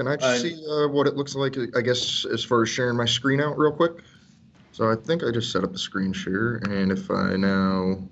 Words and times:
Can 0.00 0.08
I 0.08 0.16
just 0.16 0.24
Uh, 0.24 0.48
see 0.48 0.66
uh, 0.66 0.88
what 0.88 1.06
it 1.06 1.14
looks 1.14 1.34
like, 1.34 1.58
I 1.76 1.82
guess, 1.82 2.24
as 2.24 2.42
far 2.42 2.62
as 2.62 2.70
sharing 2.70 2.96
my 2.96 3.04
screen 3.04 3.38
out 3.38 3.58
real 3.58 3.70
quick? 3.70 3.98
So 4.72 4.90
I 4.90 4.94
think 4.96 5.22
I 5.22 5.30
just 5.30 5.52
set 5.52 5.62
up 5.62 5.72
the 5.72 5.78
screen 5.78 6.14
share, 6.14 6.54
and 6.70 6.90
if 6.90 7.10
I 7.10 7.36
now, 7.36 8.02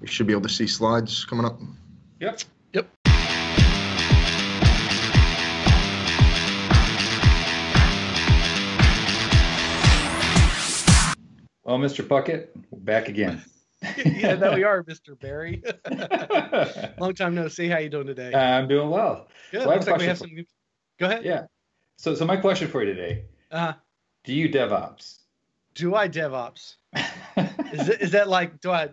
you 0.00 0.06
should 0.06 0.28
be 0.28 0.32
able 0.32 0.42
to 0.42 0.48
see 0.48 0.68
slides 0.68 1.24
coming 1.24 1.44
up. 1.44 1.58
Yep. 2.20 2.42
Yep. 2.74 2.86
Well, 11.64 11.78
Mr. 11.80 12.06
Puckett, 12.06 12.50
back 12.84 13.08
again. 13.08 13.42
yeah, 14.04 14.36
that 14.36 14.54
we 14.54 14.62
are, 14.62 14.84
Mr. 14.84 15.18
Barry. 15.18 15.60
Long 17.00 17.14
time 17.14 17.34
no 17.34 17.48
see. 17.48 17.66
How 17.66 17.78
you 17.78 17.88
doing 17.88 18.06
today? 18.06 18.32
I'm 18.32 18.68
doing 18.68 18.90
well. 18.90 19.26
Good. 19.50 19.62
so 19.62 19.70
I 19.70 19.72
have 19.72 19.80
Looks 19.80 19.86
a 19.88 19.90
like 19.90 20.00
we 20.00 20.06
have 20.06 20.18
some. 20.18 20.46
Go 20.98 21.06
ahead. 21.06 21.24
Yeah. 21.24 21.46
So, 21.96 22.14
so 22.14 22.24
my 22.24 22.36
question 22.36 22.68
for 22.68 22.82
you 22.82 22.92
today: 22.94 23.24
Uh, 23.50 23.72
Do 24.24 24.32
you 24.32 24.48
DevOps? 24.48 25.18
do 25.74 25.94
I 25.94 26.08
DevOps? 26.08 26.74
Is 27.72 27.88
it, 27.88 28.00
is 28.00 28.10
that 28.12 28.28
like 28.28 28.60
do 28.60 28.70
I? 28.72 28.84
Is 28.84 28.92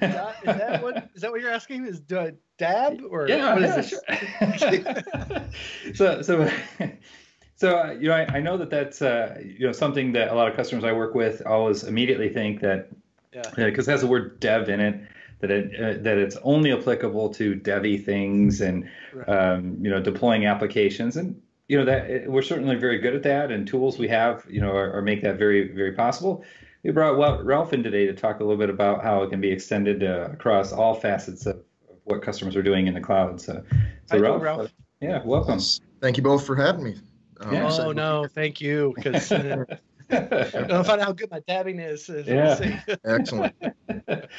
that 0.00 0.82
what 0.82 1.10
is 1.14 1.20
that 1.22 1.30
what 1.30 1.40
you're 1.40 1.50
asking? 1.50 1.84
Is 1.86 2.00
do 2.00 2.18
I 2.18 2.32
dab 2.56 3.02
or 3.10 3.28
yeah, 3.28 3.52
what 3.52 3.62
yeah, 3.62 3.80
sure. 3.82 4.00
so, 5.94 6.22
so, 6.22 6.50
so 7.56 7.78
uh, 7.78 7.90
you 7.92 8.08
know, 8.08 8.14
I, 8.14 8.36
I 8.36 8.40
know 8.40 8.56
that 8.56 8.70
that's 8.70 9.02
uh, 9.02 9.38
you 9.44 9.66
know 9.66 9.72
something 9.72 10.12
that 10.12 10.28
a 10.30 10.34
lot 10.34 10.48
of 10.48 10.56
customers 10.56 10.84
I 10.84 10.92
work 10.92 11.14
with 11.14 11.42
always 11.46 11.84
immediately 11.84 12.28
think 12.28 12.60
that 12.60 12.88
Yeah. 13.34 13.42
because 13.56 13.88
it 13.88 13.90
has 13.90 14.00
the 14.02 14.06
word 14.06 14.40
dev 14.40 14.68
in 14.68 14.80
it 14.80 15.00
that 15.46 15.50
it 15.50 15.80
uh, 15.80 16.02
that 16.02 16.16
it's 16.18 16.36
only 16.42 16.72
applicable 16.72 17.28
to 17.34 17.54
Devi 17.54 17.98
things 17.98 18.60
and 18.60 18.88
Right. 19.12 19.28
um, 19.28 19.76
you 19.80 19.90
know 19.90 20.00
deploying 20.00 20.46
applications 20.46 21.16
and 21.16 21.40
you 21.68 21.78
know 21.78 21.84
that 21.84 22.10
it- 22.10 22.30
we're 22.30 22.42
certainly 22.42 22.76
very 22.76 22.98
good 22.98 23.14
at 23.14 23.22
that 23.24 23.52
and 23.52 23.66
tools 23.66 23.98
we 23.98 24.08
have 24.08 24.44
you 24.50 24.60
know 24.60 24.72
are, 24.72 24.92
are 24.96 25.02
make 25.02 25.22
that 25.22 25.36
very 25.38 25.68
very 25.72 25.92
possible. 25.92 26.42
We 26.82 26.90
brought 26.90 27.44
Ralph 27.44 27.72
in 27.72 27.82
today 27.82 28.06
to 28.06 28.12
talk 28.14 28.40
a 28.40 28.44
little 28.44 28.58
bit 28.58 28.68
about 28.70 29.02
how 29.02 29.22
it 29.22 29.30
can 29.30 29.40
be 29.40 29.50
extended 29.50 30.02
uh, 30.04 30.28
across 30.32 30.70
all 30.72 30.94
facets 30.94 31.46
of, 31.46 31.56
of 31.88 31.96
what 32.04 32.20
customers 32.22 32.56
are 32.56 32.62
doing 32.62 32.86
in 32.88 32.94
the 32.94 33.00
cloud. 33.00 33.40
So, 33.40 33.62
so 34.06 34.16
Hi, 34.16 34.16
Ralph, 34.18 34.42
Ralph. 34.42 34.60
uh, 34.62 34.68
yeah, 35.00 35.22
welcome. 35.24 35.60
Thank 36.02 36.16
you 36.18 36.22
both 36.22 36.44
for 36.46 36.54
having 36.56 36.84
me. 36.84 36.94
Um, 37.40 37.54
Yeah. 37.54 37.62
Oh 37.64 37.66
excited 37.68 37.96
no, 37.96 38.26
thank 38.34 38.60
you. 38.60 38.92
Because 38.96 39.32
uh, 39.32 39.64
I'll 40.70 40.84
find 40.84 41.00
out 41.00 41.02
how 41.02 41.12
good 41.12 41.30
my 41.30 41.40
dabbing 41.46 41.78
is. 41.78 42.08
is 42.08 42.26
Yeah. 42.26 42.80
Excellent. 43.04 43.54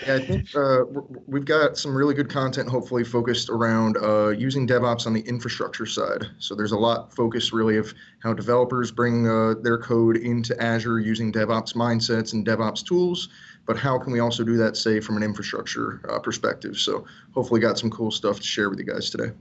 Yeah, 0.05 0.16
I 0.16 0.19
think 0.19 0.53
uh, 0.55 0.83
we've 1.25 1.45
got 1.45 1.77
some 1.77 1.95
really 1.95 2.13
good 2.13 2.30
content, 2.30 2.69
hopefully 2.69 3.03
focused 3.03 3.49
around 3.49 3.97
uh, 3.97 4.30
using 4.30 4.67
DevOps 4.67 5.07
on 5.07 5.13
the 5.13 5.22
infrastructure 5.22 5.85
side. 5.85 6.25
So 6.38 6.53
there's 6.53 6.73
a 6.73 6.77
lot 6.77 7.13
focused 7.16 7.53
really 7.53 7.77
of 7.77 7.94
how 8.22 8.33
developers 8.33 8.91
bring 8.91 9.27
uh, 9.27 9.55
their 9.61 9.77
code 9.77 10.17
into 10.17 10.61
Azure 10.61 10.99
using 10.99 11.31
DevOps 11.31 11.73
mindsets 11.75 12.33
and 12.33 12.45
DevOps 12.45 12.85
tools. 12.85 13.29
But 13.66 13.77
how 13.77 13.97
can 13.97 14.11
we 14.11 14.19
also 14.19 14.44
do 14.44 14.57
that, 14.57 14.75
say, 14.77 15.00
from 15.00 15.17
an 15.17 15.23
infrastructure 15.23 16.02
uh, 16.09 16.19
perspective? 16.19 16.77
So 16.77 17.05
hopefully, 17.33 17.59
got 17.61 17.79
some 17.79 17.89
cool 17.89 18.11
stuff 18.11 18.38
to 18.38 18.45
share 18.45 18.69
with 18.69 18.79
you 18.79 18.85
guys 18.85 19.09
today. 19.09 19.31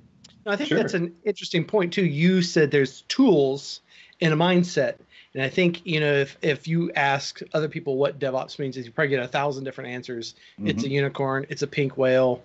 No, 0.46 0.52
I 0.52 0.56
think 0.56 0.68
Sure. 0.68 0.78
that's 0.78 0.94
an 0.94 1.14
interesting 1.24 1.64
point 1.64 1.92
too. 1.92 2.04
You 2.06 2.40
said 2.42 2.70
there's 2.70 3.02
tools 3.02 3.80
and 4.20 4.32
a 4.32 4.36
mindset, 4.36 4.96
and 5.34 5.42
I 5.42 5.48
think 5.48 5.82
you 5.84 6.00
know 6.00 6.12
if 6.12 6.36
if 6.42 6.68
you 6.68 6.92
ask 6.92 7.40
other 7.52 7.68
people 7.68 7.96
what 7.96 8.18
DevOps 8.18 8.58
means, 8.58 8.76
is 8.76 8.86
you 8.86 8.92
probably 8.92 9.10
get 9.10 9.22
a 9.22 9.28
thousand 9.28 9.64
different 9.64 9.90
answers. 9.90 10.34
It's 10.64 10.82
Mm-hmm. 10.82 10.86
a 10.86 10.94
unicorn. 10.94 11.46
It's 11.48 11.62
a 11.62 11.66
pink 11.66 11.96
whale. 11.98 12.42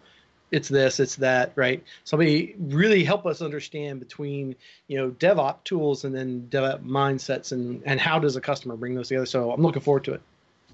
It's 0.52 0.68
this. 0.68 1.00
It's 1.00 1.16
that. 1.18 1.52
Right. 1.56 1.84
Somebody 2.06 2.56
really 2.58 3.04
help 3.04 3.28
us 3.28 3.42
understand 3.44 4.00
between 4.00 4.56
you 4.88 4.98
know 4.98 5.12
DevOps 5.12 5.64
tools 5.64 6.06
and 6.06 6.16
then 6.16 6.48
DevOps 6.50 6.84
mindsets 6.84 7.52
and 7.52 7.84
and 7.86 8.00
how 8.00 8.18
does 8.18 8.36
a 8.36 8.42
customer 8.42 8.76
bring 8.76 8.96
those 8.96 9.10
together. 9.10 9.28
So 9.28 9.52
I'm 9.52 9.62
looking 9.62 9.82
forward 9.84 10.04
to 10.06 10.14
it. 10.14 10.22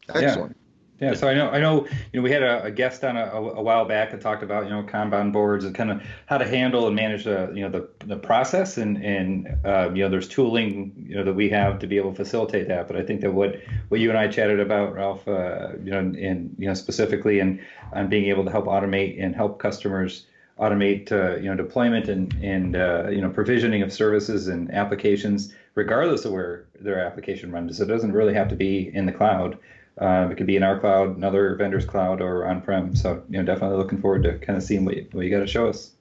Excellent. 0.07 0.55
Yeah, 0.55 0.64
so 1.13 1.27
I 1.27 1.33
know, 1.33 1.49
I 1.49 1.59
know, 1.59 1.85
you 2.13 2.19
know, 2.19 2.21
we 2.21 2.31
had 2.31 2.41
a, 2.41 2.63
a 2.63 2.71
guest 2.71 3.03
on 3.03 3.17
a, 3.17 3.25
a, 3.25 3.41
a 3.55 3.61
while 3.61 3.83
back 3.83 4.11
that 4.11 4.21
talked 4.21 4.43
about, 4.43 4.63
you 4.63 4.69
know, 4.69 4.83
Kanban 4.83 5.33
boards 5.33 5.65
and 5.65 5.75
kind 5.75 5.91
of 5.91 6.01
how 6.25 6.37
to 6.37 6.47
handle 6.47 6.87
and 6.87 6.95
manage 6.95 7.25
the, 7.25 7.51
you 7.53 7.61
know, 7.61 7.69
the, 7.69 7.89
the 8.05 8.15
process 8.15 8.77
and, 8.77 9.03
and, 9.03 9.47
uh, 9.65 9.91
you 9.93 10.03
know, 10.03 10.09
there's 10.09 10.29
tooling, 10.29 10.93
you 11.05 11.15
know, 11.15 11.23
that 11.25 11.33
we 11.33 11.49
have 11.49 11.79
to 11.79 11.87
be 11.87 11.97
able 11.97 12.11
to 12.11 12.15
facilitate 12.15 12.69
that. 12.69 12.87
But 12.87 12.95
I 12.95 13.01
think 13.01 13.21
that 13.21 13.33
what, 13.33 13.59
what 13.89 13.99
you 13.99 14.09
and 14.09 14.17
I 14.17 14.29
chatted 14.29 14.61
about, 14.61 14.93
Ralph, 14.93 15.27
uh, 15.27 15.73
you 15.83 15.91
know, 15.91 15.99
and, 15.99 16.55
you 16.57 16.67
know, 16.67 16.73
specifically 16.73 17.41
and 17.41 17.59
on 17.91 18.07
being 18.07 18.25
able 18.29 18.45
to 18.45 18.51
help 18.51 18.65
automate 18.65 19.21
and 19.21 19.35
help 19.35 19.59
customers 19.59 20.27
automate, 20.57 21.11
uh, 21.11 21.35
you 21.35 21.49
know, 21.49 21.55
deployment 21.55 22.07
and, 22.07 22.33
and, 22.41 22.77
uh, 22.77 23.09
you 23.09 23.19
know, 23.19 23.29
provisioning 23.29 23.81
of 23.81 23.91
services 23.91 24.47
and 24.47 24.71
applications, 24.73 25.53
regardless 25.75 26.23
of 26.23 26.31
where 26.31 26.65
their 26.79 27.05
application 27.05 27.51
runs. 27.51 27.77
So 27.77 27.83
it 27.83 27.87
doesn't 27.87 28.13
really 28.13 28.33
have 28.33 28.47
to 28.47 28.55
be 28.55 28.89
in 28.93 29.05
the 29.05 29.11
cloud. 29.11 29.57
Um, 29.97 30.31
it 30.31 30.35
could 30.35 30.47
be 30.47 30.57
in 30.57 30.63
our 30.63 30.79
cloud, 30.79 31.15
another 31.15 31.55
vendor's 31.55 31.85
cloud, 31.85 32.21
or 32.21 32.45
on-prem. 32.45 32.95
So, 32.95 33.23
you 33.29 33.37
know, 33.37 33.45
definitely 33.45 33.77
looking 33.77 34.01
forward 34.01 34.23
to 34.23 34.37
kind 34.39 34.57
of 34.57 34.63
seeing 34.63 34.83
what 34.83 34.97
you, 34.97 35.07
what 35.11 35.23
you 35.25 35.31
got 35.31 35.39
to 35.39 35.47
show 35.47 35.67
us. 35.67 35.91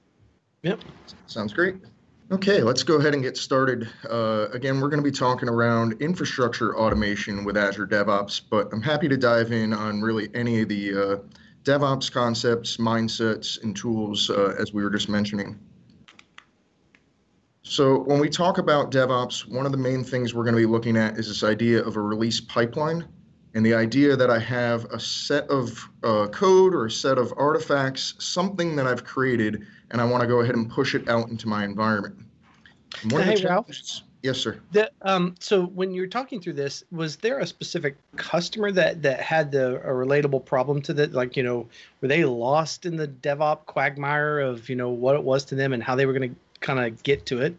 Yep. 0.63 0.81
Sounds 1.27 1.53
great. 1.53 1.75
Okay, 2.31 2.63
let's 2.63 2.81
go 2.81 2.95
ahead 2.95 3.13
and 3.13 3.21
get 3.21 3.37
started. 3.37 3.87
Uh, 4.09 4.47
again, 4.51 4.81
we're 4.81 4.89
going 4.89 5.01
to 5.01 5.09
be 5.09 5.15
talking 5.15 5.47
around 5.47 6.01
infrastructure 6.01 6.75
automation 6.75 7.45
with 7.45 7.55
Azure 7.55 7.85
DevOps, 7.85 8.41
but 8.49 8.67
I'm 8.73 8.81
happy 8.81 9.07
to 9.07 9.15
dive 9.15 9.51
in 9.51 9.73
on 9.73 10.01
really 10.01 10.29
any 10.33 10.61
of 10.61 10.69
the 10.69 10.91
uh, 10.91 11.17
DevOps 11.63 12.11
concepts, 12.11 12.77
mindsets, 12.77 13.61
and 13.61 13.75
tools 13.75 14.31
uh, 14.31 14.55
as 14.59 14.73
we 14.73 14.83
were 14.83 14.89
just 14.89 15.07
mentioning. 15.07 15.59
So, 17.61 17.99
when 17.99 18.19
we 18.19 18.29
talk 18.29 18.57
about 18.57 18.91
DevOps, 18.91 19.47
one 19.47 19.67
of 19.67 19.71
the 19.71 19.77
main 19.77 20.03
things 20.03 20.33
we're 20.33 20.43
going 20.43 20.55
to 20.55 20.61
be 20.61 20.67
looking 20.67 20.97
at 20.97 21.17
is 21.17 21.27
this 21.27 21.43
idea 21.43 21.83
of 21.83 21.95
a 21.95 22.01
release 22.01 22.41
pipeline. 22.41 23.07
And 23.55 23.65
the 23.65 23.73
idea 23.73 24.17
that 24.17 24.29
I 24.29 24.37
have 24.37 24.83
a 24.85 24.99
set 24.99 25.49
of 25.49 25.89
uh, 26.03 26.27
code 26.27 26.75
or 26.75 26.87
a 26.87 26.91
set 26.91 27.17
of 27.17 27.33
artifacts, 27.37 28.13
something 28.19 28.75
that 28.75 28.85
I've 28.85 29.05
created, 29.05 29.65
and 29.91 30.01
I 30.01 30.03
want 30.03 30.21
to 30.21 30.27
go 30.27 30.41
ahead 30.41 30.55
and 30.55 30.69
push 30.69 30.93
it 30.93 31.07
out 31.07 31.29
into 31.29 31.47
my 31.47 31.63
environment. 31.63 32.17
And 33.01 33.11
one 33.13 33.21
of 33.21 33.27
the 33.27 33.33
Hey, 33.33 33.45
Ralph. 33.45 33.67
Yes, 34.23 34.39
sir. 34.39 34.59
The, 34.71 34.91
um, 35.03 35.35
so 35.39 35.67
when 35.67 35.93
you're 35.93 36.07
talking 36.07 36.41
through 36.41 36.53
this, 36.53 36.83
was 36.91 37.15
there 37.17 37.39
a 37.39 37.47
specific 37.47 37.95
customer 38.17 38.71
that 38.71 39.03
that 39.03 39.21
had 39.21 39.51
the 39.51 39.75
a 39.75 39.93
relatable 39.93 40.43
problem 40.45 40.81
to 40.81 40.93
that? 40.93 41.13
Like, 41.13 41.37
you 41.37 41.43
know, 41.43 41.67
were 42.01 42.07
they 42.07 42.25
lost 42.25 42.85
in 42.85 42.97
the 42.97 43.07
DevOps 43.07 43.67
quagmire 43.67 44.39
of 44.39 44.67
you 44.67 44.75
know 44.75 44.89
what 44.89 45.15
it 45.15 45.23
was 45.23 45.45
to 45.45 45.55
them 45.55 45.73
and 45.73 45.81
how 45.81 45.95
they 45.95 46.05
were 46.05 46.13
going 46.13 46.31
to 46.31 46.35
kind 46.59 46.79
of 46.79 47.03
get 47.03 47.25
to 47.27 47.41
it? 47.41 47.55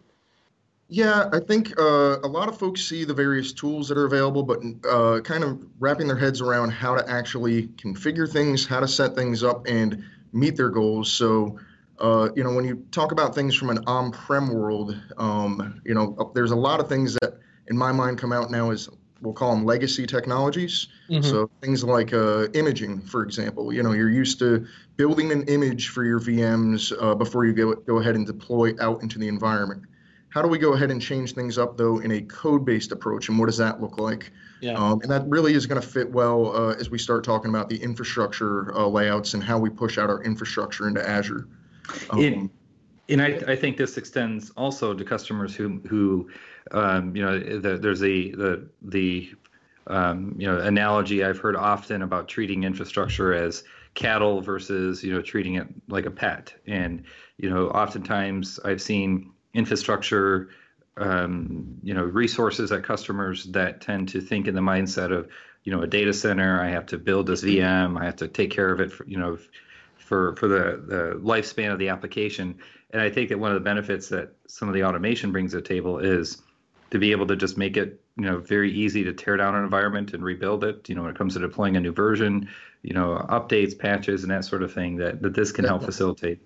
Yeah, 0.89 1.29
I 1.33 1.39
think 1.39 1.77
uh, 1.77 2.19
a 2.23 2.27
lot 2.27 2.47
of 2.47 2.57
folks 2.57 2.81
see 2.81 3.03
the 3.03 3.13
various 3.13 3.51
tools 3.51 3.89
that 3.89 3.97
are 3.97 4.05
available, 4.05 4.43
but 4.43 4.61
uh, 4.89 5.19
kind 5.19 5.43
of 5.43 5.61
wrapping 5.79 6.07
their 6.07 6.17
heads 6.17 6.39
around 6.39 6.69
how 6.69 6.95
to 6.95 7.09
actually 7.09 7.67
configure 7.67 8.31
things, 8.31 8.65
how 8.65 8.79
to 8.79 8.87
set 8.87 9.13
things 9.13 9.43
up, 9.43 9.67
and 9.67 10.01
meet 10.31 10.55
their 10.55 10.69
goals. 10.69 11.11
So, 11.11 11.59
uh, 11.99 12.29
you 12.35 12.43
know, 12.43 12.53
when 12.53 12.63
you 12.63 12.85
talk 12.91 13.11
about 13.11 13.35
things 13.35 13.53
from 13.53 13.69
an 13.69 13.79
on-prem 13.85 14.53
world, 14.53 14.97
um, 15.17 15.81
you 15.83 15.93
know, 15.93 16.31
there's 16.33 16.51
a 16.51 16.55
lot 16.55 16.79
of 16.79 16.87
things 16.87 17.15
that, 17.21 17.37
in 17.67 17.77
my 17.77 17.91
mind, 17.91 18.17
come 18.17 18.31
out 18.31 18.49
now 18.49 18.71
as 18.71 18.87
we'll 19.21 19.33
call 19.33 19.53
them 19.53 19.65
legacy 19.65 20.05
technologies. 20.07 20.87
So 21.23 21.49
things 21.59 21.83
like 21.83 22.13
uh, 22.13 22.47
imaging, 22.53 23.01
for 23.01 23.23
example. 23.23 23.73
You 23.73 23.83
know, 23.83 23.91
you're 23.91 24.09
used 24.09 24.39
to 24.39 24.65
building 24.95 25.33
an 25.33 25.43
image 25.49 25.89
for 25.89 26.05
your 26.05 26.19
VMs 26.21 26.93
uh, 27.01 27.15
before 27.15 27.45
you 27.45 27.51
go 27.53 27.73
go 27.75 27.99
ahead 27.99 28.15
and 28.15 28.25
deploy 28.25 28.73
out 28.79 29.01
into 29.01 29.19
the 29.19 29.27
environment. 29.27 29.83
How 30.37 30.43
do 30.43 30.49
we 30.49 30.59
go 30.59 30.73
ahead 30.73 30.91
and 30.91 31.01
change 31.01 31.33
things 31.33 31.57
up 31.57 31.77
though 31.77 31.97
in 31.97 32.11
a 32.11 32.21
code-based 32.21 32.91
approach, 32.91 33.27
and 33.27 33.39
what 33.39 33.47
does 33.47 33.57
that 33.57 33.81
look 33.81 33.97
like? 33.97 34.31
Yeah. 34.61 34.73
Um, 34.73 35.01
and 35.01 35.09
that 35.09 35.27
really 35.27 35.55
is 35.55 35.65
going 35.65 35.81
to 35.81 35.87
fit 35.87 36.11
well 36.11 36.55
uh, 36.55 36.75
as 36.75 36.91
we 36.91 36.99
start 36.99 37.23
talking 37.23 37.49
about 37.49 37.69
the 37.69 37.77
infrastructure 37.81 38.71
uh, 38.77 38.85
layouts 38.85 39.33
and 39.33 39.43
how 39.43 39.57
we 39.57 39.71
push 39.71 39.97
out 39.97 40.11
our 40.11 40.21
infrastructure 40.23 40.87
into 40.87 41.09
Azure. 41.09 41.47
Um, 42.11 42.19
In- 42.19 42.51
and 43.09 43.19
I, 43.19 43.41
I 43.47 43.55
think 43.55 43.77
this 43.77 43.97
extends 43.97 44.51
also 44.51 44.93
to 44.93 45.03
customers 45.03 45.55
who 45.55 45.81
who 45.87 46.29
um, 46.69 47.15
you 47.15 47.25
know 47.25 47.39
the, 47.39 47.79
there's 47.79 48.03
a 48.03 48.29
the 48.29 48.69
the 48.83 49.31
um, 49.87 50.35
you 50.37 50.45
know 50.45 50.59
analogy 50.59 51.23
I've 51.23 51.39
heard 51.39 51.55
often 51.55 52.03
about 52.03 52.27
treating 52.27 52.63
infrastructure 52.63 53.33
as 53.33 53.63
cattle 53.95 54.41
versus 54.41 55.03
you 55.03 55.11
know 55.11 55.21
treating 55.23 55.55
it 55.55 55.65
like 55.87 56.05
a 56.05 56.11
pet 56.11 56.53
and 56.67 57.05
you 57.37 57.49
know 57.49 57.69
oftentimes 57.69 58.59
I've 58.63 58.83
seen 58.83 59.31
infrastructure 59.53 60.49
um, 60.97 61.77
you 61.83 61.93
know 61.93 62.03
resources 62.03 62.71
at 62.71 62.83
customers 62.83 63.45
that 63.45 63.81
tend 63.81 64.09
to 64.09 64.21
think 64.21 64.47
in 64.47 64.55
the 64.55 64.61
mindset 64.61 65.11
of 65.11 65.29
you 65.63 65.71
know 65.71 65.81
a 65.81 65.87
data 65.87 66.13
center 66.13 66.61
I 66.61 66.69
have 66.69 66.87
to 66.87 66.97
build 66.97 67.27
this 67.27 67.43
VM 67.43 67.99
I 67.99 68.05
have 68.05 68.17
to 68.17 68.27
take 68.27 68.51
care 68.51 68.71
of 68.71 68.79
it 68.79 68.91
for, 68.91 69.05
you 69.05 69.17
know 69.17 69.37
for 69.97 70.35
for 70.37 70.47
the 70.47 70.81
the 70.85 71.19
lifespan 71.21 71.71
of 71.71 71.79
the 71.79 71.89
application 71.89 72.59
and 72.91 73.01
I 73.01 73.09
think 73.09 73.29
that 73.29 73.39
one 73.39 73.51
of 73.51 73.55
the 73.55 73.63
benefits 73.63 74.09
that 74.09 74.33
some 74.47 74.67
of 74.67 74.73
the 74.73 74.83
automation 74.83 75.31
brings 75.31 75.51
to 75.51 75.57
the 75.57 75.61
table 75.61 75.99
is 75.99 76.41
to 76.91 76.99
be 76.99 77.11
able 77.11 77.27
to 77.27 77.35
just 77.35 77.57
make 77.57 77.75
it, 77.75 78.01
you 78.15 78.23
know, 78.23 78.39
very 78.39 78.71
easy 78.71 79.03
to 79.03 79.13
tear 79.13 79.35
down 79.35 79.55
an 79.55 79.63
environment 79.63 80.13
and 80.13 80.23
rebuild 80.23 80.63
it. 80.63 80.87
You 80.87 80.95
know, 80.95 81.01
when 81.01 81.11
it 81.11 81.17
comes 81.17 81.33
to 81.33 81.39
deploying 81.39 81.75
a 81.75 81.81
new 81.81 81.91
version, 81.91 82.49
you 82.81 82.93
know, 82.93 83.25
updates, 83.29 83.77
patches, 83.77 84.23
and 84.23 84.31
that 84.31 84.45
sort 84.45 84.63
of 84.63 84.73
thing. 84.73 84.95
That 84.97 85.21
that 85.21 85.33
this 85.33 85.51
can 85.51 85.65
help 85.65 85.83
facilitate. 85.83 86.39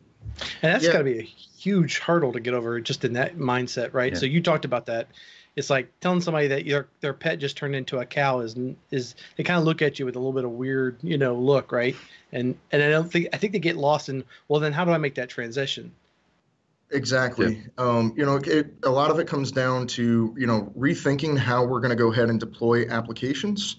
And 0.62 0.74
that's 0.74 0.84
yeah. 0.84 0.94
got 0.94 0.98
to 1.00 1.04
be 1.04 1.20
a 1.20 1.24
huge 1.62 2.00
hurdle 2.00 2.34
to 2.34 2.40
get 2.40 2.54
over 2.54 2.80
just 2.82 3.06
in 3.06 3.14
that 3.14 3.38
mindset, 3.38 3.94
right? 3.94 4.14
Yeah. 4.14 4.20
So 4.20 4.26
you 4.26 4.42
talked 4.42 4.66
about 4.66 4.88
that. 4.88 5.08
It's 5.56 5.70
like 5.70 5.92
telling 6.00 6.22
somebody 6.22 6.48
that 6.48 6.66
your 6.66 6.88
their 7.02 7.14
pet 7.14 7.40
just 7.40 7.58
turned 7.58 7.76
into 7.76 8.00
a 8.00 8.06
cow 8.06 8.40
is 8.40 8.56
is 8.90 9.16
they 9.36 9.44
kind 9.44 9.60
of 9.60 9.66
look 9.66 9.82
at 9.82 10.00
you 10.00 10.06
with 10.06 10.16
a 10.16 10.20
little 10.20 10.34
bit 10.34 10.46
of 10.46 10.52
weird, 10.52 10.98
you 11.04 11.18
know, 11.18 11.36
look, 11.36 11.72
right? 11.72 11.96
And 12.32 12.58
and 12.72 12.82
I 12.82 12.90
don't 12.90 13.12
think 13.12 13.28
I 13.34 13.38
think 13.38 13.54
they 13.54 13.60
get 13.60 13.76
lost 13.76 14.10
in 14.10 14.24
well 14.48 14.60
then 14.60 14.74
how 14.74 14.86
do 14.86 14.92
I 14.92 14.98
make 14.98 15.16
that 15.16 15.30
transition? 15.30 15.92
Exactly. 16.90 17.56
Yeah. 17.56 17.86
Um, 17.86 18.14
you 18.18 18.26
know, 18.26 18.36
it, 18.38 18.74
a 18.84 18.90
lot 18.90 19.12
of 19.12 19.20
it 19.20 19.28
comes 19.28 19.52
down 19.52 19.88
to 19.88 20.34
you 20.38 20.48
know 20.48 20.72
rethinking 20.78 21.38
how 21.38 21.66
we're 21.66 21.80
going 21.80 21.92
to 21.92 21.96
go 21.96 22.12
ahead 22.12 22.30
and 22.30 22.40
deploy 22.40 22.88
applications, 22.90 23.76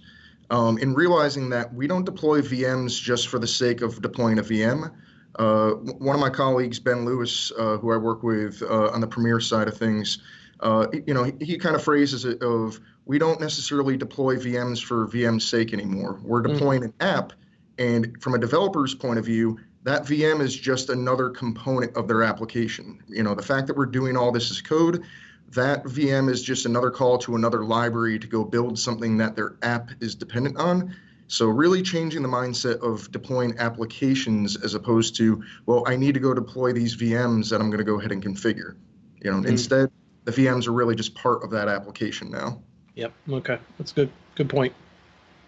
um, 0.50 0.76
and 0.76 0.94
realizing 0.94 1.50
that 1.50 1.74
we 1.74 1.86
don't 1.86 2.04
deploy 2.04 2.42
VMs 2.42 3.00
just 3.00 3.28
for 3.28 3.38
the 3.38 3.46
sake 3.46 3.80
of 3.80 4.00
deploying 4.02 4.38
a 4.38 4.42
VM. 4.42 4.92
Uh, 5.36 5.70
one 5.70 6.14
of 6.14 6.20
my 6.20 6.30
colleagues, 6.30 6.78
Ben 6.78 7.04
Lewis, 7.04 7.50
uh, 7.58 7.78
who 7.78 7.92
I 7.92 7.96
work 7.96 8.22
with 8.22 8.62
uh, 8.62 8.90
on 8.90 9.00
the 9.00 9.06
Premier 9.06 9.40
side 9.40 9.68
of 9.68 9.76
things, 9.76 10.18
uh, 10.60 10.86
you 11.06 11.14
know, 11.14 11.24
he, 11.24 11.32
he, 11.40 11.58
kind 11.58 11.74
of 11.74 11.82
phrases 11.82 12.24
it 12.24 12.40
of 12.42 12.78
we 13.04 13.18
don't 13.18 13.40
necessarily 13.40 13.96
deploy 13.96 14.36
VMs 14.36 14.82
for 14.82 15.08
VM's 15.08 15.44
sake 15.44 15.72
anymore. 15.72 16.20
We're 16.22 16.42
mm. 16.42 16.52
deploying 16.52 16.82
mm. 16.82 16.84
an 16.84 16.94
app, 17.00 17.32
and 17.78 18.22
from 18.22 18.34
a 18.34 18.38
developer's 18.38 18.94
point 18.94 19.18
of 19.18 19.24
view, 19.24 19.58
that 19.82 20.04
VM 20.04 20.40
is 20.40 20.54
just 20.54 20.90
another 20.90 21.30
component 21.30 21.96
of 21.96 22.06
their 22.06 22.22
application. 22.22 23.02
You 23.08 23.22
know, 23.22 23.34
the 23.34 23.42
fact 23.42 23.66
that 23.66 23.76
we're 23.76 23.86
doing 23.86 24.16
all 24.16 24.30
this 24.30 24.50
as 24.50 24.60
code, 24.60 25.02
that 25.48 25.84
VM 25.84 26.30
is 26.30 26.42
just 26.42 26.66
another 26.66 26.90
call 26.90 27.18
to 27.18 27.34
another 27.34 27.64
library 27.64 28.18
to 28.18 28.26
go 28.26 28.44
build 28.44 28.78
something 28.78 29.16
that 29.18 29.34
their 29.34 29.56
app 29.62 29.90
is 30.00 30.14
dependent 30.14 30.58
on. 30.58 30.94
So 31.32 31.46
really 31.46 31.80
changing 31.80 32.20
the 32.20 32.28
mindset 32.28 32.80
of 32.80 33.10
deploying 33.10 33.58
applications 33.58 34.54
as 34.62 34.74
opposed 34.74 35.16
to, 35.16 35.42
well, 35.64 35.82
I 35.86 35.96
need 35.96 36.12
to 36.12 36.20
go 36.20 36.34
deploy 36.34 36.74
these 36.74 36.94
VMs 36.94 37.48
that 37.48 37.58
I'm 37.58 37.70
going 37.70 37.78
to 37.78 37.84
go 37.84 37.98
ahead 37.98 38.12
and 38.12 38.22
configure. 38.22 38.76
You 39.22 39.30
know, 39.30 39.38
mm-hmm. 39.38 39.46
instead, 39.46 39.90
the 40.24 40.32
VMs 40.32 40.66
are 40.66 40.72
really 40.72 40.94
just 40.94 41.14
part 41.14 41.42
of 41.42 41.50
that 41.52 41.68
application 41.68 42.30
now. 42.30 42.60
Yep. 42.96 43.14
Okay. 43.30 43.58
That's 43.78 43.92
good. 43.92 44.10
Good 44.34 44.50
point. 44.50 44.74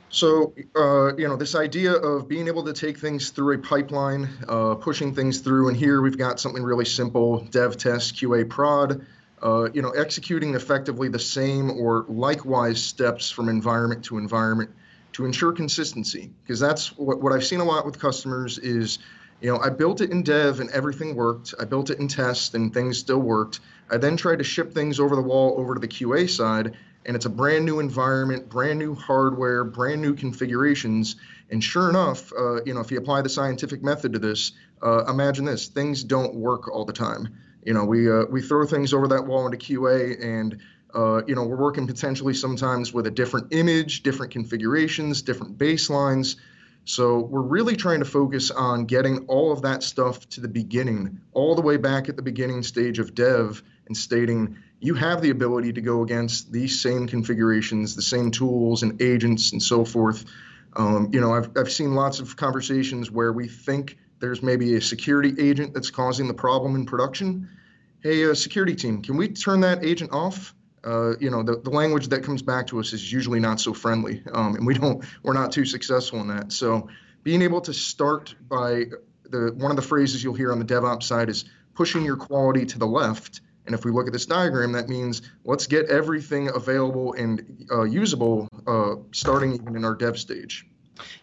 So, 0.08 0.54
uh, 0.74 1.14
you 1.16 1.28
know, 1.28 1.36
this 1.36 1.54
idea 1.54 1.92
of 1.92 2.28
being 2.28 2.48
able 2.48 2.64
to 2.64 2.72
take 2.72 2.96
things 2.96 3.28
through 3.28 3.56
a 3.56 3.58
pipeline, 3.58 4.30
uh, 4.48 4.76
pushing 4.76 5.14
things 5.14 5.40
through, 5.40 5.68
and 5.68 5.76
here 5.76 6.00
we've 6.00 6.16
got 6.16 6.40
something 6.40 6.62
really 6.62 6.86
simple 6.86 7.40
dev 7.50 7.76
test, 7.76 8.14
QA 8.14 8.48
prod, 8.48 9.04
uh, 9.42 9.68
you 9.74 9.82
know, 9.82 9.90
executing 9.90 10.54
effectively 10.54 11.08
the 11.08 11.18
same 11.18 11.72
or 11.72 12.06
likewise 12.08 12.82
steps 12.82 13.30
from 13.30 13.50
environment 13.50 14.02
to 14.06 14.16
environment 14.16 14.70
to 15.14 15.24
ensure 15.24 15.52
consistency. 15.52 16.30
Because 16.42 16.60
that's 16.60 16.96
what, 16.96 17.20
what 17.20 17.32
I've 17.32 17.44
seen 17.44 17.60
a 17.60 17.64
lot 17.64 17.86
with 17.86 17.98
customers 17.98 18.58
is, 18.58 18.98
you 19.40 19.50
know, 19.50 19.58
I 19.58 19.70
built 19.70 20.00
it 20.00 20.10
in 20.10 20.22
dev 20.22 20.60
and 20.60 20.70
everything 20.70 21.16
worked. 21.16 21.54
I 21.58 21.64
built 21.64 21.90
it 21.90 21.98
in 21.98 22.08
test 22.08 22.54
and 22.54 22.72
things 22.72 22.98
still 22.98 23.20
worked. 23.20 23.60
I 23.90 23.96
then 23.96 24.16
tried 24.16 24.38
to 24.38 24.44
ship 24.44 24.72
things 24.72 25.00
over 25.00 25.16
the 25.16 25.22
wall 25.22 25.54
over 25.58 25.74
to 25.74 25.80
the 25.80 25.88
QA 25.88 26.28
side 26.28 26.76
and 27.06 27.16
it's 27.16 27.26
a 27.26 27.30
brand 27.30 27.64
new 27.64 27.80
environment, 27.80 28.48
brand 28.48 28.78
new 28.78 28.94
hardware, 28.94 29.64
brand 29.64 30.00
new 30.00 30.14
configurations. 30.14 31.16
And 31.50 31.62
sure 31.62 31.90
enough, 31.90 32.32
uh, 32.32 32.64
you 32.64 32.74
know, 32.74 32.80
if 32.80 32.90
you 32.90 32.98
apply 32.98 33.22
the 33.22 33.28
scientific 33.28 33.82
method 33.82 34.14
to 34.14 34.18
this, 34.18 34.52
uh, 34.82 35.04
imagine 35.04 35.44
this: 35.44 35.68
things 35.68 36.02
don't 36.02 36.34
work 36.34 36.68
all 36.68 36.84
the 36.84 36.92
time. 36.92 37.28
You 37.64 37.74
know, 37.74 37.84
we 37.84 38.10
uh, 38.10 38.24
we 38.30 38.42
throw 38.42 38.66
things 38.66 38.92
over 38.94 39.08
that 39.08 39.26
wall 39.26 39.46
into 39.46 39.58
QA, 39.58 40.22
and 40.22 40.58
uh, 40.94 41.22
you 41.26 41.34
know, 41.34 41.44
we're 41.44 41.56
working 41.56 41.86
potentially 41.86 42.34
sometimes 42.34 42.92
with 42.92 43.06
a 43.06 43.10
different 43.10 43.52
image, 43.52 44.02
different 44.02 44.32
configurations, 44.32 45.22
different 45.22 45.58
baselines. 45.58 46.36
So 46.84 47.18
we're 47.18 47.42
really 47.42 47.76
trying 47.76 48.00
to 48.00 48.04
focus 48.04 48.50
on 48.50 48.84
getting 48.84 49.26
all 49.26 49.52
of 49.52 49.62
that 49.62 49.82
stuff 49.82 50.28
to 50.30 50.40
the 50.40 50.48
beginning, 50.48 51.20
all 51.32 51.54
the 51.54 51.62
way 51.62 51.78
back 51.78 52.08
at 52.08 52.16
the 52.16 52.22
beginning 52.22 52.62
stage 52.62 52.98
of 52.98 53.14
dev, 53.14 53.62
and 53.86 53.96
stating 53.96 54.56
you 54.80 54.94
have 54.94 55.22
the 55.22 55.30
ability 55.30 55.72
to 55.72 55.80
go 55.80 56.02
against 56.02 56.52
these 56.52 56.80
same 56.80 57.06
configurations, 57.06 57.96
the 57.96 58.02
same 58.02 58.30
tools 58.30 58.82
and 58.82 59.00
agents 59.00 59.52
and 59.52 59.62
so 59.62 59.84
forth. 59.84 60.26
Um, 60.76 61.08
you 61.12 61.20
know, 61.20 61.32
I've, 61.32 61.50
I've 61.56 61.72
seen 61.72 61.94
lots 61.94 62.20
of 62.20 62.36
conversations 62.36 63.10
where 63.10 63.32
we 63.32 63.48
think 63.48 63.96
there's 64.20 64.42
maybe 64.42 64.74
a 64.76 64.80
security 64.80 65.34
agent 65.38 65.72
that's 65.72 65.90
causing 65.90 66.28
the 66.28 66.34
problem 66.34 66.74
in 66.74 66.84
production. 66.84 67.48
Hey, 68.02 68.28
uh, 68.28 68.34
security 68.34 68.74
team, 68.74 69.00
can 69.00 69.16
we 69.16 69.28
turn 69.28 69.60
that 69.60 69.84
agent 69.84 70.12
off? 70.12 70.54
Uh, 70.84 71.16
you 71.18 71.30
know, 71.30 71.42
the, 71.42 71.56
the 71.60 71.70
language 71.70 72.08
that 72.08 72.22
comes 72.22 72.42
back 72.42 72.66
to 72.66 72.78
us 72.78 72.92
is 72.92 73.10
usually 73.12 73.40
not 73.40 73.60
so 73.60 73.72
friendly, 73.72 74.22
um, 74.32 74.54
and 74.54 74.66
we 74.66 74.74
don't, 74.74 75.04
we're 75.22 75.32
not 75.32 75.50
too 75.50 75.64
successful 75.64 76.20
in 76.20 76.28
that. 76.28 76.52
So, 76.52 76.88
being 77.22 77.40
able 77.40 77.62
to 77.62 77.72
start 77.72 78.34
by 78.48 78.84
the 79.30 79.54
one 79.56 79.70
of 79.70 79.76
the 79.76 79.82
phrases 79.82 80.22
you'll 80.22 80.34
hear 80.34 80.52
on 80.52 80.58
the 80.58 80.64
DevOps 80.64 81.04
side 81.04 81.30
is 81.30 81.46
pushing 81.74 82.04
your 82.04 82.16
quality 82.16 82.66
to 82.66 82.78
the 82.78 82.86
left 82.86 83.40
and 83.66 83.74
if 83.74 83.84
we 83.84 83.90
look 83.90 84.06
at 84.06 84.12
this 84.12 84.26
diagram, 84.26 84.72
that 84.72 84.88
means 84.88 85.22
let's 85.44 85.66
get 85.66 85.86
everything 85.86 86.50
available 86.54 87.14
and 87.14 87.66
uh, 87.70 87.84
usable 87.84 88.48
uh, 88.66 88.96
starting 89.12 89.54
even 89.54 89.76
in 89.76 89.84
our 89.84 89.94
dev 89.94 90.18
stage. 90.18 90.66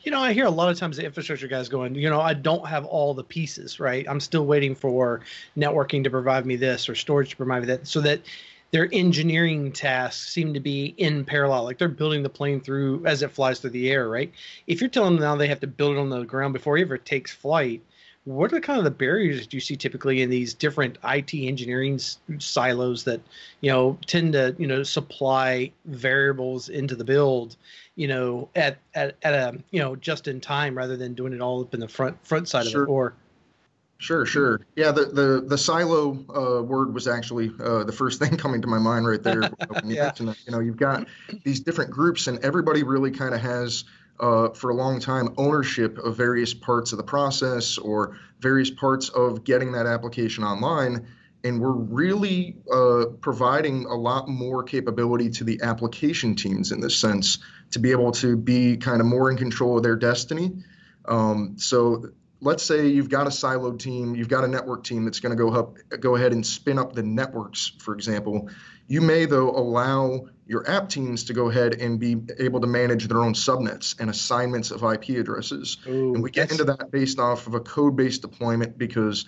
You 0.02 0.12
know, 0.12 0.20
I 0.20 0.34
hear 0.34 0.46
a 0.46 0.52
lot 0.52 0.70
of 0.70 0.78
times 0.78 0.98
the 0.98 1.06
infrastructure 1.06 1.48
guys 1.48 1.70
going, 1.70 1.96
you 1.96 2.10
know, 2.10 2.20
I 2.20 2.34
don't 2.34 2.68
have 2.68 2.86
all 2.86 3.14
the 3.14 3.24
pieces, 3.24 3.80
right? 3.80 4.06
I'm 4.10 4.20
still 4.20 4.46
waiting 4.46 4.76
for 4.76 5.22
networking 5.56 6.04
to 6.04 6.10
provide 6.10 6.46
me 6.46 6.58
this 6.58 6.90
or 6.90 6.96
storage 6.96 7.30
to 7.30 7.38
provide 7.38 7.62
me 7.62 7.68
that 7.68 7.88
so 7.88 8.02
that 8.02 8.22
their 8.72 8.90
engineering 8.92 9.72
tasks 9.72 10.32
seem 10.32 10.54
to 10.54 10.60
be 10.60 10.94
in 10.98 11.26
parallel. 11.26 11.64
Like 11.64 11.78
they're 11.78 11.90
building 11.90 12.24
the 12.24 12.30
plane 12.30 12.62
through 12.62 13.06
as 13.06 13.22
it 13.22 13.32
flies 13.32 13.60
through 13.60 13.72
the 13.72 13.92
air 13.92 14.10
right? 14.10 14.32
If 14.68 14.82
you're 14.82 14.90
telling 14.90 15.16
them 15.16 15.24
now 15.24 15.36
they 15.36 15.48
have 15.48 15.60
to 15.62 15.68
build 15.68 15.98
it 15.98 16.00
on 16.00 16.10
the 16.10 16.24
ground 16.24 16.54
before 16.54 16.78
it 16.78 16.82
ever 16.82 16.98
takes 16.98 17.32
flight 17.32 17.82
what 18.26 18.54
are 18.54 18.60
kind 18.60 18.78
of 18.78 18.84
the 18.84 18.92
barriers 18.92 19.48
do 19.48 19.58
you 19.58 19.62
see 19.62 19.76
typically 19.76 20.22
in 20.22 20.30
these 20.30 20.54
different 20.54 20.98
IT 21.04 21.34
engineering 21.34 22.00
silos 22.38 23.04
that 23.04 23.20
you 23.62 23.72
know 23.72 23.98
tend 24.06 24.34
to 24.34 24.56
you 24.60 24.68
know 24.68 24.84
supply 24.84 25.72
variables 25.86 26.70
into 26.70 26.96
the 26.96 27.04
build 27.04 27.56
you 27.96 28.08
know 28.08 28.48
at 28.56 28.78
at, 28.94 29.16
at 29.24 29.34
a 29.34 29.58
you 29.72 29.80
know 29.80 29.96
just 29.96 30.28
in 30.28 30.40
time 30.40 30.78
rather 30.78 30.96
than 30.96 31.16
doing 31.16 31.34
it 31.34 31.42
all 31.42 31.62
up 31.62 31.74
in 31.74 31.80
the 31.80 31.88
front 31.88 32.16
front 32.26 32.48
side 32.48 32.68
sure. 32.68 32.84
of 32.84 32.90
it? 32.90 32.92
Or 32.92 33.14
Sure, 34.02 34.26
sure. 34.26 34.62
Yeah, 34.76 34.92
the 34.92 35.06
the 35.06 35.46
the 35.48 35.58
silo 35.60 36.18
uh, 36.36 36.64
word 36.64 36.92
was 36.92 37.08
actually 37.08 37.52
uh, 37.64 37.84
the 37.84 37.92
first 37.92 38.20
thing 38.22 38.36
coming 38.36 38.62
to 38.62 38.68
my 38.68 38.80
mind 38.80 39.06
right 39.08 39.22
there. 39.22 39.42
when 39.42 39.90
you 39.90 39.96
yeah. 39.96 40.12
You 40.18 40.34
know, 40.48 40.60
you've 40.60 40.78
got 40.78 41.08
these 41.44 41.60
different 41.60 41.92
groups, 41.92 42.26
and 42.26 42.40
everybody 42.40 42.82
really 42.82 43.12
kind 43.12 43.36
of 43.36 43.42
has 43.42 43.84
uh, 44.20 44.50
for 44.50 44.72
a 44.72 44.74
long 44.74 45.00
time 45.00 45.36
ownership 45.38 46.00
of 46.00 46.18
various 46.18 46.52
parts 46.52 46.94
of 46.94 46.98
the 46.98 47.04
process 47.04 47.78
or 47.78 48.18
various 48.40 48.72
parts 48.72 49.10
of 49.10 49.44
getting 49.44 49.74
that 49.74 49.86
application 49.86 50.44
online. 50.44 51.06
And 51.44 51.62
we're 51.62 51.72
really 51.72 52.58
uh, 52.72 53.06
providing 53.20 53.86
a 53.86 53.96
lot 53.96 54.28
more 54.28 54.64
capability 54.64 55.30
to 55.32 55.44
the 55.44 55.62
application 55.62 56.36
teams 56.36 56.72
in 56.72 56.80
this 56.80 56.96
sense 56.96 57.38
to 57.72 57.80
be 57.80 57.92
able 57.92 58.12
to 58.14 58.36
be 58.36 58.78
kind 58.78 59.00
of 59.00 59.06
more 59.06 59.30
in 59.30 59.38
control 59.38 59.78
of 59.78 59.84
their 59.84 59.96
destiny. 59.96 60.64
Um, 61.06 61.56
so 61.58 62.12
let's 62.42 62.64
say 62.64 62.88
you've 62.88 63.10
got 63.10 63.28
a 63.28 63.30
siloed 63.30 63.80
team, 63.80 64.16
you've 64.16 64.28
got 64.28 64.44
a 64.44 64.48
network 64.48 64.84
team 64.84 65.06
that's 65.06 65.20
going 65.20 65.36
to 65.36 65.42
go 65.42 65.52
up, 65.54 65.78
go 66.00 66.16
ahead 66.16 66.34
and 66.34 66.46
spin 66.46 66.80
up 66.80 66.94
the 66.94 67.04
networks, 67.04 67.72
for 67.80 67.94
example. 67.94 68.50
You 68.88 69.00
may 69.02 69.26
though 69.26 69.52
allow 69.52 70.28
your 70.48 70.70
app 70.70 70.90
teams 70.90 71.24
to 71.26 71.34
go 71.34 71.50
ahead 71.50 71.76
and 71.76 72.00
be 72.00 72.18
able 72.40 72.60
to 72.60 72.68
manage 72.68 73.08
their 73.08 73.20
own 73.20 73.34
subnets 73.34 73.98
and 74.00 74.10
assignments 74.10 74.72
of 74.72 74.84
IP 74.84 75.10
addresses. 75.18 75.78
Ooh, 75.88 76.14
and 76.16 76.24
we 76.24 76.32
get 76.32 76.52
into 76.52 76.66
that 76.66 76.92
based 76.92 77.20
off 77.20 77.48
of 77.48 77.54
a 77.54 77.60
code 77.60 77.96
based 77.96 78.24
deployment 78.24 78.78
because 78.78 79.26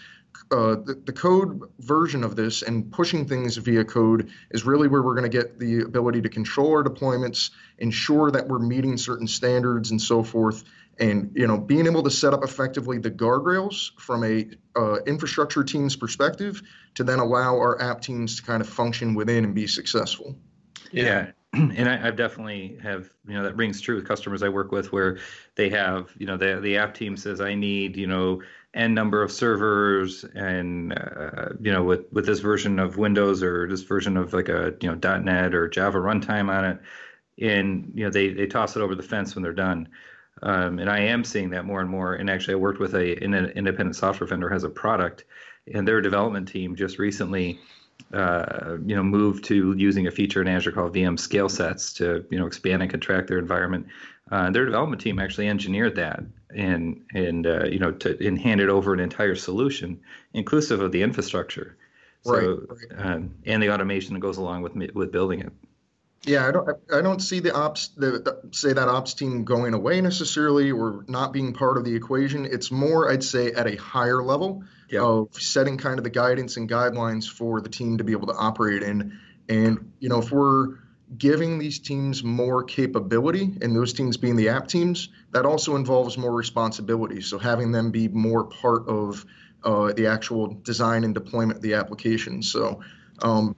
uh, 0.52 0.76
the, 0.76 1.02
the, 1.06 1.14
code 1.14 1.62
version 1.80 2.24
of 2.24 2.36
this 2.36 2.62
and 2.62 2.92
pushing 2.92 3.28
things 3.28 3.58
via 3.58 3.86
code 3.86 4.32
is 4.52 4.66
really 4.66 4.88
where 4.88 5.02
we're 5.02 5.16
going 5.16 5.30
to 5.30 5.38
get 5.38 5.60
the 5.60 5.82
ability 5.82 6.22
to 6.22 6.30
control 6.30 6.72
our 6.72 6.84
deployments, 6.84 7.52
ensure 7.78 8.32
that 8.32 8.48
we're 8.48 8.60
meeting 8.60 8.98
certain 8.98 9.28
standards 9.28 9.92
and 9.92 10.02
so 10.02 10.24
forth. 10.24 10.64
And 11.00 11.32
you 11.36 11.48
know, 11.48 11.58
being 11.58 11.88
able 11.88 12.04
to 12.04 12.12
set 12.12 12.34
up 12.34 12.44
effectively 12.44 13.00
the 13.00 13.12
guardrails 13.12 13.92
from 14.00 14.24
a 14.24 14.48
uh, 14.76 14.98
infrastructure 15.08 15.64
team's 15.64 15.96
perspective 15.96 16.62
to 16.96 17.04
then 17.04 17.20
allow 17.20 17.56
our 17.56 17.82
app 17.82 18.02
teams 18.02 18.36
to 18.38 18.44
kind 18.44 18.62
of 18.62 18.70
function 18.70 19.16
within 19.16 19.44
and 19.44 19.56
be 19.56 19.68
successful. 19.68 20.36
Yeah. 20.92 21.04
yeah. 21.04 21.32
And 21.54 21.88
I, 21.88 21.98
have 21.98 22.16
definitely 22.16 22.80
have, 22.82 23.12
you 23.28 23.36
know, 23.36 23.44
that 23.44 23.56
rings 23.56 23.80
true 23.80 23.96
with 23.96 24.08
customers 24.08 24.42
I 24.42 24.50
work 24.50 24.72
with 24.72 24.92
where 24.92 25.20
they 25.56 25.70
have, 25.70 26.10
you 26.18 26.26
know, 26.26 26.36
the, 26.36 26.60
the 26.60 26.78
app 26.78 26.96
team 26.96 27.16
says, 27.16 27.42
I 27.42 27.54
need, 27.54 27.96
you 27.96 28.08
know, 28.08 28.42
N 28.74 28.96
number 28.96 29.22
of 29.22 29.32
servers 29.32 30.24
and, 30.24 30.94
uh, 30.94 31.50
you 31.62 31.72
know, 31.72 31.84
with, 31.84 32.12
with 32.12 32.26
this 32.26 32.40
version 32.40 32.80
of 32.80 32.98
Windows 32.98 33.44
or 33.44 33.68
this 33.68 33.84
version 33.84 34.18
of 34.18 34.34
like 34.34 34.50
a, 34.50 34.74
you 34.82 34.96
know, 34.96 35.18
.NET 35.20 35.54
or 35.54 35.68
Java 35.68 36.00
runtime 36.00 36.50
on 36.50 36.66
it. 36.66 36.80
And, 37.40 37.92
you 37.94 38.06
know, 38.06 38.10
they, 38.10 38.30
they 38.30 38.48
toss 38.48 38.76
it 38.76 38.82
over 38.82 38.96
the 38.96 39.04
fence 39.04 39.36
when 39.36 39.44
they're 39.44 39.54
done. 39.54 39.90
Um, 40.42 40.80
and 40.80 40.90
I 40.90 41.00
am 41.00 41.24
seeing 41.24 41.52
that 41.52 41.66
more 41.66 41.80
and 41.80 41.90
more. 41.90 42.16
And 42.16 42.30
actually, 42.30 42.56
I 42.56 42.58
worked 42.58 42.80
with 42.80 42.96
a 42.96 43.24
an 43.24 43.34
independent 43.34 43.96
software 43.96 44.28
vendor 44.28 44.50
has 44.50 44.64
a 44.64 44.70
product, 44.70 45.26
and 45.74 45.88
their 45.88 46.02
development 46.02 46.48
team 46.48 46.76
just 46.76 47.00
recently 47.00 47.60
uh, 48.14 48.78
you 48.86 48.96
know, 48.96 49.04
move 49.04 49.42
to 49.42 49.74
using 49.74 50.06
a 50.06 50.12
feature 50.12 50.42
in 50.42 50.48
Azure 50.48 50.72
called 50.72 50.94
VM 50.94 51.20
scale 51.20 51.50
sets 51.50 51.94
to, 51.94 52.24
you 52.30 52.38
know, 52.38 52.46
expand 52.46 52.82
and 52.82 52.92
contract 52.92 53.28
their 53.28 53.40
environment. 53.40 53.88
Uh, 54.32 54.52
their 54.52 54.66
development 54.66 55.02
team 55.02 55.20
actually 55.20 55.48
engineered 55.48 55.96
that, 55.96 56.24
and 56.56 57.04
and 57.14 57.48
uh, 57.48 57.66
you 57.66 57.80
know 57.80 57.92
to 57.92 58.26
and 58.26 58.40
handed 58.40 58.70
over 58.70 58.94
an 58.94 59.00
entire 59.00 59.36
solution, 59.36 60.00
inclusive 60.34 60.80
of 60.80 60.92
the 60.92 61.02
infrastructure. 61.02 61.76
So, 62.22 62.32
right, 62.32 62.90
right. 62.96 63.06
Um, 63.06 63.36
and 63.46 63.62
the 63.62 63.72
automation 63.72 64.14
that 64.14 64.22
goes 64.22 64.38
along 64.38 64.62
with 64.62 64.76
with 64.94 65.12
building 65.12 65.42
it. 65.42 65.52
Yeah, 66.26 66.48
I 66.48 66.52
don't. 66.52 66.70
I 66.94 67.02
don't 67.02 67.20
see 67.20 67.40
the 67.42 67.54
ops, 67.54 67.90
the, 67.90 68.12
the, 68.12 68.42
say 68.52 68.72
that 68.72 68.88
ops 68.88 69.14
team 69.14 69.44
going 69.44 69.74
away 69.74 70.00
necessarily, 70.00 70.72
or 70.72 71.04
not 71.08 71.34
being 71.34 71.54
part 71.54 71.78
of 71.78 71.84
the 71.84 71.94
equation. 71.94 72.46
It's 72.46 72.72
more, 72.72 73.12
I'd 73.12 73.24
say, 73.24 73.52
at 73.52 73.68
a 73.68 73.76
higher 73.76 74.24
level 74.24 74.64
of 74.98 75.34
setting 75.34 75.78
kind 75.78 75.98
of 75.98 76.04
the 76.04 76.10
guidance 76.10 76.56
and 76.56 76.70
guidelines 76.70 77.30
for 77.30 77.60
the 77.60 77.70
team 77.70 77.98
to 77.98 78.04
be 78.04 78.14
able 78.14 78.28
to 78.28 78.36
operate 78.36 78.84
in. 78.84 79.20
And 79.50 79.92
you 80.00 80.08
know, 80.08 80.20
if 80.20 80.32
we're 80.32 80.78
giving 81.18 81.60
these 81.60 81.80
teams 81.80 82.24
more 82.24 82.64
capability, 82.64 83.58
and 83.62 83.76
those 83.76 83.92
teams 83.92 84.16
being 84.16 84.38
the 84.38 84.50
app 84.50 84.68
teams, 84.68 85.10
that 85.32 85.46
also 85.46 85.76
involves 85.76 86.18
more 86.18 86.34
responsibility. 86.34 87.22
So 87.22 87.38
having 87.38 87.72
them 87.72 87.92
be 87.92 88.08
more 88.08 88.46
part 88.46 88.88
of 88.88 89.26
uh, 89.64 89.94
the 89.94 90.08
actual 90.08 90.60
design 90.64 91.04
and 91.04 91.14
deployment 91.14 91.58
of 91.58 91.62
the 91.62 91.74
application. 91.74 92.42
So, 92.42 92.82
um, 93.22 93.56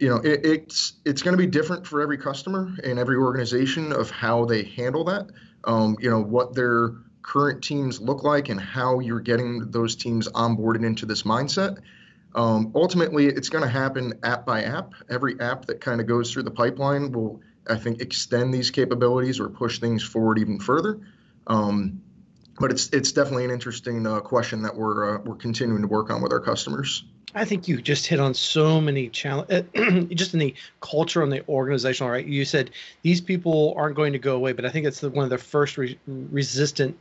you 0.00 0.08
know, 0.08 0.16
it, 0.16 0.44
it's 0.44 0.94
it's 1.04 1.22
going 1.22 1.36
to 1.36 1.38
be 1.38 1.46
different 1.46 1.86
for 1.86 2.00
every 2.00 2.18
customer 2.18 2.74
and 2.84 2.98
every 2.98 3.16
organization 3.16 3.92
of 3.92 4.10
how 4.10 4.44
they 4.44 4.64
handle 4.64 5.04
that. 5.04 5.28
Um, 5.64 5.96
you 6.00 6.10
know, 6.10 6.22
what 6.22 6.54
their 6.54 6.92
current 7.22 7.62
teams 7.62 8.00
look 8.00 8.22
like 8.22 8.48
and 8.48 8.60
how 8.60 9.00
you're 9.00 9.20
getting 9.20 9.70
those 9.70 9.96
teams 9.96 10.28
onboarded 10.28 10.84
into 10.84 11.04
this 11.04 11.22
mindset. 11.24 11.78
Um, 12.34 12.72
ultimately, 12.74 13.26
it's 13.26 13.48
going 13.48 13.64
to 13.64 13.70
happen 13.70 14.14
app 14.22 14.46
by 14.46 14.62
app. 14.62 14.94
Every 15.10 15.38
app 15.40 15.66
that 15.66 15.80
kind 15.80 16.00
of 16.00 16.06
goes 16.06 16.32
through 16.32 16.44
the 16.44 16.50
pipeline 16.50 17.12
will, 17.12 17.40
I 17.68 17.76
think, 17.76 18.00
extend 18.00 18.54
these 18.54 18.70
capabilities 18.70 19.40
or 19.40 19.48
push 19.48 19.78
things 19.78 20.02
forward 20.02 20.38
even 20.38 20.58
further. 20.58 21.00
Um, 21.46 22.00
but 22.58 22.70
it's 22.70 22.88
it's 22.90 23.12
definitely 23.12 23.44
an 23.44 23.50
interesting 23.50 24.06
uh, 24.06 24.20
question 24.20 24.62
that 24.62 24.74
we're 24.74 25.16
uh, 25.16 25.20
we're 25.24 25.36
continuing 25.36 25.82
to 25.82 25.88
work 25.88 26.10
on 26.10 26.22
with 26.22 26.32
our 26.32 26.40
customers. 26.40 27.04
I 27.34 27.44
think 27.44 27.68
you 27.68 27.80
just 27.80 28.06
hit 28.06 28.20
on 28.20 28.34
so 28.34 28.80
many 28.80 29.08
challenges, 29.08 29.64
just 30.14 30.32
in 30.32 30.40
the 30.40 30.54
culture 30.80 31.22
and 31.22 31.30
the 31.30 31.46
organizational. 31.48 32.10
Right, 32.10 32.26
you 32.26 32.44
said 32.44 32.70
these 33.02 33.20
people 33.20 33.74
aren't 33.76 33.96
going 33.96 34.12
to 34.12 34.18
go 34.18 34.36
away, 34.36 34.52
but 34.52 34.64
I 34.64 34.70
think 34.70 34.86
it's 34.86 35.00
the, 35.00 35.10
one 35.10 35.24
of 35.24 35.30
the 35.30 35.38
first 35.38 35.76
re- 35.78 35.98
resistant 36.06 36.96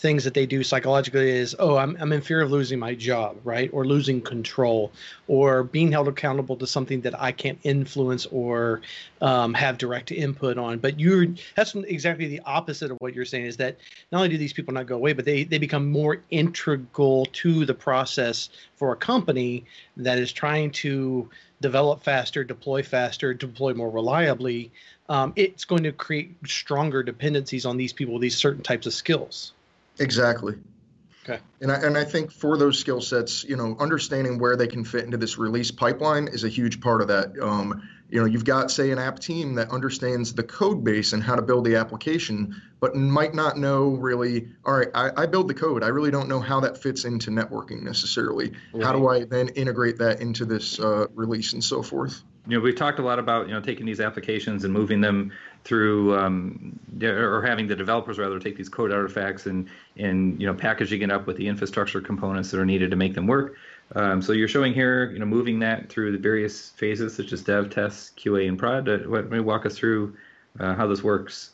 things 0.00 0.24
that 0.24 0.34
they 0.34 0.46
do 0.46 0.64
psychologically 0.64 1.30
is, 1.30 1.54
oh, 1.58 1.76
I'm, 1.76 1.96
I'm 2.00 2.12
in 2.12 2.20
fear 2.20 2.40
of 2.40 2.50
losing 2.50 2.78
my 2.78 2.94
job, 2.94 3.36
right? 3.44 3.70
Or 3.72 3.84
losing 3.84 4.20
control 4.20 4.90
or 5.28 5.62
being 5.62 5.92
held 5.92 6.08
accountable 6.08 6.56
to 6.56 6.66
something 6.66 7.00
that 7.02 7.20
I 7.20 7.32
can't 7.32 7.58
influence 7.62 8.26
or 8.26 8.80
um, 9.20 9.54
have 9.54 9.78
direct 9.78 10.10
input 10.10 10.58
on. 10.58 10.78
But 10.78 10.98
you're, 10.98 11.26
that's 11.54 11.74
exactly 11.74 12.26
the 12.26 12.40
opposite 12.46 12.90
of 12.90 12.96
what 13.00 13.14
you're 13.14 13.24
saying 13.24 13.46
is 13.46 13.56
that 13.58 13.76
not 14.10 14.18
only 14.18 14.30
do 14.30 14.38
these 14.38 14.52
people 14.52 14.74
not 14.74 14.86
go 14.86 14.96
away, 14.96 15.12
but 15.12 15.24
they, 15.24 15.44
they 15.44 15.58
become 15.58 15.90
more 15.90 16.22
integral 16.30 17.26
to 17.26 17.64
the 17.64 17.74
process 17.74 18.48
for 18.76 18.92
a 18.92 18.96
company 18.96 19.64
that 19.98 20.18
is 20.18 20.32
trying 20.32 20.70
to 20.70 21.28
develop 21.60 22.02
faster, 22.02 22.42
deploy 22.42 22.82
faster, 22.82 23.34
deploy 23.34 23.74
more 23.74 23.90
reliably. 23.90 24.72
Um, 25.08 25.32
it's 25.36 25.64
going 25.64 25.82
to 25.82 25.92
create 25.92 26.34
stronger 26.46 27.02
dependencies 27.02 27.66
on 27.66 27.76
these 27.76 27.92
people 27.92 28.14
with 28.14 28.22
these 28.22 28.36
certain 28.36 28.62
types 28.62 28.86
of 28.86 28.94
skills. 28.94 29.52
Exactly. 29.98 30.54
Okay. 31.28 31.40
And 31.60 31.70
I, 31.70 31.76
and 31.76 31.98
I 31.98 32.04
think 32.04 32.32
for 32.32 32.56
those 32.56 32.78
skill 32.78 33.00
sets, 33.00 33.44
you 33.44 33.56
know, 33.56 33.76
understanding 33.78 34.38
where 34.38 34.56
they 34.56 34.66
can 34.66 34.84
fit 34.84 35.04
into 35.04 35.18
this 35.18 35.36
release 35.36 35.70
pipeline 35.70 36.28
is 36.28 36.44
a 36.44 36.48
huge 36.48 36.80
part 36.80 37.02
of 37.02 37.08
that. 37.08 37.38
Um, 37.40 37.86
you 38.08 38.18
know, 38.18 38.26
you've 38.26 38.44
got, 38.44 38.70
say, 38.70 38.90
an 38.90 38.98
app 38.98 39.20
team 39.20 39.54
that 39.54 39.70
understands 39.70 40.34
the 40.34 40.42
code 40.42 40.82
base 40.82 41.12
and 41.12 41.22
how 41.22 41.36
to 41.36 41.42
build 41.42 41.64
the 41.64 41.76
application, 41.76 42.60
but 42.80 42.96
might 42.96 43.34
not 43.34 43.56
know 43.56 43.90
really, 43.90 44.48
all 44.64 44.76
right, 44.76 44.88
I, 44.94 45.10
I 45.16 45.26
build 45.26 45.46
the 45.46 45.54
code. 45.54 45.84
I 45.84 45.88
really 45.88 46.10
don't 46.10 46.28
know 46.28 46.40
how 46.40 46.58
that 46.60 46.78
fits 46.78 47.04
into 47.04 47.30
networking 47.30 47.82
necessarily. 47.82 48.52
Right. 48.72 48.84
How 48.84 48.92
do 48.92 49.08
I 49.08 49.24
then 49.24 49.48
integrate 49.50 49.98
that 49.98 50.20
into 50.20 50.44
this 50.44 50.80
uh, 50.80 51.06
release 51.14 51.52
and 51.52 51.62
so 51.62 51.82
forth? 51.82 52.22
You 52.48 52.56
know, 52.56 52.64
we've 52.64 52.74
talked 52.74 52.98
a 52.98 53.02
lot 53.02 53.18
about, 53.18 53.46
you 53.46 53.54
know, 53.54 53.60
taking 53.60 53.86
these 53.86 54.00
applications 54.00 54.64
and 54.64 54.72
moving 54.72 55.00
them 55.00 55.30
through 55.64 56.18
um, 56.18 56.78
or 57.02 57.42
having 57.42 57.66
the 57.66 57.76
developers 57.76 58.18
rather 58.18 58.38
take 58.38 58.56
these 58.56 58.68
code 58.68 58.92
artifacts 58.92 59.46
and 59.46 59.68
and 59.96 60.40
you 60.40 60.46
know 60.46 60.54
packaging 60.54 61.02
it 61.02 61.10
up 61.10 61.26
with 61.26 61.36
the 61.36 61.46
infrastructure 61.46 62.00
components 62.00 62.50
that 62.50 62.58
are 62.60 62.66
needed 62.66 62.90
to 62.90 62.96
make 62.96 63.14
them 63.14 63.26
work. 63.26 63.56
Um, 63.96 64.22
so 64.22 64.32
you're 64.32 64.48
showing 64.48 64.72
here, 64.72 65.10
you 65.10 65.18
know, 65.18 65.26
moving 65.26 65.58
that 65.60 65.88
through 65.88 66.12
the 66.12 66.18
various 66.18 66.70
phases 66.70 67.14
such 67.14 67.32
as 67.32 67.42
dev, 67.42 67.70
test, 67.70 68.16
QA, 68.16 68.48
and 68.48 68.58
prod. 68.58 68.88
Uh, 68.88 68.98
let 69.06 69.30
me 69.30 69.40
walk 69.40 69.66
us 69.66 69.76
through 69.76 70.16
uh, 70.60 70.74
how 70.74 70.86
this 70.86 71.02
works. 71.02 71.50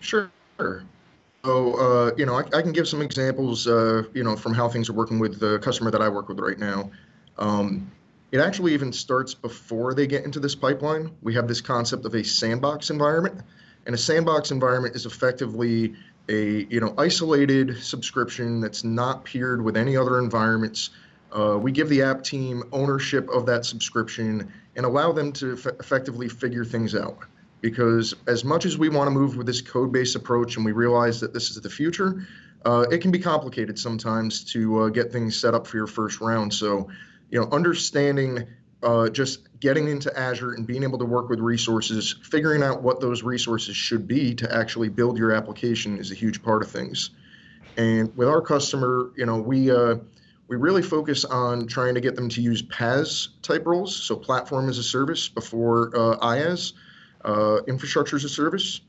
Sure. 0.00 0.30
So, 0.58 1.74
uh, 1.74 2.12
you 2.16 2.26
know, 2.26 2.34
I, 2.34 2.44
I, 2.56 2.62
can 2.62 2.72
give 2.72 2.86
some 2.86 3.00
examples, 3.00 3.66
uh, 3.66 4.04
you 4.12 4.24
know, 4.24 4.36
from 4.36 4.52
how 4.52 4.68
things 4.68 4.90
are 4.90 4.92
working 4.92 5.18
with 5.18 5.38
the 5.38 5.58
customer 5.58 5.90
that 5.90 6.02
I 6.02 6.08
work 6.08 6.28
with 6.28 6.38
right 6.38 6.58
now. 6.58 6.90
Um, 7.38 7.90
it 8.32 8.38
actually 8.38 8.74
even 8.74 8.92
starts 8.92 9.34
before 9.34 9.94
they 9.94 10.06
get 10.06 10.24
into 10.24 10.40
this 10.40 10.54
pipeline. 10.54 11.10
We 11.22 11.34
have 11.34 11.48
this 11.48 11.60
concept 11.60 12.04
of 12.04 12.14
a 12.14 12.22
sandbox 12.22 12.90
environment, 12.90 13.40
and 13.86 13.94
a 13.94 13.98
sandbox 13.98 14.50
environment 14.50 14.94
is 14.94 15.06
effectively 15.06 15.94
a 16.28 16.66
you 16.70 16.80
know 16.80 16.94
isolated 16.96 17.82
subscription 17.82 18.60
that's 18.60 18.84
not 18.84 19.24
peered 19.24 19.62
with 19.62 19.76
any 19.76 19.96
other 19.96 20.18
environments. 20.18 20.90
Uh, 21.32 21.58
we 21.60 21.72
give 21.72 21.88
the 21.88 22.02
app 22.02 22.22
team 22.22 22.62
ownership 22.72 23.28
of 23.30 23.46
that 23.46 23.64
subscription 23.64 24.52
and 24.76 24.86
allow 24.86 25.12
them 25.12 25.32
to 25.32 25.52
f- 25.52 25.66
effectively 25.78 26.28
figure 26.28 26.64
things 26.64 26.94
out. 26.94 27.18
Because 27.60 28.14
as 28.26 28.44
much 28.44 28.64
as 28.64 28.78
we 28.78 28.88
want 28.88 29.06
to 29.06 29.10
move 29.10 29.36
with 29.36 29.46
this 29.46 29.60
code-based 29.60 30.16
approach, 30.16 30.56
and 30.56 30.64
we 30.64 30.72
realize 30.72 31.20
that 31.20 31.32
this 31.32 31.50
is 31.50 31.60
the 31.60 31.70
future, 31.70 32.26
uh, 32.64 32.86
it 32.90 32.98
can 32.98 33.10
be 33.10 33.18
complicated 33.18 33.78
sometimes 33.78 34.44
to 34.52 34.80
uh, 34.80 34.88
get 34.88 35.12
things 35.12 35.38
set 35.38 35.54
up 35.54 35.66
for 35.66 35.76
your 35.76 35.86
first 35.86 36.20
round. 36.20 36.52
So 36.52 36.88
you 37.30 37.40
know, 37.40 37.48
understanding 37.52 38.46
uh, 38.82 39.08
just 39.08 39.60
getting 39.60 39.88
into 39.88 40.16
Azure 40.18 40.52
and 40.52 40.66
being 40.66 40.82
able 40.82 40.98
to 40.98 41.04
work 41.04 41.28
with 41.28 41.38
resources, 41.40 42.16
figuring 42.22 42.62
out 42.62 42.82
what 42.82 43.00
those 43.00 43.22
resources 43.22 43.76
should 43.76 44.06
be 44.06 44.34
to 44.34 44.54
actually 44.54 44.88
build 44.88 45.18
your 45.18 45.32
application 45.32 45.98
is 45.98 46.10
a 46.10 46.14
huge 46.14 46.42
part 46.42 46.62
of 46.62 46.70
things. 46.70 47.10
And 47.76 48.14
with 48.16 48.28
our 48.28 48.40
customer, 48.40 49.10
you 49.16 49.26
know, 49.26 49.36
we 49.36 49.70
uh, 49.70 49.96
we 50.48 50.56
really 50.56 50.82
focus 50.82 51.24
on 51.24 51.66
trying 51.66 51.94
to 51.94 52.00
get 52.00 52.16
them 52.16 52.28
to 52.30 52.40
use 52.40 52.62
PaaS 52.62 53.28
type 53.42 53.66
roles, 53.66 53.94
so 53.94 54.16
platform 54.16 54.68
as 54.68 54.78
a 54.78 54.82
service 54.82 55.28
before 55.28 55.90
uh, 55.94 56.16
IaaS, 56.18 56.72
uh, 57.24 57.60
infrastructure 57.68 58.16
as 58.16 58.24
a 58.24 58.28
service. 58.28 58.80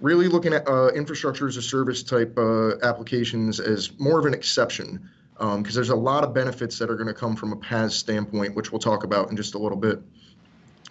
Really 0.00 0.28
looking 0.28 0.54
at 0.54 0.66
uh, 0.66 0.88
infrastructure 0.88 1.46
as 1.46 1.58
a 1.58 1.62
service 1.62 2.02
type 2.02 2.38
uh, 2.38 2.78
applications 2.82 3.60
as 3.60 3.98
more 3.98 4.18
of 4.18 4.24
an 4.24 4.32
exception 4.32 5.10
because 5.40 5.56
um, 5.56 5.62
there's 5.72 5.88
a 5.88 5.96
lot 5.96 6.22
of 6.22 6.34
benefits 6.34 6.78
that 6.78 6.90
are 6.90 6.96
going 6.96 7.06
to 7.06 7.14
come 7.14 7.34
from 7.34 7.52
a 7.52 7.56
PaaS 7.56 7.92
standpoint, 7.92 8.54
which 8.54 8.70
we'll 8.70 8.78
talk 8.78 9.04
about 9.04 9.30
in 9.30 9.36
just 9.38 9.54
a 9.54 9.58
little 9.58 9.78
bit. 9.78 9.98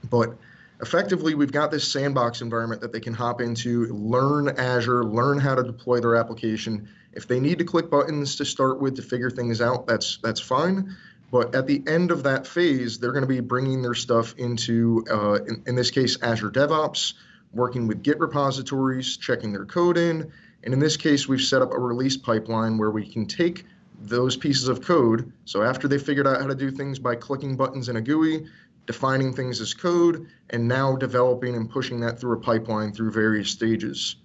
But 0.09 0.35
effectively, 0.81 1.35
we've 1.35 1.51
got 1.51 1.69
this 1.69 1.87
sandbox 1.87 2.41
environment 2.41 2.81
that 2.81 2.91
they 2.91 2.99
can 2.99 3.13
hop 3.13 3.41
into, 3.41 3.85
learn 3.93 4.49
Azure, 4.49 5.03
learn 5.03 5.37
how 5.37 5.53
to 5.53 5.61
deploy 5.61 5.99
their 5.99 6.15
application. 6.15 6.89
If 7.13 7.27
they 7.27 7.39
need 7.39 7.59
to 7.59 7.63
click 7.63 7.91
buttons 7.91 8.37
to 8.37 8.45
start 8.45 8.81
with 8.81 8.95
to 8.95 9.03
figure 9.03 9.29
things 9.29 9.61
out, 9.61 9.85
that's 9.85 10.17
that's 10.23 10.39
fine. 10.41 10.97
But 11.31 11.53
at 11.53 11.67
the 11.67 11.83
end 11.85 12.09
of 12.09 12.23
that 12.23 12.47
phase, 12.47 12.97
they're 12.97 13.11
going 13.11 13.21
to 13.21 13.27
be 13.27 13.41
bringing 13.41 13.83
their 13.83 13.93
stuff 13.93 14.33
into, 14.39 15.05
uh, 15.11 15.43
in, 15.43 15.61
in 15.67 15.75
this 15.75 15.91
case, 15.91 16.17
Azure 16.23 16.49
DevOps, 16.49 17.13
working 17.53 17.85
with 17.85 18.01
Git 18.01 18.19
repositories, 18.19 19.15
checking 19.15 19.51
their 19.51 19.65
code 19.65 19.99
in. 19.99 20.31
And 20.63 20.73
in 20.73 20.79
this 20.79 20.97
case, 20.97 21.27
we've 21.27 21.39
set 21.41 21.61
up 21.61 21.71
a 21.71 21.77
release 21.77 22.17
pipeline 22.17 22.79
where 22.79 22.89
we 22.89 23.07
can 23.07 23.27
take 23.27 23.63
those 24.01 24.37
pieces 24.37 24.67
of 24.67 24.81
code. 24.81 25.31
So 25.45 25.61
after 25.61 25.87
they 25.87 25.97
figured 25.97 26.27
out 26.27 26.41
how 26.41 26.47
to 26.47 26.55
do 26.55 26.71
things 26.71 26.99
by 26.99 27.15
clicking 27.15 27.55
buttons 27.55 27.89
in 27.89 27.97
a 27.97 28.01
GUI, 28.01 28.45
defining 28.85 29.33
things 29.33 29.61
as 29.61 29.73
code, 29.73 30.27
and 30.49 30.67
now 30.67 30.95
developing 30.95 31.55
and 31.55 31.69
pushing 31.69 31.99
that 31.99 32.19
through 32.19 32.33
a 32.33 32.39
pipeline 32.39 32.91
through 32.91 33.11
various 33.11 33.49
stages. 33.49 34.15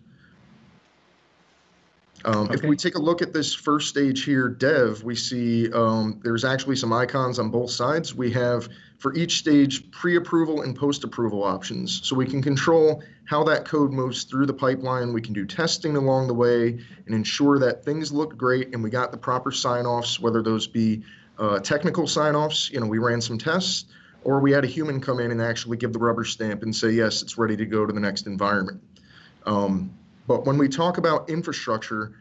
Um, 2.25 2.45
okay. 2.45 2.55
If 2.55 2.63
we 2.63 2.77
take 2.77 2.95
a 2.95 3.01
look 3.01 3.21
at 3.21 3.33
this 3.33 3.55
first 3.55 3.89
stage 3.89 4.25
here, 4.25 4.49
dev, 4.49 5.03
we 5.03 5.15
see 5.15 5.71
um, 5.73 6.21
there's 6.25 6.45
actually 6.45 6.77
some 6.77 6.93
icons 6.93 7.39
on 7.39 7.51
both 7.51 7.71
sides. 7.71 8.15
We 8.15 8.33
have 8.33 8.69
for 9.05 9.13
each 9.13 9.37
stage 9.37 9.91
pre-approval 9.91 10.63
and 10.63 10.75
post-approval 10.75 11.45
options. 11.45 12.01
So 12.05 12.17
we 12.17 12.25
can 12.25 12.41
control 12.41 13.03
how 13.27 13.45
that 13.45 13.67
code 13.67 13.93
moves 13.93 14.25
through 14.25 14.47
the 14.47 14.55
pipeline. 14.55 15.13
We 15.13 15.21
can 15.21 15.35
do 15.35 15.45
testing 15.45 15.95
along 15.95 16.27
the 16.27 16.33
way 16.33 16.79
and 17.05 17.15
ensure 17.15 17.59
that 17.59 17.85
things 17.85 18.13
look 18.13 18.35
great 18.35 18.73
and 18.73 18.83
we 18.83 18.89
got 18.89 19.13
the 19.13 19.19
proper 19.19 19.53
sign-offs, 19.53 20.19
whether 20.19 20.41
those 20.41 20.67
be 20.67 21.03
uh, 21.39 21.59
technical 21.59 22.07
sign-offs, 22.07 22.71
you 22.71 22.81
know, 22.81 22.87
we 22.87 22.97
ran 22.97 23.21
some 23.21 23.37
tests, 23.37 23.85
or 24.23 24.41
we 24.41 24.53
had 24.53 24.65
a 24.65 24.69
human 24.69 25.03
come 25.03 25.21
in 25.21 25.31
and 25.31 25.43
actually 25.43 25.77
give 25.77 25.93
the 25.93 25.99
rubber 25.99 26.25
stamp 26.25 26.63
and 26.63 26.75
say, 26.75 26.91
yes, 26.91 27.21
it's 27.21 27.37
ready 27.37 27.59
to 27.59 27.67
go 27.67 27.85
to 27.85 27.93
the 27.93 28.01
next 28.01 28.27
environment. 28.27 28.81
Um, 29.45 29.93
but 30.27 30.47
when 30.47 30.57
we 30.57 30.67
talk 30.67 30.97
about 30.97 31.29
infrastructure, 31.29 32.13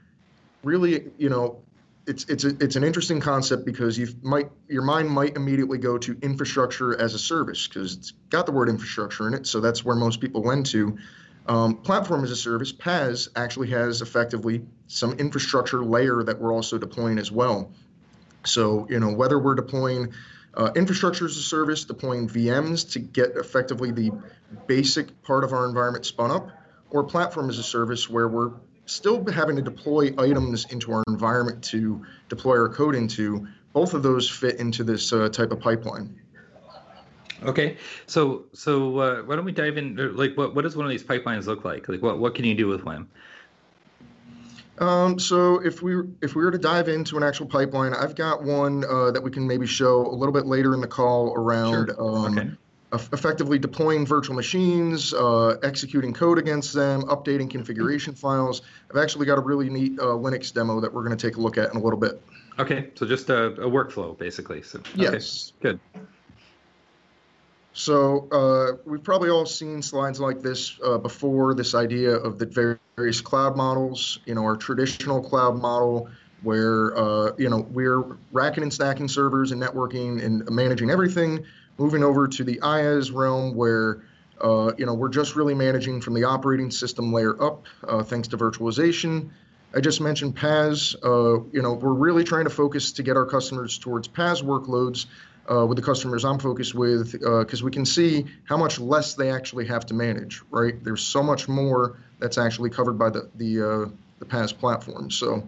really, 0.63 1.11
you 1.17 1.29
know, 1.29 1.61
it's 2.05 2.25
it's 2.25 2.43
a, 2.43 2.49
it's 2.59 2.75
an 2.75 2.83
interesting 2.83 3.19
concept 3.19 3.65
because 3.65 3.97
you 3.97 4.07
might 4.21 4.49
your 4.67 4.83
mind 4.83 5.09
might 5.09 5.35
immediately 5.35 5.77
go 5.77 5.97
to 5.97 6.17
infrastructure 6.21 6.99
as 6.99 7.13
a 7.13 7.19
service 7.19 7.67
because 7.67 7.95
it's 7.95 8.11
got 8.29 8.45
the 8.45 8.51
word 8.51 8.69
infrastructure 8.69 9.27
in 9.27 9.33
it, 9.33 9.47
so 9.47 9.59
that's 9.59 9.85
where 9.85 9.95
most 9.95 10.19
people 10.19 10.43
went 10.43 10.67
to. 10.67 10.97
Um, 11.45 11.77
platform 11.77 12.23
as 12.23 12.31
a 12.31 12.37
service, 12.37 12.71
PaaS, 12.71 13.27
actually 13.35 13.69
has 13.71 14.01
effectively 14.01 14.65
some 14.87 15.13
infrastructure 15.13 15.83
layer 15.83 16.23
that 16.23 16.39
we're 16.39 16.53
also 16.53 16.77
deploying 16.77 17.19
as 17.19 17.31
well. 17.31 17.71
So, 18.45 18.87
you 18.89 18.99
know, 18.99 19.13
whether 19.13 19.37
we're 19.37 19.55
deploying 19.55 20.13
uh, 20.53 20.71
infrastructure 20.75 21.25
as 21.25 21.35
a 21.35 21.41
service, 21.41 21.83
deploying 21.83 22.29
VMs 22.29 22.93
to 22.93 22.99
get 22.99 23.31
effectively 23.31 23.91
the 23.91 24.11
basic 24.67 25.23
part 25.23 25.43
of 25.43 25.51
our 25.51 25.65
environment 25.65 26.05
spun 26.05 26.31
up, 26.31 26.49
or 26.89 27.03
platform 27.03 27.49
as 27.49 27.57
a 27.57 27.63
service 27.63 28.09
where 28.09 28.27
we're 28.27 28.51
still 28.85 29.25
having 29.25 29.55
to 29.55 29.61
deploy 29.61 30.13
items 30.17 30.65
into 30.65 30.91
our 30.91 31.03
environment 31.07 31.63
to 31.65 32.05
deploy 32.29 32.57
our 32.57 32.69
code 32.69 32.95
into, 32.95 33.47
both 33.71 33.93
of 33.93 34.03
those 34.03 34.29
fit 34.29 34.57
into 34.57 34.83
this 34.83 35.11
uh, 35.13 35.29
type 35.29 35.51
of 35.51 35.59
pipeline. 35.59 36.19
Okay, 37.43 37.77
so 38.07 38.45
so 38.53 38.97
uh, 38.99 39.21
why 39.23 39.35
don't 39.35 39.45
we 39.45 39.51
dive 39.51 39.77
in? 39.77 40.15
Like, 40.15 40.37
what 40.37 40.55
what 40.55 40.61
does 40.61 40.77
one 40.77 40.85
of 40.85 40.91
these 40.91 41.03
pipelines 41.03 41.45
look 41.45 41.65
like? 41.65 41.89
Like, 41.89 42.01
what 42.01 42.19
what 42.19 42.35
can 42.35 42.45
you 42.45 42.55
do 42.55 42.67
with 42.67 42.83
WEM? 42.85 43.09
Um, 44.79 45.19
so 45.19 45.59
if 45.59 45.81
we 45.81 46.03
if 46.21 46.35
we 46.35 46.43
were 46.43 46.51
to 46.51 46.57
dive 46.57 46.87
into 46.87 47.17
an 47.17 47.23
actual 47.23 47.45
pipeline, 47.45 47.93
I've 47.93 48.15
got 48.15 48.43
one 48.43 48.85
uh, 48.85 49.11
that 49.11 49.21
we 49.21 49.29
can 49.29 49.45
maybe 49.45 49.67
show 49.67 50.05
a 50.05 50.15
little 50.15 50.33
bit 50.33 50.45
later 50.45 50.73
in 50.73 50.81
the 50.81 50.87
call 50.87 51.33
around 51.35 51.87
sure. 51.87 52.01
um, 52.01 52.37
okay. 52.37 52.49
Effectively 52.93 53.57
deploying 53.57 54.05
virtual 54.05 54.35
machines, 54.35 55.13
uh, 55.13 55.57
executing 55.63 56.13
code 56.13 56.37
against 56.37 56.73
them, 56.73 57.03
updating 57.03 57.49
configuration 57.49 58.13
files. 58.13 58.61
I've 58.91 58.97
actually 58.97 59.25
got 59.25 59.37
a 59.37 59.41
really 59.41 59.69
neat 59.69 59.99
uh, 59.99 60.05
Linux 60.05 60.53
demo 60.53 60.79
that 60.79 60.93
we're 60.93 61.03
going 61.03 61.17
to 61.17 61.27
take 61.27 61.37
a 61.37 61.41
look 61.41 61.57
at 61.57 61.71
in 61.71 61.77
a 61.77 61.81
little 61.81 61.99
bit. 61.99 62.21
Okay, 62.59 62.89
so 62.95 63.05
just 63.05 63.29
a, 63.29 63.45
a 63.53 63.69
workflow 63.69 64.17
basically. 64.17 64.61
So 64.61 64.79
okay. 64.79 64.89
yes, 64.95 65.53
good. 65.61 65.79
So 67.73 68.27
uh, 68.31 68.77
we've 68.85 69.03
probably 69.03 69.31
all 69.31 69.47
seen 69.47 69.81
slides 69.81 70.19
like 70.19 70.41
this 70.41 70.79
uh, 70.85 70.99
before. 70.99 71.55
This 71.55 71.73
idea 71.73 72.11
of 72.11 72.37
the 72.37 72.77
various 72.95 73.19
cloud 73.19 73.57
models. 73.57 74.19
You 74.25 74.35
know, 74.35 74.43
our 74.43 74.55
traditional 74.55 75.21
cloud 75.21 75.59
model, 75.59 76.07
where 76.43 76.95
uh, 76.95 77.31
you 77.39 77.49
know 77.49 77.65
we're 77.71 78.03
racking 78.31 78.61
and 78.61 78.71
stacking 78.71 79.07
servers 79.07 79.51
and 79.51 79.61
networking 79.61 80.23
and 80.23 80.47
managing 80.51 80.91
everything. 80.91 81.43
Moving 81.83 82.01
over 82.01 82.29
to 82.29 82.45
the 82.45 82.61
IaaS 82.63 83.13
realm, 83.13 83.55
where 83.55 84.03
uh, 84.39 84.71
you 84.77 84.85
know 84.85 84.93
we're 84.93 85.09
just 85.09 85.35
really 85.35 85.53
managing 85.53 85.99
from 85.99 86.13
the 86.13 86.23
operating 86.23 86.71
system 86.71 87.11
layer 87.11 87.35
up, 87.43 87.65
uh, 87.85 88.01
thanks 88.01 88.29
to 88.29 88.37
virtualization. 88.37 89.31
I 89.75 89.81
just 89.81 89.99
mentioned 89.99 90.33
PaaS. 90.37 90.95
Uh, 91.03 91.43
you 91.51 91.61
know, 91.61 91.73
we're 91.73 91.91
really 91.91 92.23
trying 92.23 92.45
to 92.45 92.49
focus 92.49 92.93
to 92.93 93.03
get 93.03 93.17
our 93.17 93.25
customers 93.25 93.77
towards 93.77 94.07
PaaS 94.07 94.41
workloads 94.41 95.07
uh, 95.51 95.65
with 95.65 95.75
the 95.75 95.81
customers 95.81 96.23
I'm 96.23 96.39
focused 96.39 96.73
with 96.73 97.11
because 97.11 97.61
uh, 97.61 97.65
we 97.65 97.71
can 97.71 97.85
see 97.85 98.27
how 98.45 98.55
much 98.55 98.79
less 98.79 99.15
they 99.15 99.29
actually 99.29 99.67
have 99.67 99.85
to 99.87 99.93
manage. 99.93 100.41
Right, 100.51 100.81
there's 100.85 101.03
so 101.03 101.21
much 101.21 101.49
more 101.49 101.97
that's 102.17 102.37
actually 102.37 102.69
covered 102.69 102.97
by 102.97 103.09
the 103.09 103.29
the 103.35 103.61
uh, 103.61 103.89
the 104.19 104.25
PaaS 104.25 104.57
platform. 104.57 105.11
So. 105.11 105.45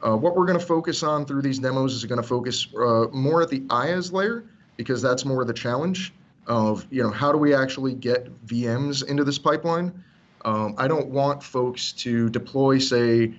What 0.00 0.36
we're 0.36 0.46
going 0.46 0.58
to 0.58 0.64
focus 0.64 1.02
on 1.02 1.26
through 1.26 1.42
these 1.42 1.58
demos 1.58 1.92
is 1.92 2.04
going 2.04 2.22
to 2.22 2.26
focus 2.26 2.68
more 2.72 3.42
at 3.42 3.48
the 3.48 3.60
IaaS 3.62 4.12
layer 4.12 4.44
because 4.78 5.02
that's 5.02 5.26
more 5.26 5.44
the 5.44 5.52
challenge 5.52 6.14
of 6.46 6.86
you 6.90 7.02
know 7.02 7.10
how 7.10 7.30
do 7.30 7.36
we 7.36 7.52
actually 7.52 7.92
get 7.92 8.46
VMs 8.46 9.04
into 9.04 9.24
this 9.24 9.38
pipeline. 9.38 10.02
Um, 10.46 10.74
I 10.78 10.88
don't 10.88 11.08
want 11.08 11.42
folks 11.42 11.92
to 11.92 12.30
deploy 12.30 12.78
say 12.78 13.34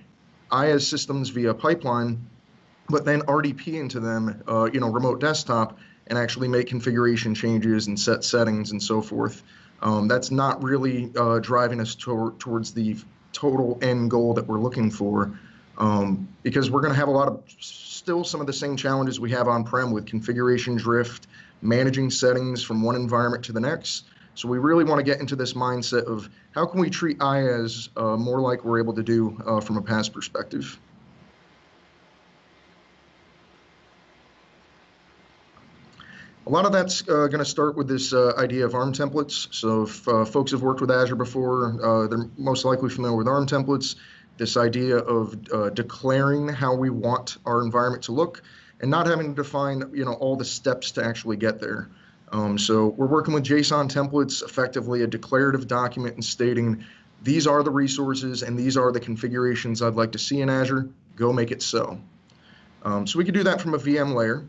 IaaS 0.52 0.82
systems 0.82 1.30
via 1.30 1.52
pipeline, 1.52 2.24
but 2.88 3.04
then 3.04 3.22
RDP 3.22 3.80
into 3.80 3.98
them, 3.98 4.42
uh, 4.46 4.68
you 4.72 4.78
know, 4.78 4.90
remote 4.90 5.18
desktop, 5.18 5.78
and 6.06 6.18
actually 6.18 6.46
make 6.46 6.68
configuration 6.68 7.34
changes 7.34 7.88
and 7.88 7.98
set 7.98 8.22
settings 8.22 8.70
and 8.70 8.80
so 8.80 9.00
forth. 9.00 9.42
Um, 9.82 10.08
that's 10.08 10.30
not 10.30 10.62
really 10.62 11.10
uh, 11.16 11.38
driving 11.38 11.80
us 11.80 11.94
to- 11.96 12.36
towards 12.38 12.74
the 12.74 12.96
total 13.32 13.78
end 13.80 14.10
goal 14.10 14.34
that 14.34 14.46
we're 14.46 14.58
looking 14.58 14.90
for 14.90 15.38
um, 15.80 16.28
because 16.42 16.70
we're 16.70 16.82
going 16.82 16.92
to 16.92 16.98
have 16.98 17.08
a 17.08 17.12
lot 17.12 17.26
of 17.26 17.42
still 17.58 18.22
some 18.22 18.40
of 18.40 18.46
the 18.46 18.52
same 18.52 18.76
challenges 18.76 19.18
we 19.18 19.30
have 19.30 19.48
on 19.48 19.64
prem 19.64 19.90
with 19.90 20.06
configuration 20.06 20.76
drift, 20.76 21.26
managing 21.62 22.10
settings 22.10 22.62
from 22.62 22.82
one 22.82 22.94
environment 22.94 23.44
to 23.44 23.52
the 23.52 23.60
next. 23.60 24.04
So 24.34 24.48
we 24.48 24.58
really 24.58 24.84
want 24.84 25.00
to 25.00 25.02
get 25.02 25.20
into 25.20 25.36
this 25.36 25.54
mindset 25.54 26.04
of 26.04 26.28
how 26.52 26.66
can 26.66 26.80
we 26.80 26.90
treat 26.90 27.18
IaaS 27.18 27.88
uh, 27.96 28.16
more 28.16 28.40
like 28.40 28.64
we're 28.64 28.78
able 28.78 28.94
to 28.94 29.02
do 29.02 29.36
uh, 29.44 29.60
from 29.60 29.78
a 29.78 29.82
PaaS 29.82 30.12
perspective. 30.12 30.78
A 36.46 36.50
lot 36.50 36.64
of 36.64 36.72
that's 36.72 37.02
uh, 37.02 37.28
going 37.28 37.38
to 37.38 37.44
start 37.44 37.76
with 37.76 37.86
this 37.86 38.12
uh, 38.12 38.32
idea 38.36 38.64
of 38.64 38.74
ARM 38.74 38.92
templates. 38.92 39.54
So 39.54 39.82
if 39.82 40.08
uh, 40.08 40.24
folks 40.24 40.50
have 40.52 40.62
worked 40.62 40.80
with 40.80 40.90
Azure 40.90 41.14
before, 41.14 41.76
uh, 41.84 42.06
they're 42.08 42.28
most 42.36 42.64
likely 42.64 42.90
familiar 42.90 43.16
with 43.16 43.28
ARM 43.28 43.46
templates. 43.46 43.94
This 44.40 44.56
idea 44.56 44.96
of 44.96 45.36
uh, 45.52 45.68
declaring 45.68 46.48
how 46.48 46.74
we 46.74 46.88
want 46.88 47.36
our 47.44 47.60
environment 47.62 48.04
to 48.04 48.12
look 48.12 48.42
and 48.80 48.90
not 48.90 49.06
having 49.06 49.34
to 49.34 49.42
define, 49.42 49.90
you 49.92 50.06
know, 50.06 50.14
all 50.14 50.34
the 50.34 50.46
steps 50.46 50.92
to 50.92 51.04
actually 51.04 51.36
get 51.36 51.60
there. 51.60 51.90
Um, 52.32 52.56
so 52.56 52.86
we're 52.86 53.06
working 53.06 53.34
with 53.34 53.44
JSON 53.44 53.92
templates, 53.92 54.42
effectively 54.42 55.02
a 55.02 55.06
declarative 55.06 55.68
document 55.68 56.14
and 56.14 56.24
stating 56.24 56.86
these 57.22 57.46
are 57.46 57.62
the 57.62 57.70
resources 57.70 58.42
and 58.42 58.58
these 58.58 58.78
are 58.78 58.90
the 58.92 59.00
configurations 59.00 59.82
I'd 59.82 59.96
like 59.96 60.12
to 60.12 60.18
see 60.18 60.40
in 60.40 60.48
Azure. 60.48 60.88
Go 61.16 61.34
make 61.34 61.50
it 61.50 61.60
so. 61.60 62.00
Um, 62.82 63.06
so 63.06 63.18
we 63.18 63.26
can 63.26 63.34
do 63.34 63.42
that 63.42 63.60
from 63.60 63.74
a 63.74 63.78
VM 63.78 64.14
layer. 64.14 64.48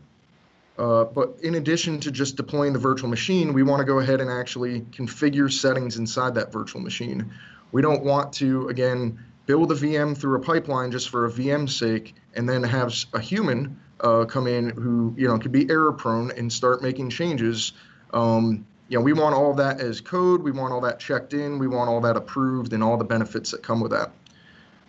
Uh, 0.78 1.04
but 1.04 1.36
in 1.42 1.56
addition 1.56 2.00
to 2.00 2.10
just 2.10 2.38
deploying 2.38 2.72
the 2.72 2.78
virtual 2.78 3.10
machine, 3.10 3.52
we 3.52 3.62
want 3.62 3.80
to 3.80 3.84
go 3.84 3.98
ahead 3.98 4.22
and 4.22 4.30
actually 4.30 4.80
configure 4.80 5.52
settings 5.52 5.98
inside 5.98 6.34
that 6.36 6.50
virtual 6.50 6.80
machine. 6.80 7.30
We 7.72 7.82
don't 7.82 8.02
want 8.02 8.32
to, 8.34 8.68
again, 8.68 9.18
build 9.46 9.72
a 9.72 9.74
VM 9.74 10.16
through 10.16 10.36
a 10.36 10.40
pipeline 10.40 10.90
just 10.90 11.08
for 11.08 11.26
a 11.26 11.30
VM's 11.30 11.76
sake 11.76 12.14
and 12.34 12.48
then 12.48 12.62
have 12.62 12.94
a 13.12 13.20
human 13.20 13.78
uh, 14.00 14.24
come 14.24 14.46
in 14.46 14.70
who, 14.70 15.14
you 15.16 15.28
know, 15.28 15.38
could 15.38 15.52
be 15.52 15.68
error 15.70 15.92
prone 15.92 16.30
and 16.32 16.52
start 16.52 16.82
making 16.82 17.10
changes. 17.10 17.72
Um, 18.12 18.66
you 18.88 18.98
know, 18.98 19.04
we 19.04 19.12
want 19.12 19.34
all 19.34 19.54
that 19.54 19.80
as 19.80 20.00
code. 20.00 20.42
We 20.42 20.50
want 20.50 20.72
all 20.72 20.80
that 20.82 20.98
checked 20.98 21.34
in. 21.34 21.58
We 21.58 21.66
want 21.66 21.88
all 21.88 22.00
that 22.02 22.16
approved 22.16 22.72
and 22.72 22.82
all 22.82 22.96
the 22.96 23.04
benefits 23.04 23.50
that 23.52 23.62
come 23.62 23.80
with 23.80 23.92
that. 23.92 24.10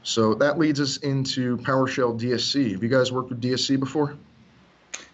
So 0.03 0.33
that 0.35 0.59
leads 0.59 0.81
us 0.81 0.97
into 0.97 1.57
PowerShell 1.57 2.19
DSC. 2.19 2.73
Have 2.73 2.83
you 2.83 2.89
guys 2.89 3.11
worked 3.11 3.29
with 3.29 3.41
DSC 3.41 3.79
before? 3.79 4.17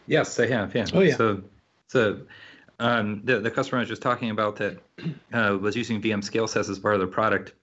Yes, 0.08 0.40
I 0.40 0.48
have. 0.48 0.74
Yeah. 0.74 0.88
Oh 0.92 1.02
yeah. 1.02 1.16
So, 1.16 1.44
so 1.88 2.22
um, 2.80 3.22
the 3.24 3.40
the 3.40 3.52
customer 3.52 3.78
I 3.78 3.82
was 3.82 3.90
just 3.90 4.02
talking 4.02 4.32
about 4.32 4.56
that 4.56 4.80
uh, 5.34 5.58
was 5.62 5.76
using 5.76 6.02
VM 6.02 6.24
scale 6.24 6.48
sets 6.48 6.70
as 6.70 6.80
part 6.80 6.96
of 6.96 7.00
their 7.00 7.08
product. 7.08 7.54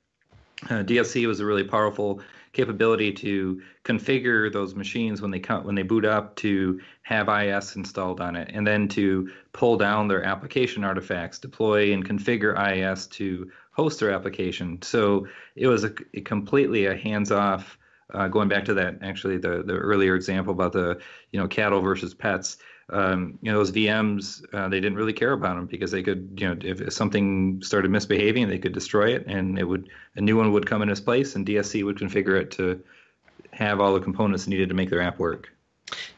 Uh, 0.64 0.82
DSC 0.82 1.26
was 1.26 1.40
a 1.40 1.44
really 1.44 1.64
powerful 1.64 2.20
capability 2.52 3.12
to 3.12 3.60
configure 3.84 4.50
those 4.50 4.74
machines 4.74 5.20
when 5.20 5.30
they 5.30 5.38
come 5.38 5.64
when 5.64 5.74
they 5.74 5.82
boot 5.82 6.06
up 6.06 6.34
to 6.36 6.80
have 7.02 7.28
IIS 7.28 7.76
installed 7.76 8.20
on 8.20 8.34
it, 8.34 8.50
and 8.54 8.66
then 8.66 8.88
to 8.88 9.30
pull 9.52 9.76
down 9.76 10.08
their 10.08 10.24
application 10.24 10.82
artifacts, 10.82 11.38
deploy 11.38 11.92
and 11.92 12.08
configure 12.08 12.56
IIS 12.58 13.06
to 13.08 13.50
host 13.72 14.00
their 14.00 14.10
application. 14.10 14.80
So 14.80 15.26
it 15.54 15.66
was 15.66 15.84
a, 15.84 15.92
a 16.14 16.22
completely 16.22 16.86
a 16.86 16.96
hands-off 16.96 17.78
uh, 18.14 18.28
going 18.28 18.48
back 18.48 18.64
to 18.64 18.74
that 18.74 18.98
actually 19.02 19.36
the 19.36 19.62
the 19.62 19.74
earlier 19.74 20.14
example 20.14 20.52
about 20.52 20.72
the 20.72 20.98
you 21.32 21.40
know 21.40 21.48
cattle 21.48 21.80
versus 21.80 22.14
pets 22.14 22.56
um, 22.90 23.38
you 23.42 23.50
know 23.50 23.58
those 23.58 23.72
VMs 23.72 24.44
uh, 24.54 24.68
they 24.68 24.80
didn't 24.80 24.96
really 24.96 25.12
care 25.12 25.32
about 25.32 25.56
them 25.56 25.66
because 25.66 25.90
they 25.90 26.02
could 26.02 26.36
you 26.36 26.48
know 26.48 26.56
if, 26.62 26.92
something 26.92 27.60
started 27.62 27.90
misbehaving 27.90 28.48
they 28.48 28.58
could 28.58 28.72
destroy 28.72 29.14
it 29.14 29.26
and 29.26 29.58
it 29.58 29.64
would 29.64 29.88
a 30.14 30.20
new 30.20 30.36
one 30.36 30.52
would 30.52 30.66
come 30.66 30.82
in 30.82 30.88
its 30.88 31.00
place 31.00 31.34
and 31.34 31.46
DSC 31.46 31.84
would 31.84 31.98
configure 31.98 32.40
it 32.40 32.50
to 32.52 32.80
have 33.52 33.80
all 33.80 33.94
the 33.94 34.00
components 34.00 34.46
needed 34.46 34.68
to 34.68 34.74
make 34.74 34.90
their 34.90 35.00
app 35.00 35.18
work. 35.18 35.52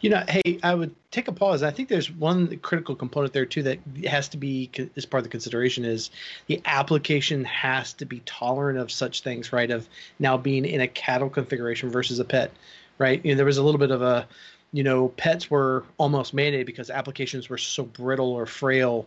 You 0.01 0.11
know, 0.11 0.25
hey, 0.29 0.59
I 0.63 0.75
would 0.75 0.95
take 1.11 1.29
a 1.29 1.33
pause. 1.33 1.63
I 1.63 1.71
think 1.71 1.89
there's 1.89 2.11
one 2.11 2.57
critical 2.59 2.95
component 2.95 3.35
there 3.35 3.45
too 3.45 3.63
that 3.65 3.79
has 4.07 4.29
to 4.31 4.39
be 4.39 4.71
as 4.97 5.05
part 5.05 5.21
of 5.21 5.25
the 5.25 5.31
consideration 5.31 5.85
is 5.85 6.11
the 6.47 6.63
application 6.65 7.45
has 7.45 7.93
to 7.95 8.07
be 8.07 8.21
tolerant 8.21 8.79
of 8.79 8.91
such 8.91 9.23
things, 9.23 9.53
right? 9.53 9.71
Of 9.71 9.87
now 10.19 10.39
being 10.39 10.65
in 10.65 10.81
a 10.81 10.89
cattle 10.89 11.29
configuration 11.29 11.91
versus 11.91 12.19
a 12.19 12.25
pet, 12.25 12.51
right? 12.97 13.23
You 13.23 13.33
know, 13.33 13.37
there 13.37 13.47
was 13.47 13.59
a 13.59 13.63
little 13.63 13.79
bit 13.79 13.91
of 13.91 14.01
a, 14.01 14.27
you 14.73 14.83
know, 14.83 15.09
pets 15.09 15.51
were 15.51 15.85
almost 15.97 16.35
mandated 16.35 16.67
because 16.67 16.91
applications 16.91 17.49
were 17.49 17.59
so 17.59 17.85
brittle 17.85 18.33
or 18.33 18.47
frail 18.47 19.07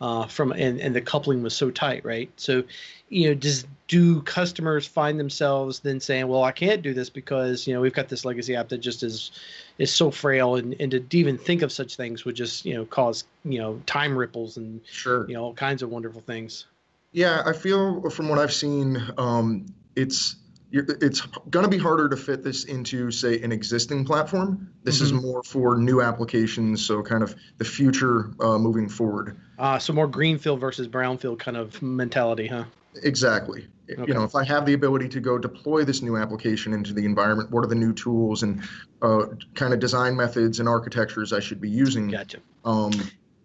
uh, 0.00 0.26
from 0.26 0.50
and, 0.52 0.80
and 0.80 0.96
the 0.96 1.00
coupling 1.00 1.42
was 1.42 1.54
so 1.54 1.70
tight, 1.70 2.04
right? 2.04 2.28
So, 2.36 2.64
you 3.08 3.28
know, 3.28 3.34
does 3.34 3.64
do 3.86 4.20
customers 4.22 4.84
find 4.84 5.20
themselves 5.20 5.78
then 5.80 6.00
saying, 6.00 6.26
"Well, 6.26 6.42
I 6.42 6.50
can't 6.50 6.82
do 6.82 6.92
this 6.92 7.08
because 7.08 7.68
you 7.68 7.74
know 7.74 7.80
we've 7.80 7.92
got 7.92 8.08
this 8.08 8.24
legacy 8.24 8.56
app 8.56 8.68
that 8.70 8.78
just 8.78 9.04
is 9.04 9.30
is 9.78 9.94
so 9.94 10.10
frail," 10.10 10.56
and, 10.56 10.74
and 10.80 10.90
to 10.90 11.04
even 11.16 11.38
think 11.38 11.62
of 11.62 11.70
such 11.70 11.94
things 11.94 12.24
would 12.24 12.34
just 12.34 12.64
you 12.64 12.74
know 12.74 12.84
cause 12.84 13.24
you 13.44 13.60
know 13.60 13.80
time 13.86 14.16
ripples 14.16 14.56
and 14.56 14.80
sure 14.90 15.28
you 15.28 15.34
know 15.34 15.44
all 15.44 15.54
kinds 15.54 15.82
of 15.82 15.90
wonderful 15.90 16.22
things. 16.22 16.66
Yeah, 17.12 17.42
I 17.46 17.52
feel 17.52 18.10
from 18.10 18.28
what 18.28 18.40
I've 18.40 18.52
seen, 18.52 19.00
um, 19.18 19.66
it's 19.94 20.36
it's 20.72 21.20
going 21.50 21.64
to 21.64 21.70
be 21.70 21.78
harder 21.78 22.08
to 22.08 22.16
fit 22.16 22.42
this 22.42 22.64
into, 22.64 23.10
say, 23.10 23.40
an 23.42 23.52
existing 23.52 24.04
platform. 24.04 24.72
This 24.82 24.96
mm-hmm. 24.96 25.04
is 25.04 25.12
more 25.12 25.42
for 25.42 25.76
new 25.76 26.00
applications, 26.00 26.84
so 26.84 27.02
kind 27.02 27.22
of 27.22 27.36
the 27.58 27.64
future 27.64 28.32
uh, 28.40 28.58
moving 28.58 28.88
forward. 28.88 29.38
Uh, 29.58 29.78
so 29.78 29.92
more 29.92 30.08
greenfield 30.08 30.60
versus 30.60 30.88
brownfield 30.88 31.38
kind 31.38 31.56
of 31.56 31.80
mentality, 31.82 32.46
huh? 32.46 32.64
Exactly, 33.02 33.66
Okay. 33.98 34.04
You 34.06 34.14
know, 34.14 34.24
if 34.24 34.34
I 34.34 34.44
have 34.44 34.64
the 34.64 34.74
ability 34.74 35.08
to 35.10 35.20
go 35.20 35.38
deploy 35.38 35.84
this 35.84 36.02
new 36.02 36.16
application 36.16 36.72
into 36.72 36.92
the 36.92 37.04
environment, 37.04 37.50
what 37.50 37.64
are 37.64 37.68
the 37.68 37.74
new 37.74 37.92
tools 37.92 38.42
and 38.42 38.62
uh, 39.00 39.26
kind 39.54 39.74
of 39.74 39.80
design 39.80 40.16
methods 40.16 40.60
and 40.60 40.68
architectures 40.68 41.32
I 41.32 41.40
should 41.40 41.60
be 41.60 41.70
using? 41.70 42.08
Gotcha. 42.08 42.38
Um, 42.64 42.92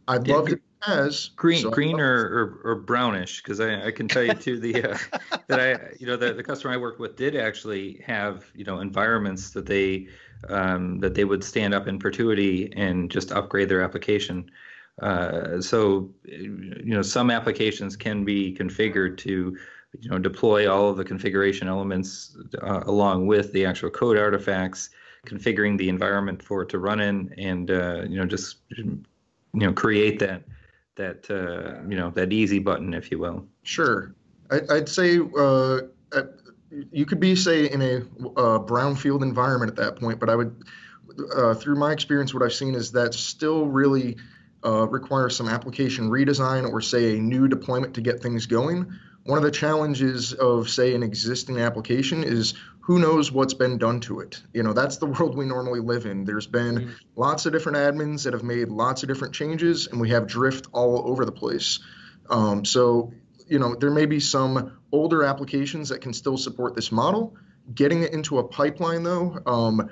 I'd 0.08 0.28
love 0.28 0.50
it 0.50 0.62
as 0.86 1.30
green, 1.30 1.62
so 1.62 1.72
green 1.72 2.00
or, 2.00 2.60
or, 2.64 2.72
or, 2.72 2.76
brownish, 2.76 3.42
because 3.42 3.60
I, 3.60 3.88
I 3.88 3.92
can 3.92 4.08
tell 4.08 4.24
you 4.24 4.34
too 4.34 4.60
the 4.60 4.92
uh, 4.92 4.98
that 5.48 5.60
I 5.60 5.96
you 6.00 6.06
know 6.06 6.18
the, 6.18 6.34
the 6.34 6.44
customer 6.44 6.74
I 6.74 6.78
worked 6.78 7.00
with 7.00 7.16
did 7.16 7.36
actually 7.36 8.04
have 8.06 8.46
you 8.54 8.64
know 8.64 8.80
environments 8.80 9.52
that 9.52 9.66
they 9.66 10.08
um, 10.50 11.00
that 11.00 11.16
they 11.16 11.24
would 11.24 11.44
stand 11.44 11.74
up 11.74 11.88
in 11.88 11.98
perpetuity 11.98 12.72
and 12.76 13.10
just 13.10 13.32
upgrade 13.32 13.70
their 13.70 13.82
application. 13.82 14.50
Uh, 15.02 15.62
so 15.62 16.10
you 16.26 16.82
know 16.86 17.02
some 17.02 17.32
applications 17.32 17.96
can 17.96 18.24
be 18.24 18.56
configured 18.56 19.18
to 19.18 19.58
you 20.00 20.10
know 20.10 20.20
deploy 20.20 20.72
all 20.72 20.90
of 20.90 20.98
the 20.98 21.06
configuration 21.06 21.68
elements 21.68 22.38
uh, 22.62 22.82
along 22.86 23.26
with 23.26 23.52
the 23.54 23.66
actual 23.66 23.90
code 23.90 24.18
artifacts 24.18 24.90
configuring 25.26 25.78
the 25.78 25.90
environment 25.90 26.42
for 26.42 26.62
it 26.64 26.70
to 26.70 26.80
run 26.80 27.00
in 27.00 27.34
and 27.38 27.72
uh, 27.72 28.04
you 28.08 28.18
know 28.18 28.26
just 28.26 28.58
you 28.76 29.04
know 29.54 29.72
create 29.72 30.20
that 30.20 30.44
that 30.98 31.30
uh, 31.30 31.88
you 31.90 31.96
know 31.96 32.12
that 32.12 32.34
easy 32.34 32.60
button 32.60 32.94
if 32.94 33.10
you 33.12 33.20
will. 33.20 33.46
Sure. 33.64 34.14
I, 34.52 34.62
would 34.70 34.90
say 34.90 35.20
uh, 35.20 35.80
you 36.92 37.06
could 37.06 37.20
be 37.20 37.36
say 37.36 37.70
in 37.70 37.82
a 37.82 37.98
uh, 37.98 38.60
brownfield 38.60 39.22
environment 39.22 39.70
at 39.70 39.76
that 39.76 40.00
point 40.00 40.22
but 40.22 40.30
i 40.30 40.36
would 40.36 40.64
uh, 41.36 41.54
through 41.54 41.76
my 41.76 41.92
experience 41.92 42.34
what 42.34 42.44
i've 42.44 42.54
seen 42.54 42.74
is 42.74 42.92
that 42.94 43.14
still 43.14 43.68
really 43.68 44.16
requires 44.64 45.36
some 45.36 45.48
application 45.48 46.10
redesign 46.10 46.70
or 46.70 46.82
say 46.82 47.18
a 47.18 47.22
new 47.22 47.48
deployment 47.48 47.94
to 47.94 48.02
get 48.02 48.22
things 48.22 48.46
going. 48.46 48.92
One 49.24 49.38
of 49.38 49.44
the 49.44 49.52
challenges 49.52 50.34
of 50.34 50.70
say 50.70 50.94
an 50.94 51.04
existing 51.04 51.60
application 51.60 52.24
is 52.24 52.54
who 52.88 53.00
knows 53.00 53.34
what's 53.34 53.54
been 53.54 53.78
done 53.78 54.00
to 54.00 54.22
it. 54.22 54.42
You 54.54 54.64
know 54.64 54.72
that's 54.72 54.96
the 54.96 55.08
world 55.08 55.36
we 55.36 55.46
normally 55.46 55.82
live 55.82 56.06
in. 56.06 56.24
There's 56.24 56.48
been 56.48 56.76
mm-hmm. 56.76 56.92
lots 57.18 57.46
of 57.46 57.52
different 57.52 57.78
admins 57.78 58.24
that 58.24 58.32
have 58.32 58.44
made 58.44 58.70
lots 58.70 59.04
of 59.04 59.10
different 59.10 59.36
changes 59.36 59.88
and 59.88 60.00
we 60.00 60.10
have 60.12 60.26
drift 60.26 60.68
all 60.72 61.06
over 61.06 61.26
the 61.26 61.32
place. 61.32 61.80
Um, 62.30 62.64
so 62.64 63.12
you 63.46 63.60
know 63.60 63.76
there 63.76 63.92
may 63.92 64.06
be 64.06 64.22
some 64.22 64.80
older 64.94 65.26
applications 65.26 65.90
that 65.90 66.00
can 66.00 66.14
still 66.14 66.38
support 66.38 66.76
this 66.76 66.90
model. 66.90 67.36
Getting 67.76 68.04
it 68.04 68.14
into 68.14 68.40
a 68.40 68.48
pipeline 68.48 69.04
though 69.04 69.38
um, 69.46 69.90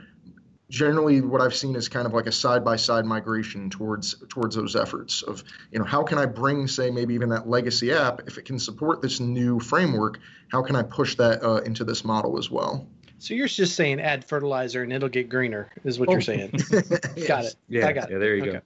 generally 0.76 1.22
what 1.22 1.40
I've 1.40 1.56
seen 1.56 1.74
is 1.78 1.88
kind 1.88 2.06
of 2.06 2.14
like 2.14 2.28
a 2.28 2.34
side 2.34 2.66
by 2.66 2.76
side 2.76 3.06
migration 3.06 3.70
towards 3.70 4.16
towards 4.28 4.58
those 4.58 4.76
efforts 4.76 5.22
of 5.22 5.42
you 5.72 5.80
know 5.80 5.86
how 5.86 6.04
can 6.04 6.18
I 6.18 6.26
bring 6.26 6.68
say 6.68 6.92
maybe 6.92 7.14
even 7.14 7.30
that 7.30 7.48
legacy 7.48 7.94
app 7.94 8.24
if 8.28 8.38
it 8.38 8.44
can 8.44 8.60
support 8.60 9.02
this 9.02 9.22
new 9.22 9.58
framework 9.62 10.20
how 10.50 10.62
can 10.62 10.76
I 10.76 10.84
push 10.84 11.16
that 11.16 11.42
uh, 11.42 11.62
into 11.62 11.86
this 11.86 12.04
model 12.04 12.38
as 12.38 12.52
well. 12.52 12.88
So 13.20 13.34
you're 13.34 13.48
just 13.48 13.78
saying 13.78 14.02
add 14.02 14.26
fertilizer 14.26 14.84
and 14.84 14.92
it'll 14.92 15.08
get 15.08 15.30
greener 15.30 15.72
is 15.86 15.98
what 15.98 16.10
oh. 16.10 16.12
you're 16.12 16.22
saying. 16.22 16.52
yes. 17.16 17.28
Got 17.28 17.46
it. 17.46 17.56
Yeah, 17.70 17.88
I 17.88 17.94
got 17.94 18.12
yeah, 18.12 18.18
there 18.18 18.36
you 18.36 18.42
okay. 18.42 18.52
go. 18.52 18.62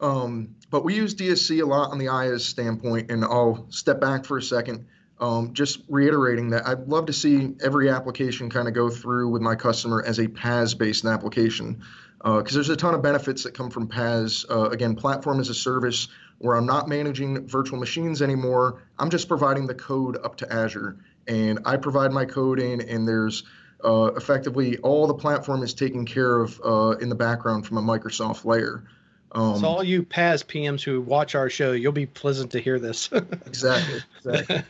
Um, 0.00 0.54
but 0.70 0.84
we 0.84 0.96
use 0.96 1.14
DSC 1.14 1.62
a 1.62 1.66
lot 1.66 1.90
on 1.90 1.98
the 1.98 2.06
IaaS 2.06 2.40
standpoint, 2.40 3.10
and 3.10 3.22
I'll 3.22 3.66
step 3.68 4.00
back 4.00 4.24
for 4.24 4.38
a 4.38 4.42
second. 4.42 4.86
Um, 5.20 5.52
just 5.52 5.80
reiterating 5.88 6.50
that 6.50 6.66
I'd 6.66 6.88
love 6.88 7.06
to 7.06 7.12
see 7.12 7.54
every 7.62 7.90
application 7.90 8.48
kind 8.48 8.66
of 8.66 8.74
go 8.74 8.88
through 8.88 9.28
with 9.28 9.42
my 9.42 9.54
customer 9.54 10.02
as 10.02 10.18
a 10.18 10.26
PaaS 10.26 10.76
based 10.76 11.04
application 11.04 11.82
because 12.18 12.52
uh, 12.52 12.54
there's 12.54 12.70
a 12.70 12.76
ton 12.76 12.94
of 12.94 13.02
benefits 13.02 13.44
that 13.44 13.52
come 13.52 13.70
from 13.70 13.86
PaaS. 13.86 14.44
Uh, 14.50 14.70
again, 14.70 14.96
platform 14.96 15.38
as 15.40 15.50
a 15.50 15.54
service 15.54 16.08
where 16.38 16.56
I'm 16.56 16.66
not 16.66 16.88
managing 16.88 17.46
virtual 17.46 17.78
machines 17.78 18.22
anymore. 18.22 18.82
I'm 18.98 19.10
just 19.10 19.28
providing 19.28 19.66
the 19.66 19.74
code 19.74 20.16
up 20.24 20.36
to 20.36 20.50
Azure 20.50 20.96
and 21.28 21.60
I 21.64 21.76
provide 21.76 22.12
my 22.12 22.24
code 22.24 22.58
in, 22.58 22.80
and 22.80 23.06
there's 23.06 23.44
uh, 23.84 24.10
effectively 24.16 24.78
all 24.78 25.06
the 25.06 25.14
platform 25.14 25.62
is 25.62 25.74
taken 25.74 26.04
care 26.04 26.40
of 26.40 26.60
uh, 26.64 26.90
in 27.00 27.08
the 27.08 27.14
background 27.14 27.66
from 27.66 27.78
a 27.78 27.82
Microsoft 27.82 28.44
layer. 28.44 28.84
Um, 29.32 29.58
so 29.58 29.66
all 29.66 29.84
you 29.84 30.02
PaaS 30.02 30.44
PMs 30.44 30.82
who 30.82 31.00
watch 31.00 31.34
our 31.34 31.48
show, 31.48 31.72
you'll 31.72 31.92
be 31.92 32.06
pleasant 32.06 32.50
to 32.52 32.60
hear 32.60 32.78
this. 32.78 33.10
exactly. 33.46 34.00
Exactly. 34.24 34.62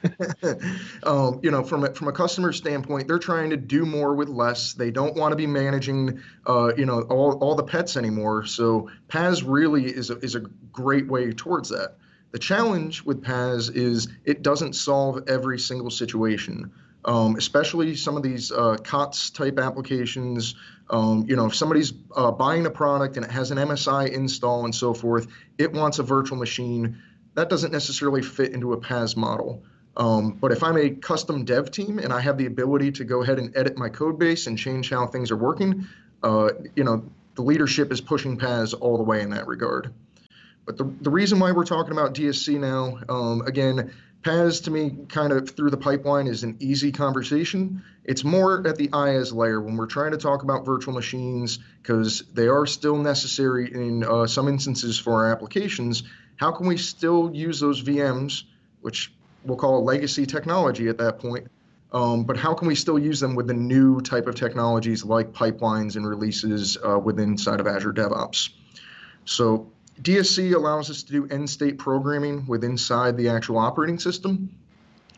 um, 1.02 1.40
you 1.42 1.50
know, 1.50 1.62
from 1.62 1.84
a, 1.84 1.94
from 1.94 2.08
a 2.08 2.12
customer 2.12 2.52
standpoint, 2.52 3.08
they're 3.08 3.18
trying 3.18 3.50
to 3.50 3.56
do 3.56 3.86
more 3.86 4.14
with 4.14 4.28
less. 4.28 4.74
They 4.74 4.90
don't 4.90 5.16
want 5.16 5.32
to 5.32 5.36
be 5.36 5.46
managing, 5.46 6.20
uh, 6.46 6.72
you 6.76 6.84
know, 6.84 7.02
all, 7.02 7.38
all 7.38 7.54
the 7.54 7.64
pets 7.64 7.96
anymore. 7.96 8.44
So 8.44 8.90
PaaS 9.08 9.42
really 9.46 9.84
is 9.84 10.10
a, 10.10 10.18
is 10.18 10.34
a 10.34 10.40
great 10.40 11.08
way 11.08 11.32
towards 11.32 11.70
that. 11.70 11.96
The 12.32 12.38
challenge 12.38 13.02
with 13.02 13.22
PaaS 13.22 13.74
is 13.74 14.08
it 14.24 14.42
doesn't 14.42 14.74
solve 14.74 15.28
every 15.28 15.58
single 15.58 15.90
situation 15.90 16.70
um, 17.04 17.36
especially 17.36 17.94
some 17.96 18.16
of 18.16 18.22
these 18.22 18.52
uh, 18.52 18.76
COTS 18.82 19.30
type 19.30 19.58
applications. 19.58 20.54
Um, 20.90 21.24
you 21.28 21.36
know, 21.36 21.46
if 21.46 21.54
somebody's 21.54 21.92
uh, 22.16 22.30
buying 22.30 22.66
a 22.66 22.70
product 22.70 23.16
and 23.16 23.24
it 23.24 23.30
has 23.30 23.50
an 23.50 23.58
MSI 23.58 24.10
install 24.10 24.64
and 24.64 24.74
so 24.74 24.92
forth, 24.92 25.28
it 25.58 25.72
wants 25.72 25.98
a 25.98 26.02
virtual 26.02 26.38
machine. 26.38 26.98
That 27.34 27.48
doesn't 27.48 27.72
necessarily 27.72 28.22
fit 28.22 28.52
into 28.52 28.72
a 28.72 28.76
PaaS 28.76 29.16
model. 29.16 29.62
Um, 29.96 30.32
but 30.32 30.52
if 30.52 30.62
I'm 30.62 30.76
a 30.76 30.90
custom 30.90 31.44
dev 31.44 31.70
team 31.70 31.98
and 31.98 32.12
I 32.12 32.20
have 32.20 32.38
the 32.38 32.46
ability 32.46 32.92
to 32.92 33.04
go 33.04 33.22
ahead 33.22 33.38
and 33.38 33.56
edit 33.56 33.76
my 33.76 33.88
code 33.88 34.18
base 34.18 34.46
and 34.46 34.56
change 34.56 34.90
how 34.90 35.06
things 35.06 35.30
are 35.30 35.36
working, 35.36 35.86
uh, 36.22 36.50
you 36.76 36.84
know, 36.84 37.04
the 37.34 37.42
leadership 37.42 37.92
is 37.92 38.00
pushing 38.00 38.38
PaaS 38.38 38.74
all 38.78 38.96
the 38.96 39.02
way 39.02 39.20
in 39.22 39.30
that 39.30 39.46
regard. 39.46 39.92
But 40.66 40.76
the, 40.76 40.92
the 41.00 41.10
reason 41.10 41.38
why 41.38 41.52
we're 41.52 41.64
talking 41.64 41.92
about 41.92 42.14
DSC 42.14 42.60
now, 42.60 42.98
um, 43.08 43.42
again, 43.42 43.92
PaaS 44.22 44.64
to 44.64 44.70
me, 44.70 44.96
kind 45.08 45.32
of 45.32 45.50
through 45.50 45.70
the 45.70 45.76
pipeline, 45.76 46.26
is 46.26 46.42
an 46.42 46.56
easy 46.60 46.92
conversation. 46.92 47.82
It's 48.04 48.22
more 48.22 48.66
at 48.66 48.76
the 48.76 48.88
IaaS 48.88 49.32
layer 49.32 49.60
when 49.60 49.76
we're 49.76 49.86
trying 49.86 50.10
to 50.10 50.18
talk 50.18 50.42
about 50.42 50.66
virtual 50.66 50.92
machines 50.92 51.58
because 51.82 52.24
they 52.34 52.48
are 52.48 52.66
still 52.66 52.98
necessary 52.98 53.72
in 53.72 54.04
uh, 54.04 54.26
some 54.26 54.48
instances 54.48 54.98
for 54.98 55.24
our 55.24 55.32
applications. 55.32 56.02
How 56.36 56.52
can 56.52 56.66
we 56.66 56.76
still 56.76 57.30
use 57.34 57.60
those 57.60 57.82
VMs, 57.82 58.44
which 58.82 59.12
we'll 59.44 59.56
call 59.56 59.78
a 59.78 59.84
legacy 59.84 60.26
technology 60.26 60.88
at 60.88 60.98
that 60.98 61.18
point, 61.18 61.48
um, 61.92 62.24
but 62.24 62.36
how 62.36 62.54
can 62.54 62.68
we 62.68 62.74
still 62.74 62.98
use 62.98 63.20
them 63.20 63.34
with 63.34 63.46
the 63.46 63.54
new 63.54 64.00
type 64.00 64.26
of 64.26 64.34
technologies 64.34 65.04
like 65.04 65.32
pipelines 65.32 65.96
and 65.96 66.06
releases 66.06 66.76
uh, 66.86 66.98
within 66.98 67.30
inside 67.30 67.58
of 67.58 67.66
Azure 67.66 67.92
DevOps? 67.92 68.50
So 69.24 69.72
DSC 70.02 70.54
allows 70.54 70.90
us 70.90 71.02
to 71.02 71.12
do 71.12 71.26
end 71.28 71.48
state 71.48 71.78
programming 71.78 72.46
with 72.46 72.64
inside 72.64 73.16
the 73.16 73.28
actual 73.28 73.58
operating 73.58 73.98
system. 73.98 74.50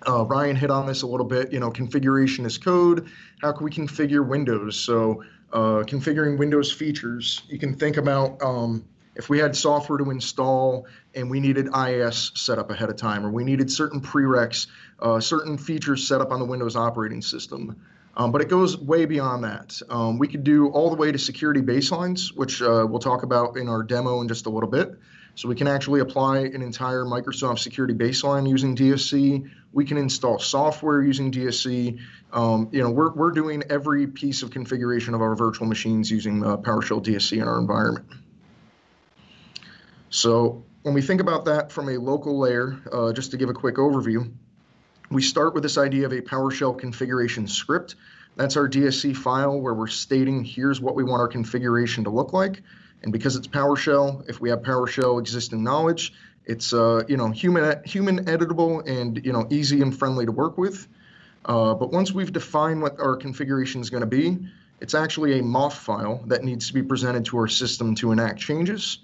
Uh, 0.07 0.25
Ryan 0.25 0.57
hit 0.57 0.71
on 0.71 0.87
this 0.87 1.03
a 1.03 1.07
little 1.07 1.27
bit. 1.27 1.53
You 1.53 1.61
know, 1.61 1.71
configuration 1.71 2.45
is 2.45 2.59
code. 2.59 3.09
How 3.41 3.53
can 3.53 3.65
we 3.65 3.71
configure 3.71 4.27
Windows? 4.27 4.77
So, 4.79 5.23
uh, 5.53 5.85
configuring 5.87 6.39
Windows 6.39 6.73
features. 6.73 7.43
You 7.49 7.59
can 7.59 7.75
think 7.75 7.97
about 7.97 8.43
um, 8.43 8.85
if 9.15 9.29
we 9.29 9.39
had 9.39 9.55
software 9.55 9.99
to 9.99 10.11
install 10.11 10.87
and 11.15 11.31
we 11.31 11.39
needed 11.39 11.69
IIS 11.75 12.33
set 12.35 12.59
up 12.59 12.71
ahead 12.71 12.91
of 12.91 12.97
time, 12.97 13.25
or 13.25 13.31
we 13.31 13.45
needed 13.45 13.71
certain 13.71 14.01
prereqs, 14.01 14.67
uh, 15.01 15.21
certain 15.21 15.59
features 15.59 16.07
set 16.07 16.21
up 16.21 16.33
on 16.33 16.41
the 16.41 16.47
Windows 16.47 16.75
operating 16.75 17.23
system. 17.23 17.77
Um, 18.15 18.31
but 18.31 18.43
it 18.43 18.49
goes 18.49 18.77
way 18.77 19.07
beyond 19.07 19.45
that. 19.45 19.81
Um, 19.89 20.19
we 20.19 20.29
could 20.29 20.45
do 20.45 20.69
all 20.69 20.91
the 20.91 20.97
way 20.97 21.13
to 21.13 21.19
security 21.19 21.63
baselines, 21.63 22.35
which 22.37 22.61
uh, 22.61 22.87
we'll 22.89 22.99
talk 22.99 23.23
about 23.23 23.57
in 23.57 23.69
our 23.69 23.83
demo 23.83 24.21
in 24.21 24.29
just 24.29 24.47
a 24.47 24.51
little 24.51 24.69
bit. 24.69 24.99
So 25.35 25.49
we 25.49 25.55
can 25.55 25.67
actually 25.67 26.01
apply 26.01 26.41
an 26.41 26.61
entire 26.61 27.05
Microsoft 27.05 27.61
security 27.61 27.95
baseline 27.95 28.47
using 28.47 28.77
DSC. 28.77 29.51
We 29.73 29.85
can 29.87 29.97
install 29.97 30.39
software 30.39 31.01
using 31.01 31.33
DSC. 31.33 31.99
Um, 32.35 32.69
you 32.71 32.83
know, 32.83 32.91
we're, 32.91 33.13
we're 33.13 33.31
doing 33.31 33.63
every 33.71 34.07
piece 34.07 34.43
of 34.43 34.51
configuration 34.51 35.15
of 35.15 35.23
our 35.23 35.35
virtual 35.35 35.67
machines 35.67 36.11
using 36.11 36.45
uh, 36.45 36.59
PowerShell 36.59 37.03
DSC 37.03 37.41
in 37.41 37.49
our 37.49 37.59
environment. 37.59 38.07
So 40.11 40.63
when 40.83 40.93
we 40.93 41.01
think 41.01 41.23
about 41.23 41.47
that 41.47 41.73
from 41.73 41.89
a 41.89 41.97
local 41.97 42.39
layer, 42.39 42.79
uh, 42.93 43.13
just 43.15 43.31
to 43.31 43.39
give 43.39 43.49
a 43.49 43.55
quick 43.55 43.77
overview, 43.77 44.31
we 45.15 45.23
start 45.23 45.55
with 45.55 45.63
this 45.63 45.79
idea 45.79 46.07
of 46.07 46.13
a 46.13 46.21
PowerShell 46.21 46.79
configuration 46.79 47.47
script. 47.47 47.97
That's 48.37 48.57
our 48.57 48.69
DSC 48.69 49.17
file 49.17 49.61
where 49.61 49.75
we're 49.75 49.89
stating 49.89 50.45
here's 50.45 50.81
what 50.81 50.95
we 50.95 51.05
want 51.05 51.21
our 51.21 51.29
configuration 51.29 52.05
to 52.05 52.11
look 52.11 52.33
like. 52.33 52.63
And 53.03 53.13
because 53.13 53.37
it's 53.37 53.49
PowerShell, 53.49 54.29
if 54.29 54.41
we 54.41 54.49
have 54.51 54.61
PowerShell 54.61 55.21
existing 55.21 55.63
knowledge, 55.63 56.13
it's 56.45 56.73
uh, 56.73 57.03
you 57.09 57.17
know 57.17 57.31
human 57.31 57.83
human 57.85 58.25
editable 58.25 58.87
and 58.89 59.25
you 59.25 59.33
know 59.33 59.47
easy 59.51 59.83
and 59.83 59.97
friendly 59.97 60.27
to 60.27 60.33
work 60.33 60.59
with. 60.59 60.89
Uh, 61.45 61.75
but 61.75 61.93
once 61.93 62.13
we've 62.13 62.33
defined 62.33 62.81
what 62.81 62.99
our 63.01 63.17
configuration 63.17 63.81
is 63.81 63.91
going 63.91 64.03
to 64.03 64.07
be, 64.07 64.39
it's 64.81 64.95
actually 64.95 65.39
a 65.39 65.43
MOF 65.43 65.73
file 65.73 66.23
that 66.27 66.45
needs 66.45 66.69
to 66.69 66.75
be 66.75 66.83
presented 66.83 67.25
to 67.27 67.39
our 67.39 67.49
system 67.49 67.95
to 67.97 68.13
enact 68.13 68.39
changes. 68.39 68.99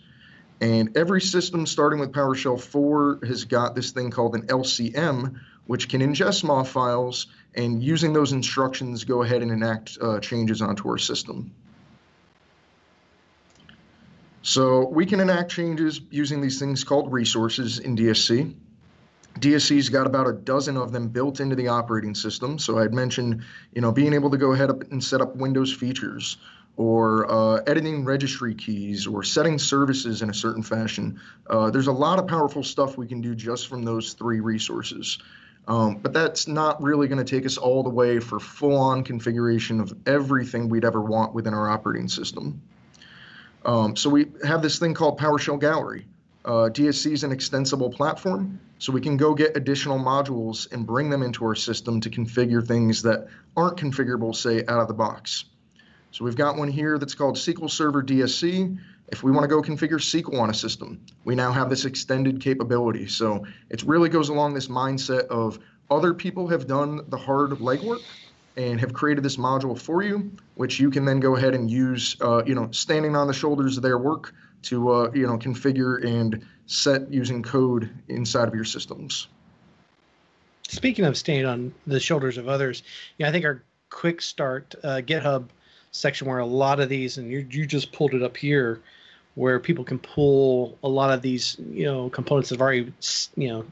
And 0.60 0.96
every 0.96 1.20
system 1.20 1.66
starting 1.66 2.00
with 2.00 2.12
PowerShell 2.12 2.60
4 2.60 3.20
has 3.26 3.44
got 3.44 3.74
this 3.74 3.92
thing 3.92 4.10
called 4.10 4.34
an 4.34 4.46
LCM, 4.46 5.38
which 5.68 5.90
can 5.90 6.00
ingest 6.00 6.44
MOF 6.44 6.66
files 6.66 7.26
and 7.54 7.84
using 7.84 8.14
those 8.14 8.32
instructions 8.32 9.04
go 9.04 9.22
ahead 9.22 9.42
and 9.42 9.50
enact 9.50 9.98
uh, 10.00 10.18
changes 10.18 10.62
onto 10.62 10.88
our 10.88 10.96
system. 10.96 11.52
So 14.40 14.88
we 14.88 15.04
can 15.04 15.20
enact 15.20 15.50
changes 15.50 16.00
using 16.10 16.40
these 16.40 16.58
things 16.58 16.84
called 16.84 17.12
resources 17.12 17.80
in 17.80 17.96
DSC. 17.96 18.54
DSC's 19.40 19.90
got 19.90 20.06
about 20.06 20.26
a 20.26 20.32
dozen 20.32 20.78
of 20.78 20.90
them 20.90 21.08
built 21.08 21.38
into 21.38 21.54
the 21.54 21.68
operating 21.68 22.14
system. 22.14 22.58
So 22.58 22.78
I'd 22.78 22.94
mentioned, 22.94 23.42
you 23.74 23.82
know, 23.82 23.92
being 23.92 24.14
able 24.14 24.30
to 24.30 24.38
go 24.38 24.52
ahead 24.52 24.70
and 24.90 25.04
set 25.04 25.20
up 25.20 25.36
Windows 25.36 25.70
features 25.70 26.38
or 26.78 27.30
uh, 27.30 27.56
editing 27.66 28.06
registry 28.06 28.54
keys 28.54 29.06
or 29.06 29.22
setting 29.22 29.58
services 29.58 30.22
in 30.22 30.30
a 30.30 30.34
certain 30.34 30.62
fashion. 30.62 31.20
Uh, 31.46 31.68
there's 31.70 31.88
a 31.88 31.92
lot 31.92 32.18
of 32.18 32.26
powerful 32.26 32.62
stuff 32.62 32.96
we 32.96 33.06
can 33.06 33.20
do 33.20 33.34
just 33.34 33.68
from 33.68 33.82
those 33.82 34.14
three 34.14 34.40
resources. 34.40 35.18
Um, 35.68 35.96
but 35.98 36.14
that's 36.14 36.48
not 36.48 36.82
really 36.82 37.08
going 37.08 37.22
to 37.22 37.30
take 37.30 37.44
us 37.44 37.58
all 37.58 37.82
the 37.82 37.90
way 37.90 38.20
for 38.20 38.40
full-on 38.40 39.04
configuration 39.04 39.80
of 39.80 39.92
everything 40.06 40.70
we'd 40.70 40.84
ever 40.84 41.02
want 41.02 41.34
within 41.34 41.52
our 41.52 41.68
operating 41.68 42.08
system. 42.08 42.62
Um, 43.66 43.94
so 43.94 44.08
we 44.08 44.28
have 44.44 44.62
this 44.62 44.78
thing 44.78 44.94
called 44.94 45.20
PowerShell 45.20 45.60
Gallery. 45.60 46.06
Uh, 46.42 46.70
DSC 46.72 47.12
is 47.12 47.22
an 47.22 47.32
extensible 47.32 47.90
platform, 47.90 48.58
so 48.78 48.92
we 48.92 49.02
can 49.02 49.18
go 49.18 49.34
get 49.34 49.58
additional 49.58 49.98
modules 49.98 50.72
and 50.72 50.86
bring 50.86 51.10
them 51.10 51.22
into 51.22 51.44
our 51.44 51.54
system 51.54 52.00
to 52.00 52.08
configure 52.08 52.66
things 52.66 53.02
that 53.02 53.28
aren't 53.54 53.76
configurable, 53.76 54.34
say, 54.34 54.64
out 54.68 54.80
of 54.80 54.88
the 54.88 54.94
box. 54.94 55.44
So 56.12 56.24
we've 56.24 56.36
got 56.36 56.56
one 56.56 56.68
here 56.68 56.98
that's 56.98 57.14
called 57.14 57.36
SQL 57.36 57.70
Server 57.70 58.02
DSC. 58.02 58.78
If 59.10 59.22
we 59.22 59.30
want 59.32 59.44
to 59.44 59.48
go 59.48 59.62
configure 59.62 59.98
SQL 59.98 60.40
on 60.40 60.50
a 60.50 60.54
system, 60.54 61.00
we 61.24 61.34
now 61.34 61.50
have 61.50 61.70
this 61.70 61.84
extended 61.84 62.40
capability. 62.40 63.06
So 63.06 63.46
it 63.70 63.82
really 63.82 64.08
goes 64.08 64.28
along 64.28 64.54
this 64.54 64.68
mindset 64.68 65.26
of 65.28 65.58
other 65.90 66.12
people 66.12 66.46
have 66.48 66.66
done 66.66 67.00
the 67.08 67.16
hard 67.16 67.52
legwork 67.52 68.02
and 68.56 68.78
have 68.80 68.92
created 68.92 69.24
this 69.24 69.36
module 69.36 69.78
for 69.78 70.02
you, 70.02 70.30
which 70.56 70.78
you 70.78 70.90
can 70.90 71.04
then 71.04 71.20
go 71.20 71.36
ahead 71.36 71.54
and 71.54 71.70
use, 71.70 72.16
uh, 72.20 72.42
you 72.44 72.54
know, 72.54 72.68
standing 72.72 73.16
on 73.16 73.26
the 73.26 73.32
shoulders 73.32 73.76
of 73.76 73.82
their 73.82 73.98
work 73.98 74.34
to, 74.62 74.90
uh, 74.90 75.10
you 75.14 75.26
know, 75.26 75.38
configure 75.38 76.04
and 76.04 76.44
set 76.66 77.10
using 77.10 77.42
code 77.42 77.88
inside 78.08 78.48
of 78.48 78.54
your 78.54 78.64
systems. 78.64 79.28
Speaking 80.64 81.06
of 81.06 81.16
standing 81.16 81.46
on 81.46 81.74
the 81.86 82.00
shoulders 82.00 82.36
of 82.36 82.48
others, 82.48 82.82
yeah, 83.16 83.28
I 83.28 83.32
think 83.32 83.44
our 83.46 83.62
quick 83.88 84.20
start 84.20 84.74
uh, 84.82 85.00
GitHub 85.04 85.46
section 85.92 86.28
where 86.28 86.40
a 86.40 86.46
lot 86.46 86.80
of 86.80 86.88
these, 86.88 87.16
and 87.16 87.30
you 87.30 87.46
you 87.50 87.64
just 87.64 87.92
pulled 87.92 88.12
it 88.12 88.22
up 88.22 88.36
here, 88.36 88.82
where 89.38 89.60
people 89.60 89.84
can 89.84 90.00
pull 90.00 90.76
a 90.82 90.88
lot 90.88 91.10
of 91.12 91.22
these 91.22 91.56
you 91.70 91.84
know 91.84 92.10
components 92.10 92.48
that 92.48 92.56
have 92.56 92.60
already 92.60 92.92
you 93.36 93.48
know 93.48 93.64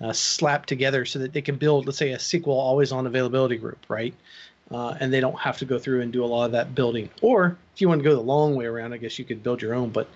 uh, 0.00 0.12
slapped 0.12 0.68
together 0.68 1.04
so 1.04 1.18
that 1.18 1.32
they 1.32 1.42
can 1.42 1.56
build, 1.56 1.86
let's 1.86 1.98
say, 1.98 2.12
a 2.12 2.18
SQL 2.18 2.48
always 2.48 2.90
on 2.92 3.06
availability 3.06 3.56
group, 3.56 3.78
right? 3.88 4.14
Uh, 4.70 4.96
and 4.98 5.12
they 5.12 5.20
don't 5.20 5.38
have 5.38 5.58
to 5.58 5.64
go 5.64 5.78
through 5.78 6.00
and 6.00 6.12
do 6.12 6.24
a 6.24 6.26
lot 6.26 6.46
of 6.46 6.52
that 6.52 6.74
building. 6.74 7.08
Or 7.20 7.56
if 7.74 7.80
you 7.80 7.88
want 7.88 8.00
to 8.00 8.04
go 8.08 8.14
the 8.14 8.20
long 8.20 8.56
way 8.56 8.64
around, 8.64 8.92
I 8.92 8.96
guess 8.96 9.18
you 9.18 9.24
could 9.24 9.42
build 9.42 9.62
your 9.62 9.74
own. 9.74 9.90
But 9.90 10.08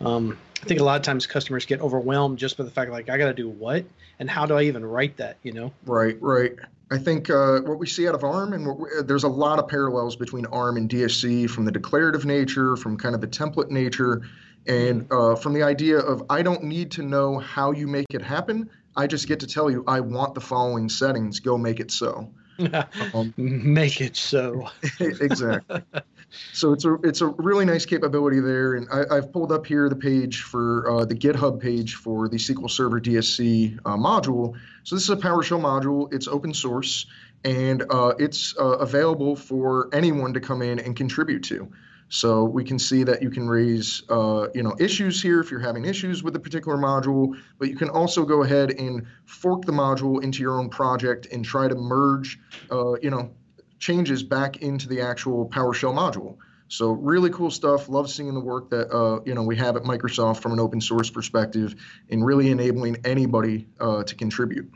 um, 0.00 0.38
I 0.62 0.66
think 0.66 0.80
a 0.80 0.84
lot 0.84 0.96
of 0.96 1.02
times 1.02 1.26
customers 1.26 1.66
get 1.66 1.80
overwhelmed 1.80 2.38
just 2.38 2.56
by 2.56 2.64
the 2.64 2.70
fact 2.70 2.90
like 2.90 3.10
I 3.10 3.18
got 3.18 3.26
to 3.26 3.34
do 3.34 3.48
what 3.48 3.84
and 4.18 4.30
how 4.30 4.46
do 4.46 4.54
I 4.54 4.62
even 4.62 4.84
write 4.84 5.16
that? 5.18 5.36
You 5.42 5.52
know? 5.52 5.72
Right, 5.84 6.16
right. 6.20 6.54
I 6.90 6.98
think 6.98 7.30
uh, 7.30 7.60
what 7.60 7.78
we 7.78 7.86
see 7.86 8.06
out 8.08 8.14
of 8.14 8.22
ARM, 8.22 8.52
and 8.52 8.66
we, 8.66 8.88
there's 9.04 9.24
a 9.24 9.28
lot 9.28 9.58
of 9.58 9.66
parallels 9.66 10.14
between 10.14 10.46
ARM 10.46 10.76
and 10.76 10.88
DSC 10.88 11.50
from 11.50 11.64
the 11.64 11.72
declarative 11.72 12.24
nature, 12.24 12.76
from 12.76 12.96
kind 12.96 13.14
of 13.14 13.20
the 13.20 13.26
template 13.26 13.70
nature, 13.70 14.22
and 14.66 15.06
uh, 15.10 15.34
from 15.34 15.52
the 15.52 15.62
idea 15.62 15.98
of 15.98 16.22
I 16.30 16.42
don't 16.42 16.62
need 16.62 16.92
to 16.92 17.02
know 17.02 17.38
how 17.38 17.72
you 17.72 17.88
make 17.88 18.06
it 18.10 18.22
happen. 18.22 18.70
I 18.96 19.06
just 19.06 19.26
get 19.26 19.40
to 19.40 19.46
tell 19.46 19.70
you 19.70 19.84
I 19.86 20.00
want 20.00 20.34
the 20.34 20.40
following 20.40 20.88
settings. 20.88 21.40
Go 21.40 21.58
make 21.58 21.80
it 21.80 21.90
so. 21.90 22.32
um, 23.14 23.34
make 23.36 24.00
it 24.00 24.16
so. 24.16 24.70
exactly. 25.00 25.82
So 26.52 26.72
it's 26.72 26.84
a 26.84 26.94
it's 27.04 27.20
a 27.20 27.26
really 27.26 27.64
nice 27.64 27.86
capability 27.86 28.40
there, 28.40 28.74
and 28.74 28.88
I, 28.90 29.14
have 29.14 29.32
pulled 29.32 29.52
up 29.52 29.66
here 29.66 29.88
the 29.88 29.96
page 29.96 30.42
for 30.42 30.90
uh, 30.90 31.04
the 31.04 31.14
GitHub 31.14 31.60
page 31.60 31.94
for 31.94 32.28
the 32.28 32.36
SQL 32.36 32.70
Server 32.70 33.00
DSC 33.00 33.78
uh, 33.84 33.96
module. 33.96 34.54
So 34.82 34.96
this 34.96 35.04
is 35.04 35.10
a 35.10 35.16
PowerShell 35.16 35.60
module. 35.60 36.12
It's 36.12 36.28
open 36.28 36.52
source, 36.52 37.06
and 37.44 37.84
uh, 37.90 38.14
it's 38.18 38.54
uh, 38.58 38.78
available 38.78 39.36
for 39.36 39.88
anyone 39.92 40.34
to 40.34 40.40
come 40.40 40.62
in 40.62 40.78
and 40.78 40.96
contribute 40.96 41.44
to. 41.44 41.70
So 42.08 42.44
we 42.44 42.62
can 42.62 42.78
see 42.78 43.02
that 43.02 43.20
you 43.20 43.30
can 43.30 43.48
raise, 43.48 44.02
uh, 44.08 44.46
you 44.54 44.62
know, 44.62 44.76
issues 44.78 45.20
here 45.20 45.40
if 45.40 45.50
you're 45.50 45.60
having 45.60 45.84
issues 45.84 46.22
with 46.22 46.36
a 46.36 46.38
particular 46.38 46.78
module, 46.78 47.36
but 47.58 47.68
you 47.68 47.74
can 47.74 47.88
also 47.88 48.24
go 48.24 48.44
ahead 48.44 48.70
and 48.70 49.06
fork 49.24 49.64
the 49.64 49.72
module 49.72 50.22
into 50.22 50.40
your 50.40 50.58
own 50.58 50.68
project 50.68 51.26
and 51.32 51.44
try 51.44 51.66
to 51.66 51.74
merge, 51.74 52.38
uh, 52.70 52.94
you 53.00 53.10
know, 53.10 53.32
changes 53.78 54.22
back 54.22 54.58
into 54.58 54.88
the 54.88 55.00
actual 55.00 55.48
PowerShell 55.48 55.94
module. 55.94 56.36
So 56.68 56.90
really 56.90 57.30
cool 57.30 57.50
stuff. 57.50 57.88
Love 57.88 58.10
seeing 58.10 58.34
the 58.34 58.40
work 58.40 58.70
that 58.70 58.92
uh, 58.92 59.20
you 59.24 59.34
know 59.34 59.42
we 59.42 59.56
have 59.56 59.76
at 59.76 59.84
Microsoft 59.84 60.42
from 60.42 60.52
an 60.52 60.60
open 60.60 60.80
source 60.80 61.10
perspective, 61.10 61.76
and 62.10 62.24
really 62.24 62.50
enabling 62.50 62.98
anybody 63.04 63.68
uh, 63.78 64.02
to 64.02 64.14
contribute. 64.14 64.70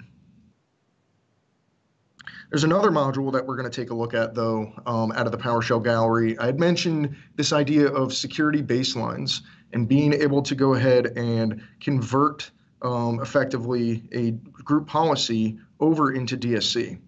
There's 2.51 2.65
another 2.65 2.91
module 2.91 3.33
that 3.33 3.47
we're 3.47 3.57
going 3.57 3.71
to 3.71 3.81
take 3.81 3.91
a 3.91 3.95
look 3.95 4.13
at, 4.13 4.35
though, 4.35 4.73
um, 4.85 5.13
out 5.13 5.27
of 5.27 5.33
the 5.33 5.39
PowerShell 5.39 5.85
gallery. 5.85 6.37
I 6.37 6.47
had 6.47 6.59
mentioned 6.59 7.17
this 7.37 7.53
idea 7.53 7.87
of 7.87 8.13
security 8.13 8.61
baselines 8.61 9.43
and 9.73 9.87
being 9.87 10.13
able 10.13 10.43
to 10.43 10.57
go 10.57 10.75
ahead 10.75 11.17
and 11.17 11.63
convert 11.81 12.51
um, 12.83 13.21
effectively 13.21 14.03
a 14.11 14.33
group 14.33 14.89
policy 14.89 15.59
over 15.79 16.13
into 16.13 16.37
DSC. 16.37 16.99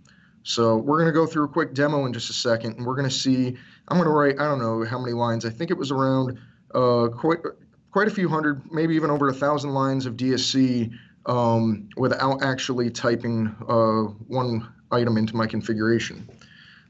So 0.45 0.77
we're 0.77 0.99
going 0.99 1.13
to 1.13 1.13
go 1.13 1.27
through 1.27 1.45
a 1.45 1.49
quick 1.49 1.75
demo 1.75 2.05
in 2.07 2.13
just 2.13 2.31
a 2.31 2.33
second, 2.33 2.77
and 2.77 2.87
we're 2.87 2.97
going 2.97 3.09
to 3.09 3.15
see. 3.15 3.57
I'm 3.89 3.97
going 3.97 4.09
to 4.09 4.11
write. 4.11 4.41
I 4.41 4.45
don't 4.45 4.59
know 4.59 4.85
how 4.85 4.99
many 4.99 5.13
lines. 5.13 5.45
I 5.45 5.51
think 5.51 5.71
it 5.71 5.77
was 5.77 5.91
around 5.91 6.39
uh, 6.75 7.09
quite 7.09 7.39
quite 7.91 8.09
a 8.09 8.11
few 8.11 8.29
hundred, 8.29 8.63
maybe 8.73 8.95
even 8.95 9.11
over 9.11 9.29
a 9.29 9.35
thousand 9.35 9.71
lines 9.71 10.07
of 10.07 10.17
DSC 10.17 10.93
um, 11.27 11.89
without 11.97 12.43
actually 12.43 12.91
typing 12.91 13.55
uh, 13.69 14.13
one 14.27 14.73
item 14.91 15.17
into 15.17 15.37
my 15.37 15.47
configuration, 15.47 16.29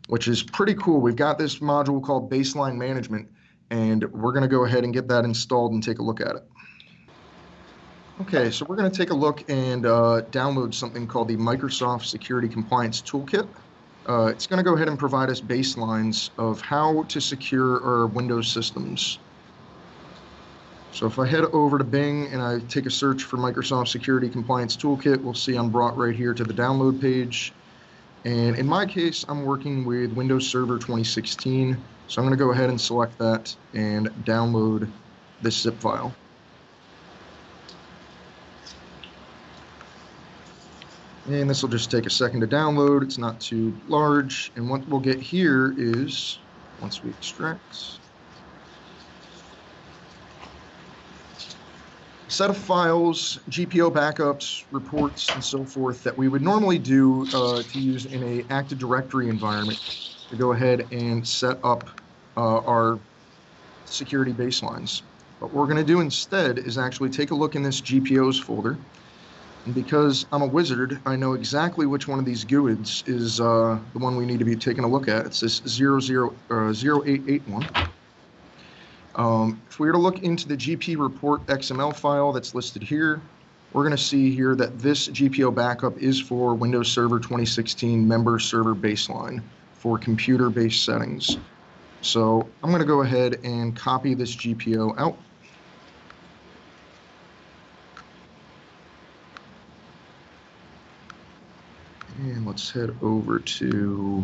which 0.09 0.29
is 0.29 0.43
pretty 0.43 0.75
cool. 0.75 1.01
We've 1.01 1.17
got 1.17 1.38
this 1.38 1.59
module 1.59 2.03
called 2.03 2.31
Baseline 2.31 2.77
Management, 2.77 3.29
and 3.71 4.05
we're 4.12 4.33
going 4.33 4.43
to 4.43 4.49
go 4.49 4.65
ahead 4.65 4.85
and 4.85 4.95
get 4.95 5.09
that 5.09 5.25
installed 5.25 5.73
and 5.73 5.83
take 5.83 5.99
a 5.99 6.03
look 6.03 6.21
at 6.21 6.37
it. 6.37 6.45
Okay, 8.20 8.51
so 8.51 8.66
we're 8.68 8.77
going 8.77 8.90
to 8.90 8.96
take 8.96 9.11
a 9.11 9.14
look 9.14 9.48
and 9.48 9.87
uh, 9.87 10.20
download 10.31 10.75
something 10.75 11.07
called 11.07 11.29
the 11.29 11.37
Microsoft 11.37 12.05
Security 12.05 12.46
Compliance 12.46 13.01
Toolkit. 13.01 13.48
Uh, 14.07 14.27
it's 14.27 14.46
going 14.46 14.59
to 14.59 14.62
go 14.62 14.75
ahead 14.75 14.88
and 14.88 14.98
provide 14.98 15.31
us 15.31 15.40
baselines 15.40 16.29
of 16.37 16.61
how 16.61 17.05
to 17.05 17.20
secure 17.20 17.83
our 17.83 18.07
Windows 18.07 18.48
systems. 18.48 19.18
So 20.92 21.07
if 21.07 21.18
I 21.18 21.27
head 21.27 21.44
over 21.44 21.79
to 21.79 21.85
Bing 21.85 22.27
and 22.27 22.42
I 22.42 22.59
take 22.68 22.85
a 22.85 22.90
search 22.90 23.22
for 23.22 23.38
Microsoft 23.38 23.88
Security 23.88 24.29
Compliance 24.29 24.77
Toolkit, 24.77 25.22
we'll 25.22 25.33
see 25.33 25.57
I'm 25.57 25.70
brought 25.70 25.96
right 25.96 26.14
here 26.14 26.35
to 26.35 26.44
the 26.44 26.53
download 26.53 27.01
page. 27.01 27.55
And 28.27 28.59
in 28.59 28.66
my 28.66 28.85
case, 28.85 29.25
I'm 29.27 29.46
working 29.46 29.87
with 29.87 30.12
Windows 30.12 30.46
Server 30.46 30.77
2016. 30.77 31.83
So 32.09 32.20
I'm 32.20 32.29
going 32.29 32.38
to 32.38 32.44
go 32.44 32.53
ahead 32.53 32.68
and 32.68 32.79
select 32.79 33.16
that 33.18 33.57
and 33.72 34.09
download 34.25 34.90
this 35.40 35.62
zip 35.62 35.81
file. 35.81 36.14
And 41.28 41.48
this 41.48 41.62
will 41.62 41.68
just 41.68 41.90
take 41.90 42.06
a 42.06 42.11
second 42.11 42.40
to 42.40 42.46
download. 42.46 43.02
It's 43.02 43.18
not 43.18 43.40
too 43.40 43.72
large. 43.87 44.50
And 44.56 44.68
what 44.68 44.87
we'll 44.88 45.00
get 45.00 45.20
here 45.20 45.74
is, 45.78 46.38
once 46.80 47.02
we 47.02 47.11
extract, 47.11 48.00
set 52.32 52.50
of 52.50 52.56
files, 52.56 53.38
GPO 53.50 53.92
backups, 53.92 54.64
reports, 54.72 55.28
and 55.35 55.44
so 55.44 55.64
forth 55.64 56.02
that 56.02 56.16
we 56.16 56.28
would 56.28 56.42
normally 56.42 56.78
do 56.78 57.26
uh, 57.35 57.62
to 57.62 57.78
use 57.78 58.06
in 58.06 58.22
a 58.22 58.44
Active 58.52 58.78
Directory 58.78 59.28
environment 59.28 59.78
to 60.30 60.37
go 60.37 60.52
ahead 60.52 60.88
and 60.90 61.26
set 61.26 61.58
up 61.62 61.88
uh, 62.37 62.61
our 62.61 62.98
security 63.85 64.32
baselines. 64.32 65.02
But 65.38 65.48
what 65.48 65.54
we're 65.54 65.66
going 65.66 65.76
to 65.76 65.92
do 65.92 66.00
instead 66.00 66.58
is 66.58 66.78
actually 66.78 67.11
take 67.11 67.30
a 67.30 67.35
look 67.35 67.54
in 67.54 67.62
this 67.62 67.80
GPOs 67.80 68.42
folder. 68.42 68.78
And 69.64 69.75
because 69.75 70.27
I'm 70.33 70.42
a 70.42 70.46
wizard, 70.46 70.98
I 71.07 71.14
know 71.14 71.35
exactly 71.35 71.87
which 71.87 72.09
one 72.09 72.18
of 72.18 72.25
these 72.25 72.44
GUIDs 72.44 73.05
is 73.07 73.40
uh, 73.40 73.79
the 73.92 73.98
one 73.98 74.16
we 74.16 74.27
need 74.27 74.40
to 74.40 74.44
be 74.44 74.57
taking 74.57 74.83
a 74.83 74.88
look 74.88 75.07
at. 75.09 75.27
It's 75.27 75.40
this 75.40 75.62
00, 75.66 76.35
uh, 76.51 76.70
0881. 76.70 77.68
Um, 79.14 79.61
if 79.68 79.79
we 79.79 79.87
were 79.87 79.92
to 79.92 79.98
look 79.98 80.22
into 80.22 80.48
the 80.48 80.57
GP 80.57 80.98
report 80.98 81.46
XML 81.46 81.94
file 81.94 82.33
that's 82.33 82.55
listed 82.55 82.83
here, 82.83 83.20
we're 83.72 83.83
going 83.83 83.96
to 83.96 84.03
see 84.03 84.35
here 84.35 84.55
that 84.57 84.79
this 84.79 85.09
GPO 85.09 85.55
backup 85.55 85.96
is 85.98 86.20
for 86.20 86.55
Windows 86.55 86.90
Server 86.90 87.18
2016 87.18 88.07
member 88.07 88.38
server 88.38 88.75
baseline 88.75 89.42
for 89.72 89.98
computer-based 89.98 90.85
settings. 90.85 91.38
So 92.03 92.48
I'm 92.62 92.70
going 92.70 92.83
to 92.83 92.87
go 92.87 93.03
ahead 93.03 93.38
and 93.44 93.77
copy 93.77 94.14
this 94.14 94.35
GPO 94.35 94.98
out. 94.98 95.16
And 102.18 102.42
let's 102.53 102.71
head 102.71 102.95
over 103.01 103.38
to 103.38 104.23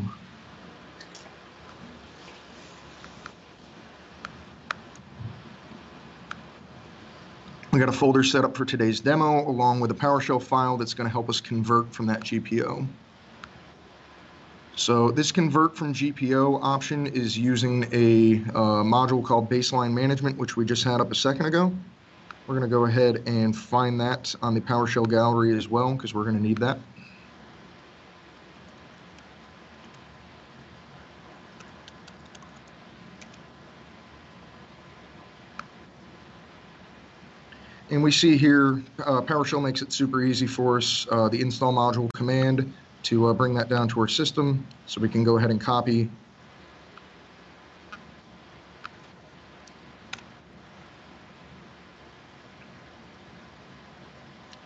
We 7.73 7.79
got 7.79 7.88
a 7.88 7.93
folder 7.93 8.23
set 8.23 8.45
up 8.45 8.55
for 8.55 8.67
today's 8.67 9.01
demo 9.01 9.49
along 9.49 9.81
with 9.81 9.91
a 9.93 9.95
PowerShell 9.95 10.43
file 10.43 10.77
that's 10.77 10.93
going 10.93 11.07
to 11.07 11.11
help 11.11 11.31
us 11.31 11.41
convert 11.41 11.91
from 11.95 12.05
that 12.09 12.21
GPO. 12.21 12.87
So 14.77 15.11
this 15.11 15.33
convert 15.33 15.75
from 15.75 15.95
GPO 15.95 16.62
option 16.62 17.07
is 17.07 17.38
using 17.38 17.85
a 17.93 18.43
uh, 18.51 18.85
module 18.85 19.25
called 19.25 19.49
baseline 19.49 19.95
management, 19.95 20.37
which 20.37 20.55
we 20.55 20.67
just 20.67 20.85
had 20.85 21.01
up 21.01 21.11
a 21.11 21.14
second 21.14 21.47
ago. 21.47 21.73
We're 22.47 22.59
going 22.59 22.69
to 22.69 22.75
go 22.75 22.85
ahead 22.85 23.23
and 23.27 23.57
find 23.57 23.99
that 24.01 24.35
on 24.43 24.53
the 24.53 24.61
PowerShell 24.61 25.09
gallery 25.09 25.57
as 25.57 25.69
well, 25.69 25.95
because 25.95 26.12
we're 26.12 26.25
going 26.25 26.37
to 26.37 26.43
need 26.43 26.59
that. 26.59 26.79
And 37.98 38.04
we 38.04 38.12
see 38.12 38.37
here, 38.37 38.84
uh, 39.04 39.22
PowerShell 39.22 39.61
makes 39.61 39.82
it 39.82 39.92
super 39.92 40.22
easy 40.22 40.46
for 40.46 40.76
us. 40.76 41.04
Uh, 41.11 41.28
the 41.28 41.40
install 41.40 41.72
module 41.72 42.08
command 42.14 42.72
to 43.02 43.26
uh, 43.26 43.34
bring 43.34 43.54
that 43.54 43.68
down 43.68 43.88
to 43.88 43.98
our 43.98 44.06
system. 44.06 44.68
So 44.87 45.00
we 45.00 45.08
can 45.08 45.24
go 45.24 45.37
ahead 45.37 45.50
and 45.50 45.61
copy 45.61 46.08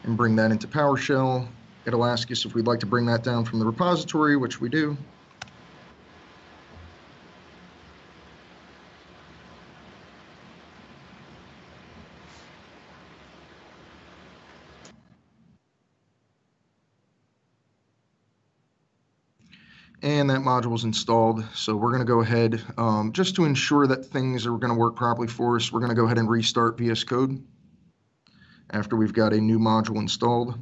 and 0.05 0.15
bring 0.15 0.37
that 0.37 0.51
into 0.51 0.69
PowerShell. 0.69 1.49
It'll 1.87 2.05
ask 2.05 2.31
us 2.31 2.45
if 2.45 2.55
we'd 2.55 2.67
like 2.67 2.81
to 2.81 2.87
bring 2.87 3.07
that 3.07 3.23
down 3.23 3.47
from 3.47 3.61
the 3.61 3.65
repository, 3.65 4.37
which 4.37 4.61
we 4.61 4.69
do. 4.69 4.95
That 20.43 20.49
module 20.49 20.75
is 20.75 20.85
installed. 20.85 21.45
So 21.55 21.77
we're 21.77 21.91
going 21.91 22.01
to 22.01 22.07
go 22.07 22.21
ahead, 22.21 22.63
um, 22.77 23.13
just 23.13 23.37
to 23.37 23.45
ensure 23.45 23.87
that 23.87 24.07
things 24.07 24.47
are 24.47 24.57
going 24.57 24.73
to 24.73 24.79
work 24.79 24.97
properly 24.97 25.29
for 25.29 25.57
us, 25.57 25.73
we're 25.73 25.81
going 25.81 25.91
to 25.91 25.97
go 25.97 26.07
ahead 26.07 26.19
and 26.19 26.29
restart 26.29 26.79
VS 26.79 27.05
Code 27.05 27.45
after 28.71 28.97
we've 28.97 29.13
got 29.13 29.33
a 29.33 29.41
new 29.41 29.59
module 29.59 29.97
installed. 29.97 30.59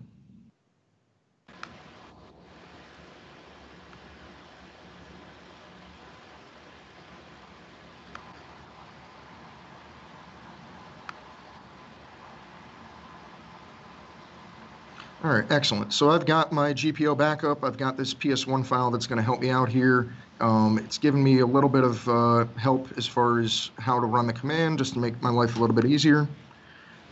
All 15.31 15.37
right, 15.37 15.53
excellent. 15.53 15.93
So 15.93 16.11
I've 16.11 16.27
got 16.27 16.51
my 16.51 16.73
GPO 16.73 17.16
backup. 17.16 17.62
I've 17.62 17.77
got 17.77 17.97
this 17.97 18.12
PS1 18.12 18.66
file 18.66 18.90
that's 18.90 19.07
going 19.07 19.19
to 19.19 19.23
help 19.23 19.40
me 19.40 19.49
out 19.49 19.69
here. 19.69 20.12
Um, 20.40 20.77
it's 20.79 20.99
given 20.99 21.23
me 21.23 21.38
a 21.38 21.47
little 21.47 21.69
bit 21.69 21.85
of 21.85 22.09
uh, 22.09 22.47
help 22.57 22.88
as 22.99 23.07
far 23.07 23.38
as 23.38 23.71
how 23.79 24.01
to 24.01 24.07
run 24.07 24.27
the 24.27 24.33
command, 24.33 24.79
just 24.79 24.95
to 24.95 24.99
make 24.99 25.23
my 25.23 25.31
life 25.31 25.55
a 25.55 25.61
little 25.61 25.77
bit 25.77 25.85
easier. 25.85 26.27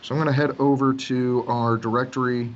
So 0.01 0.13
I'm 0.13 0.21
going 0.21 0.27
to 0.27 0.33
head 0.33 0.53
over 0.59 0.93
to 0.93 1.45
our 1.47 1.77
directory 1.77 2.53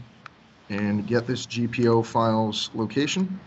and 0.67 1.07
get 1.07 1.27
this 1.27 1.45
GPO 1.45 2.05
file's 2.07 2.69
location. 2.73 3.39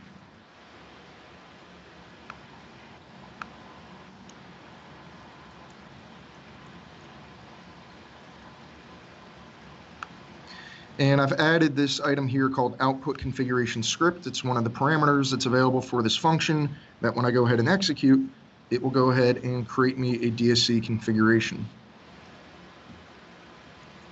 And 10.99 11.21
I've 11.21 11.35
added 11.35 11.77
this 11.77 12.01
item 12.01 12.27
here 12.27 12.49
called 12.49 12.77
output 12.81 13.19
configuration 13.19 13.83
script. 13.83 14.27
It's 14.27 14.43
one 14.43 14.57
of 14.57 14.65
the 14.65 14.71
parameters 14.71 15.31
that's 15.31 15.45
available 15.45 15.83
for 15.83 16.03
this 16.03 16.17
function 16.17 16.75
that 17.03 17.15
when 17.15 17.27
I 17.27 17.31
go 17.31 17.45
ahead 17.45 17.59
and 17.59 17.69
execute, 17.69 18.31
it 18.71 18.83
will 18.83 18.91
go 18.91 19.11
ahead 19.11 19.39
and 19.39 19.69
create 19.69 19.99
me 19.99 20.15
a 20.15 20.31
DSC 20.31 20.83
configuration. 20.83 21.67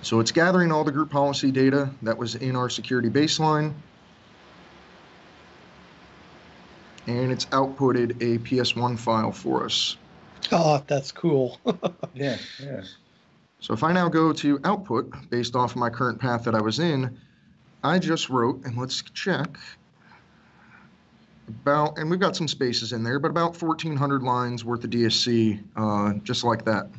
So 0.03 0.19
it's 0.19 0.31
gathering 0.31 0.71
all 0.71 0.83
the 0.83 0.91
group 0.91 1.09
policy 1.09 1.51
data 1.51 1.89
that 2.03 2.17
was 2.17 2.35
in 2.35 2.55
our 2.55 2.69
security 2.69 3.09
baseline. 3.09 3.73
And 7.07 7.31
it's 7.31 7.45
outputted 7.45 8.11
a 8.21 8.37
PS1 8.39 8.99
file 8.99 9.31
for 9.31 9.65
us. 9.65 9.97
Oh, 10.51 10.83
that's 10.85 11.11
cool. 11.11 11.59
yeah, 12.13 12.37
yeah. 12.61 12.83
So 13.59 13.73
if 13.73 13.83
I 13.83 13.91
now 13.91 14.09
go 14.09 14.31
to 14.33 14.59
output 14.63 15.13
based 15.29 15.55
off 15.55 15.71
of 15.71 15.77
my 15.77 15.89
current 15.89 16.19
path 16.19 16.43
that 16.43 16.55
I 16.55 16.61
was 16.61 16.79
in, 16.79 17.17
I 17.83 17.99
just 17.99 18.29
wrote, 18.29 18.63
and 18.65 18.77
let's 18.77 19.01
check, 19.01 19.57
about, 21.47 21.97
and 21.97 22.09
we've 22.09 22.19
got 22.19 22.35
some 22.35 22.47
spaces 22.47 22.93
in 22.93 23.03
there, 23.03 23.19
but 23.19 23.29
about 23.29 23.59
1,400 23.61 24.23
lines 24.23 24.65
worth 24.65 24.83
of 24.83 24.89
DSC, 24.89 25.63
uh, 25.75 26.13
just 26.23 26.43
like 26.43 26.65
that. 26.65 26.89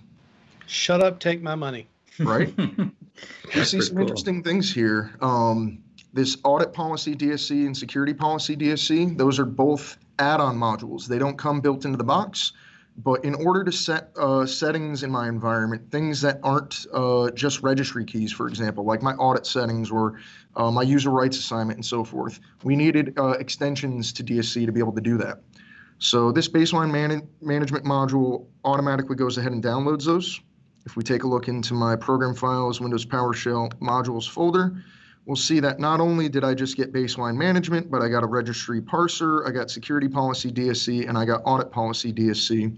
Shut 0.66 1.02
up, 1.02 1.20
take 1.20 1.42
my 1.42 1.54
money. 1.54 1.86
Right? 2.18 2.54
I 3.54 3.62
see 3.64 3.78
some 3.82 3.96
cool. 3.96 4.00
interesting 4.00 4.42
things 4.42 4.72
here. 4.72 5.14
Um, 5.20 5.82
this 6.14 6.38
audit 6.44 6.72
policy 6.72 7.14
DSC 7.14 7.66
and 7.66 7.76
security 7.76 8.14
policy 8.14 8.56
DSC, 8.56 9.18
those 9.18 9.38
are 9.38 9.44
both 9.44 9.98
add-on 10.18 10.56
modules. 10.56 11.06
They 11.06 11.18
don't 11.18 11.36
come 11.36 11.60
built 11.60 11.84
into 11.84 11.98
the 11.98 12.04
box. 12.04 12.52
But 12.98 13.24
in 13.24 13.34
order 13.34 13.62
to 13.62 13.72
set 13.72 14.10
uh, 14.16 14.46
settings 14.46 15.02
in 15.02 15.10
my 15.10 15.28
environment, 15.28 15.90
things 15.90 16.22
that 16.22 16.40
aren't 16.42 16.86
uh, 16.94 17.30
just 17.32 17.62
registry 17.62 18.06
keys, 18.06 18.32
for 18.32 18.48
example, 18.48 18.84
like 18.84 19.02
my 19.02 19.12
audit 19.12 19.46
settings 19.46 19.90
or 19.90 20.18
uh, 20.56 20.70
my 20.70 20.82
user 20.82 21.10
rights 21.10 21.36
assignment 21.36 21.76
and 21.76 21.84
so 21.84 22.04
forth, 22.04 22.40
we 22.64 22.74
needed 22.74 23.12
uh, 23.18 23.32
extensions 23.32 24.14
to 24.14 24.24
DSC 24.24 24.64
to 24.64 24.72
be 24.72 24.80
able 24.80 24.94
to 24.94 25.02
do 25.02 25.18
that. 25.18 25.40
So 25.98 26.32
this 26.32 26.48
baseline 26.48 26.90
man 26.90 27.26
management 27.40 27.84
module 27.84 28.46
automatically 28.64 29.16
goes 29.16 29.36
ahead 29.36 29.52
and 29.52 29.62
downloads 29.62 30.04
those. 30.04 30.40
If 30.86 30.96
we 30.96 31.02
take 31.02 31.24
a 31.24 31.26
look 31.26 31.48
into 31.48 31.74
my 31.74 31.96
program 31.96 32.34
files, 32.34 32.80
Windows 32.80 33.04
PowerShell 33.04 33.74
modules 33.80 34.28
folder, 34.28 34.82
we'll 35.24 35.36
see 35.36 35.58
that 35.60 35.80
not 35.80 36.00
only 36.00 36.28
did 36.28 36.44
I 36.44 36.54
just 36.54 36.76
get 36.76 36.92
baseline 36.92 37.36
management, 37.36 37.90
but 37.90 38.02
I 38.02 38.08
got 38.08 38.22
a 38.22 38.26
registry 38.26 38.80
parser, 38.80 39.46
I 39.46 39.50
got 39.50 39.70
security 39.70 40.08
policy 40.08 40.52
DSC, 40.52 41.08
and 41.08 41.18
I 41.18 41.24
got 41.24 41.42
audit 41.44 41.72
policy 41.72 42.12
DSC. 42.12 42.76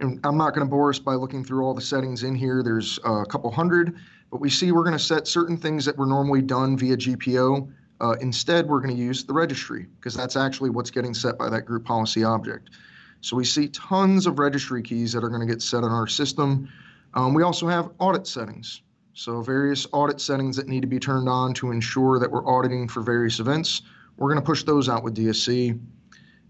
And 0.00 0.20
I'm 0.24 0.36
not 0.36 0.54
going 0.54 0.66
to 0.66 0.70
bore 0.70 0.90
us 0.90 0.98
by 0.98 1.14
looking 1.14 1.44
through 1.44 1.64
all 1.64 1.74
the 1.74 1.80
settings 1.80 2.22
in 2.22 2.34
here. 2.34 2.62
There's 2.62 2.98
a 3.04 3.24
couple 3.26 3.50
hundred, 3.50 3.96
but 4.30 4.40
we 4.40 4.48
see 4.48 4.72
we're 4.72 4.84
going 4.84 4.96
to 4.96 5.02
set 5.02 5.26
certain 5.26 5.56
things 5.56 5.84
that 5.84 5.96
were 5.96 6.06
normally 6.06 6.42
done 6.42 6.76
via 6.76 6.96
GPO. 6.96 7.72
Uh, 8.00 8.14
instead, 8.20 8.68
we're 8.68 8.80
going 8.80 8.94
to 8.94 9.00
use 9.00 9.24
the 9.24 9.32
registry 9.32 9.86
because 9.96 10.14
that's 10.14 10.36
actually 10.36 10.70
what's 10.70 10.90
getting 10.90 11.14
set 11.14 11.36
by 11.36 11.48
that 11.50 11.62
group 11.62 11.84
policy 11.84 12.22
object. 12.22 12.70
So 13.20 13.36
we 13.36 13.44
see 13.44 13.68
tons 13.68 14.26
of 14.26 14.38
registry 14.38 14.82
keys 14.82 15.12
that 15.12 15.24
are 15.24 15.28
going 15.28 15.40
to 15.40 15.52
get 15.52 15.60
set 15.60 15.82
on 15.82 15.90
our 15.90 16.06
system. 16.06 16.68
Um, 17.14 17.34
we 17.34 17.42
also 17.42 17.66
have 17.66 17.90
audit 17.98 18.26
settings. 18.26 18.82
So 19.14 19.42
various 19.42 19.84
audit 19.92 20.20
settings 20.20 20.54
that 20.56 20.68
need 20.68 20.82
to 20.82 20.86
be 20.86 21.00
turned 21.00 21.28
on 21.28 21.52
to 21.54 21.72
ensure 21.72 22.20
that 22.20 22.30
we're 22.30 22.46
auditing 22.46 22.86
for 22.86 23.02
various 23.02 23.40
events. 23.40 23.82
We're 24.16 24.28
going 24.28 24.40
to 24.40 24.46
push 24.46 24.62
those 24.62 24.88
out 24.88 25.02
with 25.02 25.16
DSC. 25.16 25.80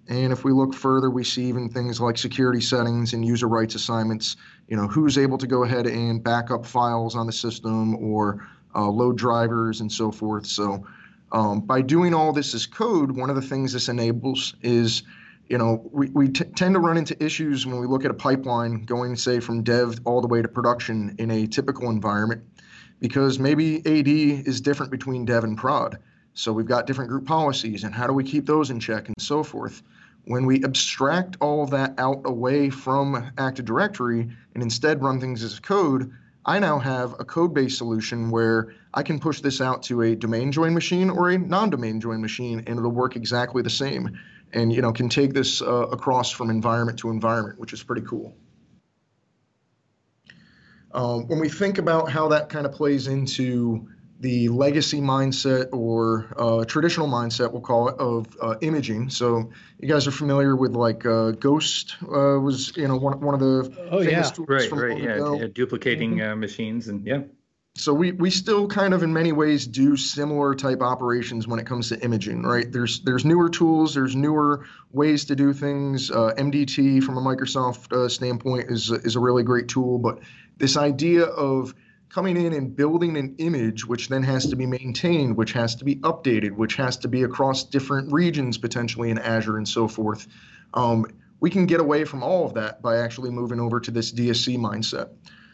And 0.08 0.32
if 0.32 0.42
we 0.42 0.52
look 0.52 0.72
further, 0.72 1.10
we 1.10 1.22
see 1.22 1.44
even 1.44 1.68
things 1.68 2.00
like 2.00 2.16
security 2.16 2.60
settings 2.60 3.12
and 3.12 3.24
user 3.24 3.46
rights 3.46 3.74
assignments. 3.74 4.36
You 4.66 4.76
know, 4.76 4.88
who's 4.88 5.18
able 5.18 5.36
to 5.38 5.46
go 5.46 5.64
ahead 5.64 5.86
and 5.86 6.22
back 6.22 6.50
up 6.50 6.64
files 6.64 7.14
on 7.14 7.26
the 7.26 7.32
system 7.32 7.94
or 7.96 8.48
uh, 8.74 8.88
load 8.88 9.18
drivers 9.18 9.80
and 9.80 9.92
so 9.92 10.10
forth. 10.10 10.46
So 10.46 10.86
um, 11.32 11.60
by 11.60 11.82
doing 11.82 12.14
all 12.14 12.32
this 12.32 12.54
as 12.54 12.66
code, 12.66 13.12
one 13.12 13.28
of 13.28 13.36
the 13.36 13.42
things 13.42 13.72
this 13.72 13.88
enables 13.88 14.54
is, 14.62 15.02
you 15.48 15.58
know, 15.58 15.88
we, 15.92 16.08
we 16.10 16.28
tend 16.28 16.74
to 16.74 16.80
run 16.80 16.96
into 16.96 17.22
issues 17.22 17.66
when 17.66 17.78
we 17.78 17.86
look 17.86 18.04
at 18.04 18.10
a 18.10 18.14
pipeline 18.14 18.84
going, 18.84 19.16
say, 19.16 19.40
from 19.40 19.62
dev 19.62 20.00
all 20.04 20.20
the 20.20 20.26
way 20.28 20.40
to 20.40 20.48
production 20.48 21.14
in 21.18 21.30
a 21.30 21.46
typical 21.46 21.90
environment, 21.90 22.42
because 23.00 23.38
maybe 23.38 23.78
AD 23.78 24.08
is 24.08 24.60
different 24.60 24.90
between 24.90 25.24
dev 25.24 25.44
and 25.44 25.56
prod. 25.56 25.98
So 26.32 26.52
we've 26.52 26.66
got 26.66 26.86
different 26.86 27.10
group 27.10 27.26
policies, 27.26 27.84
and 27.84 27.94
how 27.94 28.06
do 28.06 28.12
we 28.12 28.24
keep 28.24 28.46
those 28.46 28.70
in 28.70 28.78
check 28.80 29.08
and 29.08 29.16
so 29.18 29.42
forth. 29.42 29.82
When 30.28 30.44
we 30.44 30.62
abstract 30.62 31.38
all 31.40 31.62
of 31.62 31.70
that 31.70 31.94
out 31.96 32.20
away 32.26 32.68
from 32.68 33.32
Active 33.38 33.64
Directory 33.64 34.28
and 34.52 34.62
instead 34.62 35.02
run 35.02 35.18
things 35.20 35.42
as 35.42 35.58
code, 35.58 36.12
I 36.44 36.58
now 36.58 36.78
have 36.78 37.14
a 37.18 37.24
code-based 37.24 37.78
solution 37.78 38.30
where 38.30 38.74
I 38.92 39.02
can 39.02 39.20
push 39.20 39.40
this 39.40 39.62
out 39.62 39.82
to 39.84 40.02
a 40.02 40.14
domain 40.14 40.52
join 40.52 40.74
machine 40.74 41.08
or 41.08 41.30
a 41.30 41.38
non-domain 41.38 41.98
join 42.02 42.20
machine, 42.20 42.62
and 42.66 42.78
it'll 42.78 42.90
work 42.90 43.16
exactly 43.16 43.62
the 43.62 43.70
same. 43.70 44.18
And 44.52 44.70
you 44.70 44.82
know, 44.82 44.92
can 44.92 45.08
take 45.08 45.32
this 45.32 45.62
uh, 45.62 45.86
across 45.86 46.30
from 46.30 46.50
environment 46.50 46.98
to 46.98 47.08
environment, 47.08 47.58
which 47.58 47.72
is 47.72 47.82
pretty 47.82 48.02
cool. 48.02 48.36
Um, 50.92 51.26
when 51.26 51.38
we 51.38 51.48
think 51.48 51.78
about 51.78 52.10
how 52.10 52.28
that 52.28 52.50
kind 52.50 52.66
of 52.66 52.72
plays 52.72 53.06
into 53.06 53.88
the 54.20 54.48
legacy 54.48 55.00
mindset 55.00 55.68
or 55.72 56.34
uh, 56.36 56.64
traditional 56.64 57.06
mindset, 57.08 57.52
we'll 57.52 57.60
call 57.60 57.88
it, 57.88 57.96
of 57.98 58.26
uh, 58.42 58.56
imaging. 58.60 59.10
So 59.10 59.50
you 59.78 59.88
guys 59.88 60.06
are 60.08 60.12
familiar 60.12 60.56
with 60.56 60.72
like 60.72 61.06
uh, 61.06 61.32
Ghost 61.32 61.96
uh, 62.02 62.38
was, 62.40 62.76
you 62.76 62.88
know, 62.88 62.96
one, 62.96 63.20
one 63.20 63.34
of 63.34 63.40
the 63.40 63.88
oh, 63.90 64.02
famous 64.04 64.28
yeah. 64.28 64.34
tools 64.34 64.48
right, 64.48 64.68
from 64.68 64.80
right, 64.80 65.00
yeah, 65.00 65.34
yeah, 65.34 65.46
duplicating 65.52 66.16
mm-hmm. 66.16 66.32
Uh, 66.32 66.36
machines 66.36 66.88
and 66.88 67.06
yeah. 67.06 67.22
so 67.76 67.94
we, 67.94 68.10
we 68.10 68.30
still 68.30 68.66
kind 68.66 68.92
of 68.92 69.04
in 69.04 69.12
many 69.12 69.30
ways 69.30 69.68
do 69.68 69.96
similar 69.96 70.52
type 70.54 70.82
operations 70.82 71.46
when 71.46 71.60
it 71.60 71.66
comes 71.66 71.90
to 71.90 72.00
imaging, 72.02 72.42
right? 72.42 72.70
There's 72.70 73.00
there's 73.00 73.24
newer 73.24 73.48
tools, 73.48 73.94
there's 73.94 74.16
newer 74.16 74.66
ways 74.90 75.26
to 75.26 75.36
do 75.36 75.52
things. 75.52 76.10
Uh, 76.10 76.34
MDT 76.36 77.04
from 77.04 77.18
a 77.18 77.20
Microsoft 77.20 77.92
uh, 77.92 78.08
standpoint 78.08 78.68
is 78.68 78.90
is 78.90 79.14
a 79.14 79.20
really 79.20 79.44
great 79.44 79.68
tool, 79.68 79.98
but 79.98 80.18
this 80.56 80.76
idea 80.76 81.22
of 81.22 81.72
coming 82.08 82.36
in 82.36 82.52
and 82.52 82.74
building 82.74 83.16
an 83.16 83.34
image 83.38 83.86
which 83.86 84.08
then 84.08 84.22
has 84.22 84.46
to 84.46 84.56
be 84.56 84.66
maintained, 84.66 85.36
which 85.36 85.52
has 85.52 85.74
to 85.76 85.84
be 85.84 85.96
updated, 85.96 86.52
which 86.52 86.76
has 86.76 86.96
to 86.98 87.08
be 87.08 87.22
across 87.22 87.64
different 87.64 88.12
regions 88.12 88.56
potentially 88.58 89.10
in 89.10 89.18
Azure 89.18 89.58
and 89.58 89.68
so 89.68 89.88
forth. 89.88 90.26
Um, 90.74 91.06
we 91.40 91.50
can 91.50 91.66
get 91.66 91.80
away 91.80 92.04
from 92.04 92.22
all 92.22 92.46
of 92.46 92.54
that 92.54 92.82
by 92.82 92.98
actually 92.98 93.30
moving 93.30 93.60
over 93.60 93.78
to 93.80 93.90
this 93.90 94.12
DSC 94.12 94.56
mindset. 94.58 95.10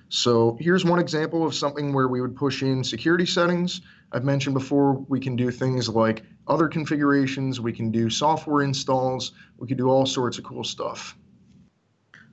So 0.08 0.56
here's 0.60 0.84
one 0.84 0.98
example 0.98 1.44
of 1.44 1.54
something 1.54 1.92
where 1.92 2.08
we 2.08 2.20
would 2.20 2.36
push 2.36 2.62
in 2.62 2.84
security 2.84 3.26
settings. 3.26 3.80
I've 4.12 4.24
mentioned 4.24 4.54
before 4.54 4.92
we 4.92 5.18
can 5.18 5.34
do 5.34 5.50
things 5.50 5.88
like 5.88 6.22
other 6.46 6.68
configurations, 6.68 7.60
we 7.60 7.72
can 7.72 7.90
do 7.90 8.08
software 8.08 8.62
installs, 8.62 9.32
we 9.58 9.66
can 9.66 9.76
do 9.76 9.88
all 9.88 10.06
sorts 10.06 10.38
of 10.38 10.44
cool 10.44 10.62
stuff. 10.62 11.16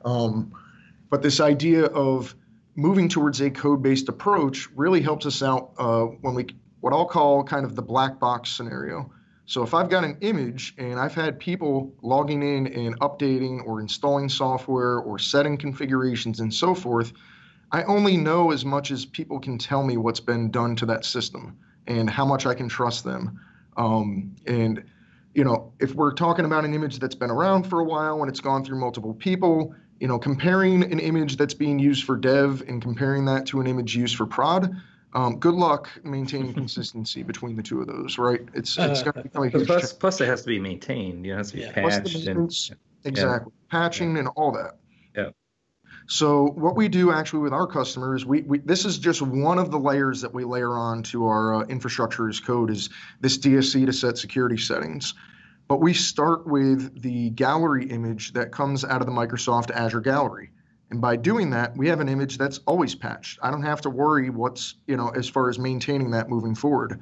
Um, 0.06 0.54
but 1.10 1.22
this 1.22 1.40
idea 1.40 1.86
of 1.86 2.36
moving 2.76 3.10
towards 3.10 3.42
a 3.42 3.50
code-based 3.50 4.10
approach 4.10 4.70
really 4.76 5.02
helps 5.02 5.26
us 5.26 5.44
out 5.44 5.72
uh, 5.78 6.04
when 6.04 6.34
we 6.34 6.48
what 6.80 6.94
I'll 6.94 7.06
call 7.06 7.44
kind 7.44 7.66
of 7.66 7.76
the 7.76 7.82
black 7.82 8.20
box 8.20 8.50
scenario. 8.50 9.12
So 9.46 9.64
if 9.64 9.74
I've 9.74 9.90
got 9.90 10.04
an 10.04 10.18
image 10.22 10.74
and 10.78 11.00
I've 11.00 11.14
had 11.14 11.40
people 11.40 11.94
logging 12.02 12.42
in 12.42 12.68
and 12.68 13.00
updating 13.02 13.66
or 13.66 13.82
installing 13.82 14.30
software 14.30 15.00
or 15.00 15.20
setting 15.20 15.58
configurations 15.58 16.40
and 16.40 16.54
so 16.54 16.74
forth, 16.74 17.14
I 17.72 17.84
only 17.84 18.18
know 18.18 18.52
as 18.52 18.66
much 18.66 18.92
as 18.92 19.06
people 19.06 19.40
can 19.40 19.58
tell 19.58 19.84
me 19.84 19.98
what's 19.98 20.20
been 20.20 20.52
done 20.52 20.76
to 20.78 20.86
that 20.88 21.06
system 21.06 21.58
and 21.88 22.10
how 22.10 22.26
much 22.26 22.46
I 22.46 22.54
can 22.54 22.68
trust 22.68 23.04
them. 23.04 23.40
Um, 23.78 24.36
and 24.48 24.84
you 25.34 25.44
know, 25.44 25.72
if 25.80 25.96
we're 25.96 26.14
talking 26.14 26.46
about 26.46 26.66
an 26.66 26.74
image 26.74 27.00
that's 27.00 27.16
been 27.16 27.32
around 27.32 27.64
for 27.64 27.80
a 27.80 27.86
while 27.86 28.22
and 28.22 28.30
it's 28.30 28.42
gone 28.42 28.66
through 28.66 28.80
multiple 28.80 29.14
people, 29.14 29.74
you 30.02 30.08
know, 30.08 30.18
comparing 30.18 30.84
an 30.92 31.00
image 31.00 31.38
that's 31.38 31.54
being 31.54 31.78
used 31.78 32.06
for 32.06 32.18
dev 32.18 32.64
and 32.68 32.82
comparing 32.82 33.26
that 33.26 33.46
to 33.46 33.62
an 33.62 33.68
image 33.68 33.96
used 33.96 34.16
for 34.16 34.26
prod, 34.26 34.76
um, 35.14 35.38
good 35.38 35.54
luck 35.54 35.90
maintaining 36.04 36.54
consistency 36.56 37.22
between 37.22 37.56
the 37.56 37.62
two 37.62 37.82
of 37.82 37.88
those, 37.88 38.18
right? 38.18 38.42
It's 38.56 38.80
it's 38.80 39.04
going 39.04 39.14
to 39.14 39.22
become 39.22 39.44
a 39.44 39.50
huge 39.50 39.68
plus, 39.68 39.94
plus 39.94 40.20
it 40.20 40.26
has 40.26 40.42
to 40.42 40.48
be 40.48 40.60
maintained. 40.60 41.24
You 41.24 41.34
know, 41.34 41.36
it 41.36 41.38
has 41.38 41.52
to 41.52 41.58
be 41.58 41.62
yeah. 41.62 41.72
patched 41.72 42.16
and 42.28 42.52
exactly 43.06 43.54
yeah. 43.56 43.70
patching 43.70 44.14
yeah. 44.14 44.20
and 44.22 44.28
all 44.30 44.52
that. 44.54 44.78
Yeah. 45.16 45.30
So 46.08 46.48
what 46.48 46.76
we 46.76 46.88
do 46.88 47.12
actually 47.12 47.42
with 47.42 47.54
our 47.54 47.68
customers, 47.68 48.26
we, 48.26 48.42
we 48.42 48.58
this 48.58 48.86
is 48.86 48.98
just 48.98 49.22
one 49.22 49.60
of 49.60 49.70
the 49.70 49.78
layers 49.78 50.22
that 50.22 50.34
we 50.34 50.46
layer 50.46 50.76
on 50.80 51.04
to 51.04 51.28
our 51.28 51.54
uh, 51.54 51.62
infrastructure 51.68 52.28
as 52.28 52.40
code 52.40 52.72
is 52.72 52.90
this 53.20 53.38
DSC 53.38 53.86
to 53.86 53.94
set 53.94 54.18
security 54.18 54.58
settings. 54.58 55.14
But 55.72 55.80
we 55.80 55.94
start 55.94 56.46
with 56.46 57.02
the 57.02 57.30
gallery 57.30 57.90
image 57.90 58.34
that 58.34 58.52
comes 58.52 58.84
out 58.84 59.00
of 59.00 59.08
the 59.08 59.14
Microsoft 59.14 59.72
Azure 59.72 60.02
Gallery. 60.02 60.52
And 60.90 61.00
by 61.00 61.16
doing 61.16 61.52
that, 61.52 61.78
we 61.78 61.88
have 61.88 62.02
an 62.02 62.10
image 62.10 62.38
that's 62.38 62.60
always 62.68 62.94
patched. 62.94 63.40
I 63.42 63.52
don't 63.52 63.64
have 63.64 63.80
to 63.84 63.90
worry 63.90 64.30
what's, 64.30 64.76
you 64.86 64.98
know, 64.98 65.08
as 65.16 65.30
far 65.30 65.50
as 65.50 65.58
maintaining 65.58 66.12
that 66.12 66.28
moving 66.28 66.56
forward. 66.56 67.00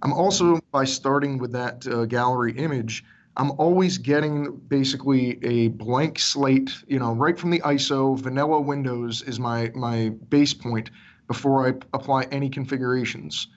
I'm 0.00 0.14
also, 0.14 0.58
by 0.72 0.86
starting 0.86 1.36
with 1.36 1.52
that 1.52 1.86
uh, 1.86 2.06
gallery 2.06 2.56
image, 2.56 3.04
I'm 3.36 3.50
always 3.58 3.98
getting 3.98 4.56
basically 4.56 5.38
a 5.44 5.68
blank 5.68 6.18
slate, 6.18 6.70
you 6.86 6.98
know, 6.98 7.12
right 7.12 7.38
from 7.38 7.50
the 7.50 7.60
ISO, 7.60 8.18
vanilla 8.18 8.58
Windows 8.58 9.20
is 9.20 9.38
my, 9.38 9.70
my 9.74 10.08
base 10.30 10.54
point 10.54 10.90
before 11.26 11.68
I 11.68 11.74
apply 11.92 12.22
any 12.30 12.48
configurations. 12.48 13.48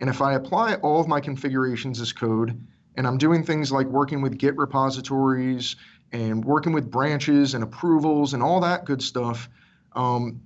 And 0.00 0.10
if 0.10 0.20
I 0.20 0.34
apply 0.34 0.74
all 0.82 1.00
of 1.00 1.06
my 1.06 1.20
configurations 1.20 2.00
as 2.00 2.12
code, 2.12 2.60
and 2.96 3.06
I'm 3.06 3.18
doing 3.18 3.44
things 3.44 3.70
like 3.70 3.86
working 3.86 4.22
with 4.22 4.38
Git 4.38 4.56
repositories 4.56 5.76
and 6.12 6.44
working 6.44 6.72
with 6.72 6.90
branches 6.90 7.54
and 7.54 7.62
approvals 7.62 8.34
and 8.34 8.42
all 8.42 8.60
that 8.60 8.84
good 8.84 9.02
stuff, 9.02 9.48
um, 9.92 10.40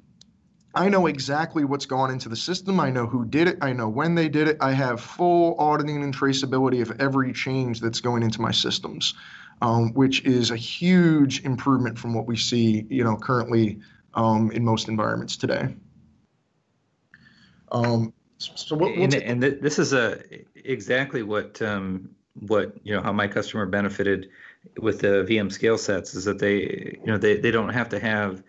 I 0.75 0.89
know 0.89 1.07
exactly 1.07 1.65
what's 1.65 1.87
gone 1.87 2.11
into 2.11 2.29
the 2.29 2.37
system. 2.37 2.81
I 2.81 2.91
know 2.91 3.07
who 3.07 3.25
did 3.25 3.47
it. 3.47 3.59
I 3.61 3.73
know 3.73 3.89
when 3.89 4.15
they 4.15 4.29
did 4.29 4.49
it. 4.49 4.57
I 4.61 4.73
have 4.73 5.01
full 5.01 5.55
auditing 5.59 6.03
and 6.03 6.15
traceability 6.15 6.83
of 6.83 7.01
every 7.01 7.33
change 7.33 7.81
that's 7.81 8.01
going 8.01 8.25
into 8.25 8.41
my 8.41 8.51
systems, 8.51 9.15
um, 9.63 9.93
which 9.95 10.25
is 10.25 10.51
a 10.51 10.57
huge 10.57 11.45
improvement 11.45 11.97
from 11.97 12.13
what 12.13 12.27
we 12.27 12.37
see, 12.37 12.87
you 12.91 13.05
know, 13.05 13.17
currently 13.17 13.79
um, 14.15 14.51
in 14.51 14.65
most 14.65 14.89
environments 14.89 15.37
today. 15.37 15.75
Um, 17.71 18.13
so 18.39 18.77
what, 18.77 18.93
and, 18.93 19.15
and 19.15 19.43
this 19.43 19.79
is 19.79 19.93
a 19.93 20.21
exactly 20.57 21.23
what 21.23 21.63
um, 21.63 22.11
what 22.41 22.75
you 22.83 22.95
know 22.95 23.03
how 23.03 23.13
my 23.13 23.29
customer 23.29 23.67
benefited 23.67 24.29
with 24.79 25.01
the 25.01 25.25
VM 25.29 25.53
scale 25.53 25.79
sets 25.79 26.15
is 26.15 26.25
that 26.25 26.39
they 26.39 26.99
you 27.01 27.07
know 27.07 27.19
they, 27.19 27.37
they 27.37 27.51
don't 27.51 27.69
have 27.69 27.89
to 27.91 28.01
have 28.01 28.43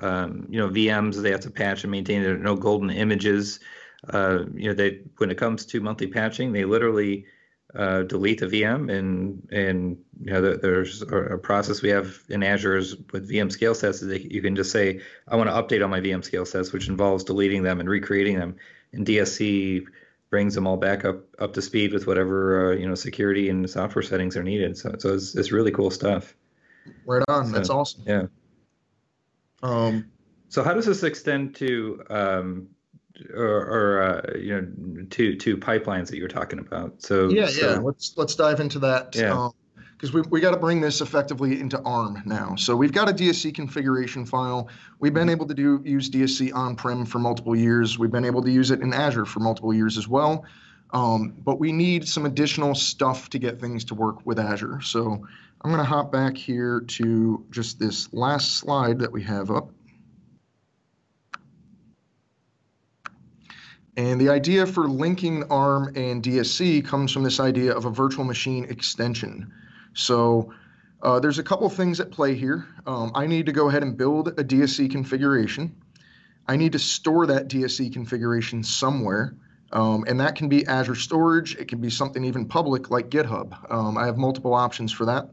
um, 0.00 0.46
you 0.48 0.58
know, 0.58 0.68
VMs 0.68 1.20
they 1.22 1.30
have 1.30 1.40
to 1.40 1.50
patch 1.50 1.84
and 1.84 1.90
maintain. 1.90 2.22
There 2.22 2.34
are 2.34 2.38
no 2.38 2.56
golden 2.56 2.90
images. 2.90 3.60
Uh, 4.08 4.44
you 4.54 4.68
know, 4.68 4.74
they 4.74 5.00
when 5.18 5.30
it 5.30 5.38
comes 5.38 5.64
to 5.66 5.80
monthly 5.80 6.06
patching, 6.06 6.52
they 6.52 6.64
literally 6.64 7.26
uh, 7.74 8.02
delete 8.02 8.40
the 8.40 8.46
VM 8.46 8.92
and 8.92 9.48
and 9.50 9.98
you 10.20 10.32
know 10.32 10.56
there's 10.56 11.02
a 11.02 11.38
process 11.38 11.82
we 11.82 11.88
have 11.88 12.18
in 12.28 12.42
Azure 12.42 12.82
with 13.12 13.30
VM 13.30 13.50
scale 13.50 13.74
sets 13.74 14.00
that 14.00 14.32
you 14.32 14.42
can 14.42 14.54
just 14.54 14.70
say 14.70 15.00
I 15.28 15.36
want 15.36 15.48
to 15.48 15.54
update 15.54 15.82
all 15.82 15.88
my 15.88 16.00
VM 16.00 16.24
scale 16.24 16.46
sets, 16.46 16.72
which 16.72 16.88
involves 16.88 17.24
deleting 17.24 17.62
them 17.62 17.80
and 17.80 17.88
recreating 17.88 18.38
them. 18.38 18.56
And 18.92 19.06
DSC 19.06 19.86
brings 20.30 20.54
them 20.54 20.66
all 20.66 20.76
back 20.76 21.04
up 21.04 21.24
up 21.38 21.52
to 21.54 21.62
speed 21.62 21.92
with 21.92 22.06
whatever 22.06 22.72
uh, 22.72 22.76
you 22.76 22.88
know 22.88 22.94
security 22.94 23.48
and 23.48 23.68
software 23.68 24.02
settings 24.02 24.36
are 24.36 24.42
needed. 24.42 24.76
So 24.76 24.94
so 24.98 25.14
it's, 25.14 25.34
it's 25.34 25.52
really 25.52 25.70
cool 25.70 25.90
stuff. 25.90 26.34
Right 27.04 27.22
on. 27.28 27.46
So, 27.46 27.52
That's 27.52 27.70
awesome. 27.70 28.02
Yeah. 28.06 28.26
Um, 29.62 30.10
so 30.48 30.62
how 30.62 30.74
does 30.74 30.86
this 30.86 31.02
extend 31.02 31.54
to 31.56 32.02
um, 32.10 32.68
or, 33.34 33.44
or 33.44 34.02
uh, 34.02 34.38
you 34.38 34.54
know 34.54 35.06
to 35.10 35.36
to 35.36 35.56
pipelines 35.56 36.08
that 36.08 36.16
you 36.16 36.22
were 36.22 36.28
talking 36.28 36.58
about? 36.58 37.02
So 37.02 37.28
yeah, 37.28 37.46
so, 37.46 37.70
yeah. 37.70 37.78
Let's 37.78 38.14
let's 38.16 38.34
dive 38.34 38.60
into 38.60 38.78
that. 38.80 39.14
Yeah. 39.14 39.48
Because 39.96 40.12
we, 40.12 40.20
we 40.30 40.40
got 40.40 40.50
to 40.50 40.58
bring 40.58 40.80
this 40.80 41.00
effectively 41.00 41.58
into 41.58 41.80
ARM 41.82 42.22
now. 42.26 42.54
So 42.56 42.76
we've 42.76 42.92
got 42.92 43.08
a 43.08 43.12
DSC 43.12 43.54
configuration 43.54 44.26
file. 44.26 44.68
We've 44.98 45.14
been 45.14 45.30
able 45.30 45.46
to 45.46 45.54
do 45.54 45.80
use 45.84 46.10
DSC 46.10 46.54
on-prem 46.54 47.06
for 47.06 47.18
multiple 47.18 47.56
years. 47.56 47.98
We've 47.98 48.10
been 48.10 48.26
able 48.26 48.42
to 48.42 48.50
use 48.50 48.70
it 48.70 48.80
in 48.80 48.92
Azure 48.92 49.24
for 49.24 49.40
multiple 49.40 49.72
years 49.72 49.96
as 49.96 50.06
well. 50.06 50.44
Um, 50.90 51.34
but 51.38 51.58
we 51.58 51.72
need 51.72 52.06
some 52.06 52.26
additional 52.26 52.74
stuff 52.74 53.30
to 53.30 53.38
get 53.38 53.58
things 53.58 53.84
to 53.86 53.94
work 53.94 54.24
with 54.26 54.38
Azure. 54.38 54.80
So 54.82 55.26
I'm 55.62 55.70
going 55.70 55.78
to 55.78 55.84
hop 55.84 56.12
back 56.12 56.36
here 56.36 56.80
to 56.80 57.44
just 57.50 57.78
this 57.78 58.12
last 58.12 58.58
slide 58.58 58.98
that 58.98 59.10
we 59.10 59.22
have 59.22 59.50
up. 59.50 59.70
And 63.96 64.20
the 64.20 64.28
idea 64.28 64.66
for 64.66 64.88
linking 64.88 65.44
ARM 65.44 65.92
and 65.96 66.22
DSC 66.22 66.84
comes 66.84 67.12
from 67.12 67.22
this 67.24 67.40
idea 67.40 67.72
of 67.72 67.86
a 67.86 67.90
virtual 67.90 68.24
machine 68.26 68.66
extension. 68.66 69.50
So 69.96 70.52
uh, 71.02 71.18
there's 71.20 71.38
a 71.38 71.42
couple 71.42 71.68
things 71.70 72.00
at 72.00 72.10
play 72.10 72.34
here. 72.34 72.66
Um, 72.86 73.12
I 73.14 73.26
need 73.26 73.46
to 73.46 73.52
go 73.52 73.68
ahead 73.68 73.82
and 73.82 73.96
build 73.96 74.28
a 74.28 74.44
DSC 74.44 74.90
configuration. 74.90 75.74
I 76.46 76.56
need 76.56 76.72
to 76.72 76.78
store 76.78 77.26
that 77.26 77.48
DSC 77.48 77.92
configuration 77.92 78.62
somewhere. 78.62 79.34
Um, 79.72 80.04
and 80.06 80.20
that 80.20 80.36
can 80.36 80.48
be 80.48 80.66
Azure 80.66 80.94
Storage. 80.94 81.56
It 81.56 81.66
can 81.66 81.80
be 81.80 81.90
something 81.90 82.24
even 82.24 82.46
public 82.46 82.90
like 82.90 83.08
GitHub. 83.08 83.72
Um, 83.72 83.96
I 83.98 84.04
have 84.04 84.18
multiple 84.18 84.54
options 84.54 84.92
for 84.92 85.06
that. 85.06 85.30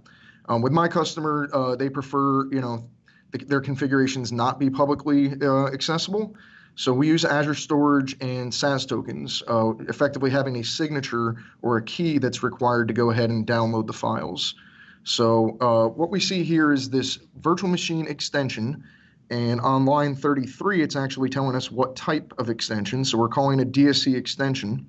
Um, 0.47 0.61
with 0.61 0.71
my 0.71 0.87
customer, 0.87 1.49
uh, 1.53 1.75
they 1.75 1.89
prefer, 1.89 2.47
you 2.51 2.61
know, 2.61 2.89
th 3.33 3.47
their 3.47 3.61
configurations 3.61 4.31
not 4.31 4.59
be 4.59 4.69
publicly 4.69 5.33
uh, 5.41 5.67
accessible. 5.67 6.35
So 6.75 6.91
we 6.91 7.07
use 7.07 7.23
Azure 7.23 7.53
Storage 7.53 8.15
and 8.19 8.53
SAS 8.53 8.85
tokens, 8.85 9.43
uh, 9.47 9.73
effectively 9.87 10.31
having 10.31 10.55
a 10.57 10.63
signature 10.63 11.35
or 11.61 11.77
a 11.77 11.83
key 11.83 12.17
that's 12.17 12.41
required 12.41 12.87
to 12.87 12.93
go 12.93 13.11
ahead 13.11 13.29
and 13.29 13.45
download 13.45 13.85
the 13.85 13.93
files. 13.93 14.55
So 15.03 15.57
uh, 15.59 15.87
what 15.89 16.09
we 16.09 16.19
see 16.19 16.43
here 16.43 16.71
is 16.71 16.89
this 16.89 17.19
virtual 17.39 17.69
machine 17.69 18.07
extension. 18.07 18.83
And 19.29 19.61
on 19.61 19.85
line 19.85 20.15
33, 20.15 20.81
it's 20.81 20.95
actually 20.95 21.29
telling 21.29 21.55
us 21.55 21.71
what 21.71 21.95
type 21.95 22.33
of 22.37 22.49
extension. 22.49 23.05
So 23.05 23.17
we're 23.17 23.29
calling 23.29 23.61
a 23.61 23.65
DSC 23.65 24.15
extension. 24.15 24.87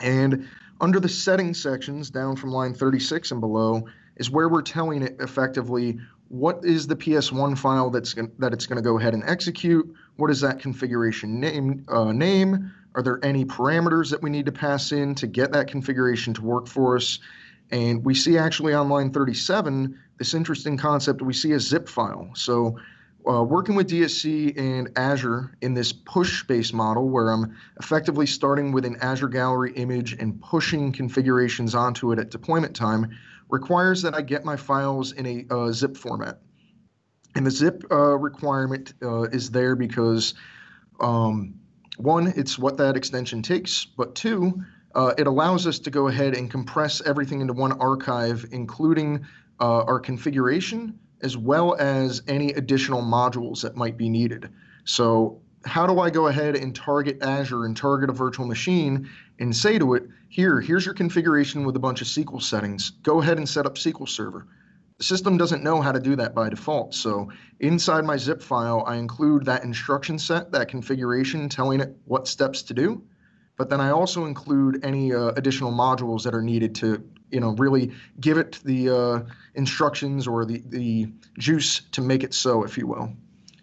And 0.00 0.48
under 0.80 1.00
the 1.00 1.08
settings 1.08 1.60
sections, 1.62 2.10
down 2.10 2.36
from 2.36 2.50
line 2.50 2.74
36 2.74 3.30
and 3.30 3.40
below, 3.40 3.86
is 4.16 4.30
where 4.30 4.48
we're 4.48 4.62
telling 4.62 5.02
it 5.02 5.16
effectively 5.20 5.98
what 6.28 6.64
is 6.64 6.86
the 6.86 6.96
PS1 6.96 7.56
file 7.56 7.90
that's 7.90 8.14
that 8.38 8.52
it's 8.52 8.66
going 8.66 8.76
to 8.76 8.82
go 8.82 8.98
ahead 8.98 9.14
and 9.14 9.22
execute. 9.24 9.94
What 10.16 10.30
is 10.30 10.40
that 10.40 10.60
configuration 10.60 11.40
name? 11.40 11.84
Uh, 11.88 12.12
name? 12.12 12.72
Are 12.94 13.02
there 13.02 13.22
any 13.22 13.44
parameters 13.44 14.10
that 14.10 14.22
we 14.22 14.30
need 14.30 14.46
to 14.46 14.52
pass 14.52 14.92
in 14.92 15.14
to 15.16 15.26
get 15.26 15.52
that 15.52 15.68
configuration 15.68 16.32
to 16.34 16.42
work 16.42 16.66
for 16.66 16.96
us? 16.96 17.18
And 17.70 18.04
we 18.04 18.14
see 18.14 18.38
actually 18.38 18.72
on 18.72 18.88
line 18.88 19.10
37 19.10 19.98
this 20.18 20.34
interesting 20.34 20.78
concept. 20.78 21.20
We 21.20 21.34
see 21.34 21.52
a 21.52 21.60
zip 21.60 21.88
file. 21.88 22.30
So 22.34 22.78
uh, 23.28 23.42
working 23.42 23.74
with 23.74 23.90
DSC 23.90 24.56
and 24.56 24.88
Azure 24.96 25.52
in 25.60 25.74
this 25.74 25.92
push-based 25.92 26.72
model 26.72 27.08
where 27.08 27.30
I'm 27.30 27.56
effectively 27.78 28.24
starting 28.24 28.72
with 28.72 28.84
an 28.84 28.96
Azure 29.00 29.28
Gallery 29.28 29.72
image 29.74 30.12
and 30.14 30.40
pushing 30.40 30.92
configurations 30.92 31.74
onto 31.74 32.12
it 32.12 32.18
at 32.18 32.30
deployment 32.30 32.74
time 32.74 33.10
requires 33.48 34.02
that 34.02 34.14
I 34.14 34.22
get 34.22 34.44
my 34.44 34.56
files 34.56 35.12
in 35.12 35.26
a 35.26 35.46
uh, 35.50 35.72
zip 35.72 35.96
format. 35.96 36.40
And 37.36 37.46
the 37.46 37.50
zip 37.50 37.84
uh, 37.90 38.16
requirement 38.16 38.94
uh, 39.02 39.24
is 39.24 39.50
there 39.50 39.76
because 39.76 40.32
um, 41.00 41.54
one, 41.98 42.32
it's 42.34 42.58
what 42.58 42.78
that 42.78 42.96
extension 42.96 43.42
takes, 43.42 43.84
but 43.84 44.14
two, 44.14 44.64
uh, 44.94 45.12
it 45.18 45.26
allows 45.26 45.66
us 45.66 45.78
to 45.80 45.90
go 45.90 46.08
ahead 46.08 46.34
and 46.34 46.50
compress 46.50 47.02
everything 47.02 47.42
into 47.42 47.52
one 47.52 47.72
archive, 47.72 48.46
including 48.52 49.26
uh, 49.60 49.82
our 49.84 50.00
configuration 50.00 50.98
as 51.20 51.36
well 51.36 51.74
as 51.78 52.22
any 52.26 52.52
additional 52.52 53.02
modules 53.02 53.60
that 53.62 53.76
might 53.76 53.98
be 53.98 54.08
needed. 54.08 54.50
So 54.84 55.40
how 55.66 55.86
do 55.86 56.00
I 56.00 56.08
go 56.08 56.28
ahead 56.28 56.56
and 56.56 56.74
target 56.74 57.18
Azure 57.22 57.66
and 57.66 57.76
target 57.76 58.08
a 58.08 58.12
virtual 58.14 58.46
machine 58.46 59.10
and 59.38 59.54
say 59.54 59.78
to 59.78 59.94
it, 59.94 60.04
here, 60.28 60.60
here's 60.60 60.86
your 60.86 60.94
configuration 60.94 61.66
with 61.66 61.76
a 61.76 61.80
bunch 61.80 62.00
of 62.00 62.06
SQL 62.06 62.42
settings. 62.42 62.90
Go 63.02 63.20
ahead 63.20 63.36
and 63.38 63.48
set 63.48 63.66
up 63.66 63.76
SQL 63.76 64.08
Server. 64.08 64.46
The 64.98 65.04
system 65.04 65.36
doesn't 65.36 65.62
know 65.62 65.82
how 65.82 65.92
to 65.92 66.00
do 66.00 66.16
that 66.16 66.34
by 66.34 66.48
default. 66.48 66.94
So 66.94 67.30
inside 67.60 68.04
my 68.04 68.16
zip 68.16 68.42
file, 68.42 68.82
I 68.86 68.96
include 68.96 69.44
that 69.44 69.62
instruction 69.62 70.18
set, 70.18 70.52
that 70.52 70.68
configuration 70.68 71.48
telling 71.48 71.80
it 71.80 71.96
what 72.06 72.26
steps 72.26 72.62
to 72.62 72.74
do. 72.74 73.02
But 73.58 73.68
then 73.70 73.80
I 73.80 73.90
also 73.90 74.26
include 74.26 74.84
any 74.84 75.12
uh, 75.12 75.28
additional 75.28 75.72
modules 75.72 76.22
that 76.24 76.34
are 76.34 76.42
needed 76.42 76.74
to 76.76 77.02
you 77.30 77.40
know 77.40 77.50
really 77.50 77.92
give 78.20 78.38
it 78.38 78.60
the 78.64 78.90
uh, 78.90 79.20
instructions 79.54 80.26
or 80.26 80.44
the 80.44 80.62
the 80.66 81.08
juice 81.38 81.80
to 81.92 82.00
make 82.00 82.22
it 82.22 82.34
so, 82.34 82.64
if 82.64 82.78
you 82.78 82.86
will. 82.86 83.12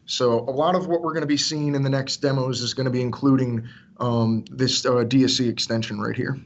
So 0.06 0.40
a 0.40 0.52
lot 0.52 0.76
of 0.76 0.88
what 0.88 1.02
we're 1.02 1.14
going 1.14 1.22
to 1.22 1.28
be 1.28 1.38
seeing 1.38 1.76
in 1.76 1.82
the 1.82 1.90
next 1.90 2.18
demos 2.18 2.62
is 2.62 2.74
going 2.74 2.86
to 2.86 2.92
be 2.92 3.02
including 3.02 3.70
um, 3.98 4.44
this 4.52 4.86
uh, 4.86 5.06
DSC 5.06 5.48
extension 5.50 6.00
right 6.00 6.16
here. 6.16 6.38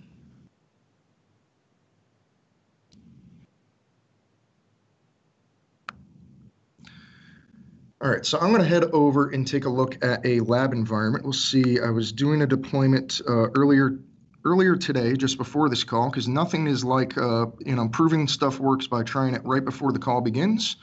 All 7.99 8.11
right, 8.11 8.23
so 8.23 8.37
I'm 8.37 8.49
going 8.51 8.61
to 8.61 8.67
head 8.67 8.83
over 8.93 9.29
and 9.29 9.47
take 9.47 9.65
a 9.65 9.69
look 9.69 9.97
at 10.05 10.23
a 10.23 10.39
lab 10.41 10.71
environment. 10.71 11.23
We'll 11.23 11.33
see, 11.33 11.79
I 11.79 11.89
was 11.89 12.11
doing 12.11 12.43
a 12.43 12.45
deployment 12.45 13.21
uh, 13.27 13.49
earlier 13.55 13.99
earlier 14.45 14.75
today, 14.75 15.13
just 15.13 15.37
before 15.37 15.67
this 15.67 15.83
call, 15.83 16.09
because 16.09 16.27
nothing 16.27 16.67
is 16.67 16.85
like, 16.85 17.17
uh, 17.17 17.47
you 17.65 17.75
know, 17.75 17.89
proving 17.89 18.27
stuff 18.27 18.59
works 18.59 18.85
by 18.85 19.01
trying 19.01 19.33
it 19.33 19.41
right 19.43 19.65
before 19.65 19.91
the 19.91 19.99
call 19.99 20.21
begins. 20.21 20.77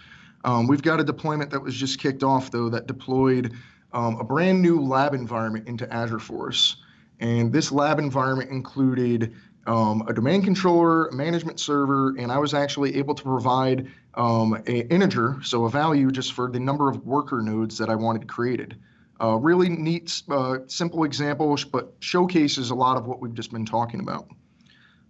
Um, 0.44 0.66
we've 0.66 0.82
got 0.82 0.98
a 1.00 1.04
deployment 1.04 1.50
that 1.52 1.62
was 1.62 1.74
just 1.74 2.00
kicked 2.00 2.24
off, 2.24 2.50
though, 2.50 2.68
that 2.68 2.88
deployed 2.88 3.54
um, 3.92 4.16
a 4.20 4.24
brand 4.24 4.60
new 4.60 4.80
lab 4.80 5.14
environment 5.14 5.68
into 5.68 5.90
Azure 5.94 6.18
for 6.18 6.48
us. 6.48 6.76
And 7.20 7.52
this 7.52 7.70
lab 7.70 8.00
environment 8.00 8.50
included 8.50 9.32
um, 9.68 10.02
a 10.08 10.12
domain 10.12 10.42
controller, 10.42 11.06
a 11.06 11.14
management 11.14 11.60
server, 11.60 12.16
and 12.18 12.30
I 12.32 12.38
was 12.38 12.54
actually 12.54 12.96
able 12.96 13.14
to 13.14 13.22
provide 13.22 13.88
um, 14.16 14.54
an 14.54 14.66
integer, 14.66 15.38
so 15.42 15.64
a 15.64 15.70
value 15.70 16.10
just 16.10 16.32
for 16.32 16.50
the 16.50 16.60
number 16.60 16.88
of 16.88 17.04
worker 17.04 17.40
nodes 17.42 17.78
that 17.78 17.88
I 17.88 17.94
wanted 17.94 18.28
created. 18.28 18.76
Uh, 19.20 19.36
really 19.36 19.68
neat, 19.68 20.22
uh, 20.28 20.58
simple 20.66 21.04
example, 21.04 21.56
but 21.70 21.94
showcases 22.00 22.70
a 22.70 22.74
lot 22.74 22.96
of 22.96 23.06
what 23.06 23.20
we've 23.20 23.34
just 23.34 23.52
been 23.52 23.64
talking 23.64 24.00
about. 24.00 24.28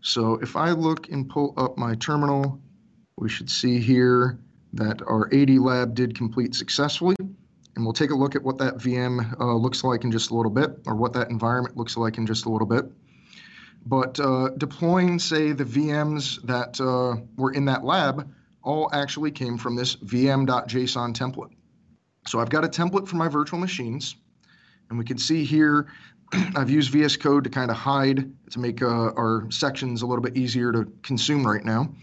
So 0.02 0.34
if 0.34 0.57
I 0.57 0.72
look 0.72 1.09
and 1.09 1.28
pull 1.28 1.55
up 1.57 1.78
my 1.78 1.94
terminal, 1.94 2.61
we 3.16 3.28
should 3.28 3.48
see 3.48 3.80
here 3.80 4.38
that 4.74 5.00
our 5.02 5.32
AD 5.32 5.50
lab 5.50 5.94
did 5.94 6.16
complete 6.16 6.55
successfully. 6.55 7.16
And 7.76 7.84
we'll 7.84 7.94
take 7.94 8.11
a 8.11 8.14
look 8.14 8.36
at 8.36 8.42
what 8.42 8.59
that 8.59 8.76
VM 8.76 9.40
uh, 9.40 9.55
looks 9.55 9.82
like 9.82 10.05
in 10.05 10.12
just 10.12 10.30
a 10.30 10.34
little 10.34 10.50
bit, 10.50 10.70
or 10.86 10.94
what 10.94 11.12
that 11.14 11.30
environment 11.30 11.76
looks 11.76 11.96
like 11.96 12.18
in 12.18 12.26
just 12.26 12.44
a 12.44 12.50
little 12.50 12.66
bit. 12.66 12.84
But 13.86 14.20
uh, 14.20 14.50
deploying, 14.50 15.18
say, 15.18 15.52
the 15.52 15.64
VMs 15.64 16.42
that 16.42 16.80
uh, 16.80 17.20
were 17.36 17.52
in 17.52 17.64
that 17.64 17.84
lab 17.84 18.32
all 18.65 18.91
actually 18.93 19.31
came 19.31 19.59
from 19.59 19.77
this 19.77 19.97
vm.json 19.97 21.15
template. 21.15 21.53
So 22.27 22.41
I've 22.41 22.51
got 22.51 22.65
a 22.65 22.69
template 22.69 23.07
for 23.07 23.17
my 23.17 23.29
virtual 23.29 23.59
machines, 23.59 24.17
and 24.89 24.99
we 24.99 25.05
can 25.05 25.19
see 25.19 25.45
here 25.45 25.87
I've 26.57 26.71
used 26.71 26.91
VS 26.91 27.17
Code 27.19 27.45
to 27.45 27.51
kind 27.51 27.71
of 27.71 27.77
hide 27.77 28.33
to 28.51 28.59
make 28.59 28.83
uh, 28.83 28.87
our 28.87 29.47
sections 29.51 30.03
a 30.03 30.07
little 30.07 30.23
bit 30.23 30.37
easier 30.37 30.73
to 30.73 30.91
consume 31.03 31.47
right 31.47 31.65
now. 31.65 31.95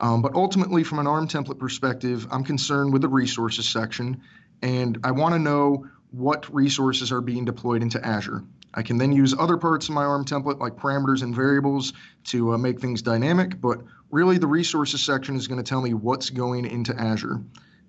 Um, 0.00 0.22
but 0.22 0.34
ultimately, 0.34 0.84
from 0.84 1.00
an 1.00 1.06
ARM 1.06 1.28
template 1.28 1.58
perspective, 1.58 2.26
I'm 2.30 2.44
concerned 2.44 2.92
with 2.92 3.02
the 3.02 3.08
resources 3.08 3.68
section, 3.68 4.22
and 4.62 4.98
I 5.04 5.10
want 5.10 5.34
to 5.34 5.38
know 5.38 5.86
what 6.10 6.52
resources 6.54 7.12
are 7.12 7.20
being 7.20 7.44
deployed 7.44 7.82
into 7.82 8.04
Azure. 8.04 8.44
I 8.78 8.82
can 8.82 8.96
then 8.96 9.10
use 9.10 9.34
other 9.36 9.56
parts 9.56 9.88
of 9.88 9.96
my 9.96 10.04
ARM 10.04 10.24
template 10.24 10.60
like 10.60 10.76
parameters 10.76 11.24
and 11.24 11.34
variables 11.34 11.94
to 12.26 12.52
uh, 12.52 12.58
make 12.58 12.78
things 12.78 13.02
dynamic, 13.02 13.60
but 13.60 13.80
really 14.12 14.38
the 14.38 14.46
resources 14.46 15.02
section 15.02 15.34
is 15.34 15.48
going 15.48 15.58
to 15.60 15.68
tell 15.68 15.82
me 15.82 15.94
what's 15.94 16.30
going 16.30 16.64
into 16.64 16.94
Azure. 16.96 17.42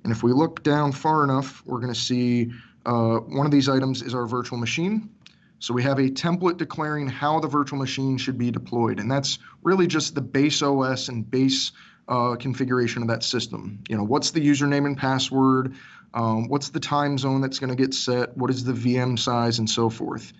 And 0.04 0.12
if 0.12 0.24
we 0.24 0.34
look 0.34 0.64
down 0.64 0.92
far 0.92 1.24
enough, 1.24 1.62
we're 1.64 1.78
going 1.78 1.94
to 1.94 2.00
see 2.00 2.54
uh, 2.88 3.18
one 3.18 3.46
of 3.46 3.52
these 3.52 3.70
items 3.70 4.02
is 4.02 4.16
our 4.16 4.26
virtual 4.26 4.58
machine. 4.58 5.12
So 5.60 5.76
we 5.76 5.84
have 5.84 6.00
a 6.00 6.10
template 6.10 6.58
declaring 6.58 7.08
how 7.08 7.40
the 7.40 7.48
virtual 7.48 7.78
machine 7.78 8.18
should 8.18 8.40
be 8.40 8.50
deployed. 8.50 9.00
And 9.00 9.12
that's 9.12 9.38
really 9.62 9.86
just 9.86 10.16
the 10.16 10.22
base 10.22 10.64
OS 10.64 11.08
and 11.08 11.30
base 11.30 11.72
uh, 12.08 12.36
configuration 12.36 13.04
of 13.04 13.10
that 13.10 13.22
system. 13.22 13.84
You 13.88 13.98
know, 13.98 14.04
what's 14.04 14.32
the 14.32 14.42
username 14.42 14.88
and 14.88 14.98
password? 14.98 15.76
Um, 16.16 16.48
what's 16.48 16.70
the 16.70 16.80
time 16.80 17.20
zone 17.20 17.42
that's 17.42 17.60
going 17.60 17.70
to 17.70 17.76
get 17.76 17.94
set? 17.94 18.36
What 18.36 18.50
is 18.50 18.64
the 18.64 18.74
VM 18.74 19.20
size 19.20 19.60
and 19.60 19.70
so 19.70 19.92
forth? 19.92 20.34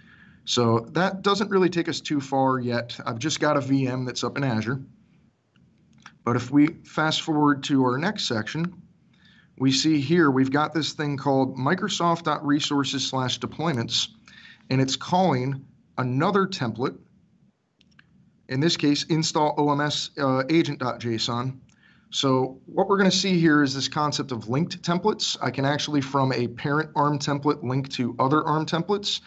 So 0.50 0.80
that 0.94 1.22
doesn't 1.22 1.52
really 1.52 1.70
take 1.70 1.88
us 1.88 2.02
too 2.02 2.20
far 2.20 2.58
yet. 2.58 3.00
I've 3.06 3.20
just 3.20 3.40
got 3.40 3.56
a 3.56 3.60
VM 3.60 4.08
that's 4.08 4.24
up 4.24 4.36
in 4.36 4.44
Azure. 4.44 4.82
But 6.26 6.38
if 6.38 6.50
we 6.50 6.70
fast 6.86 7.22
forward 7.22 7.62
to 7.66 7.84
our 7.84 8.00
next 8.00 8.28
section, 8.28 8.82
we 9.60 9.72
see 9.72 10.00
here 10.00 10.32
we've 10.32 10.50
got 10.52 10.74
this 10.74 10.94
thing 10.94 11.18
called 11.18 11.56
Microsoft.resources 11.56 13.08
slash 13.08 13.40
deployments, 13.40 14.08
and 14.72 14.82
it's 14.82 14.96
calling 14.96 15.68
another 16.00 16.48
template, 16.48 16.98
in 18.48 18.60
this 18.60 18.76
case, 18.76 19.04
install 19.04 19.56
OMS 19.56 20.10
uh, 20.18 20.46
agent.json. 20.50 21.60
So 22.10 22.60
what 22.66 22.88
we're 22.88 22.98
going 22.98 23.12
to 23.12 23.16
see 23.16 23.40
here 23.40 23.62
is 23.62 23.76
this 23.76 23.88
concept 23.88 24.32
of 24.32 24.50
linked 24.50 24.82
templates. 24.82 25.38
I 25.40 25.52
can 25.52 25.66
actually, 25.66 26.02
from 26.02 26.34
a 26.34 26.48
parent 26.48 26.90
ARM 26.96 27.20
template, 27.20 27.62
link 27.62 27.90
to 27.90 28.16
other 28.18 28.44
ARM 28.44 28.66
templates. 28.66 29.22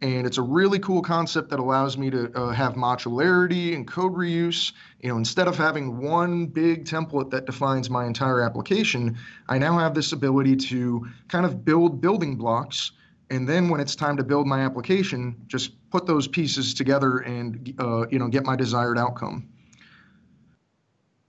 And 0.00 0.26
it's 0.26 0.38
a 0.38 0.42
really 0.42 0.78
cool 0.78 1.02
concept 1.02 1.50
that 1.50 1.58
allows 1.58 1.98
me 1.98 2.08
to 2.10 2.30
uh, 2.38 2.50
have 2.52 2.74
modularity 2.74 3.74
and 3.74 3.86
code 3.86 4.14
reuse. 4.14 4.72
You 5.00 5.08
know, 5.08 5.16
instead 5.16 5.48
of 5.48 5.56
having 5.56 5.98
one 5.98 6.46
big 6.46 6.84
template 6.84 7.30
that 7.30 7.46
defines 7.46 7.90
my 7.90 8.06
entire 8.06 8.40
application, 8.40 9.18
I 9.48 9.58
now 9.58 9.76
have 9.78 9.94
this 9.94 10.12
ability 10.12 10.54
to 10.56 11.04
kind 11.26 11.44
of 11.44 11.64
build 11.64 12.00
building 12.00 12.36
blocks. 12.36 12.92
And 13.30 13.48
then 13.48 13.68
when 13.68 13.80
it's 13.80 13.96
time 13.96 14.16
to 14.18 14.24
build 14.24 14.46
my 14.46 14.60
application, 14.60 15.34
just 15.48 15.72
put 15.90 16.06
those 16.06 16.28
pieces 16.28 16.74
together 16.74 17.18
and 17.18 17.74
uh, 17.78 18.06
you 18.08 18.20
know 18.20 18.28
get 18.28 18.44
my 18.44 18.54
desired 18.54 18.98
outcome. 18.98 19.48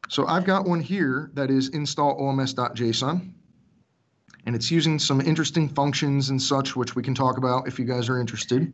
So 0.10 0.28
I've 0.28 0.46
got 0.46 0.66
one 0.66 0.80
here 0.80 1.32
that 1.34 1.50
is 1.50 1.70
install 1.70 2.20
oms.json 2.20 3.34
and 4.46 4.56
it's 4.56 4.72
using 4.72 5.00
some 5.00 5.22
interesting 5.22 5.70
functions 5.70 6.30
and 6.30 6.42
such, 6.42 6.76
which 6.76 6.96
we 6.96 7.04
can 7.04 7.14
talk 7.14 7.38
about 7.38 7.68
if 7.68 7.80
you 7.80 7.86
guys 7.86 8.10
are 8.10 8.20
interested. 8.20 8.74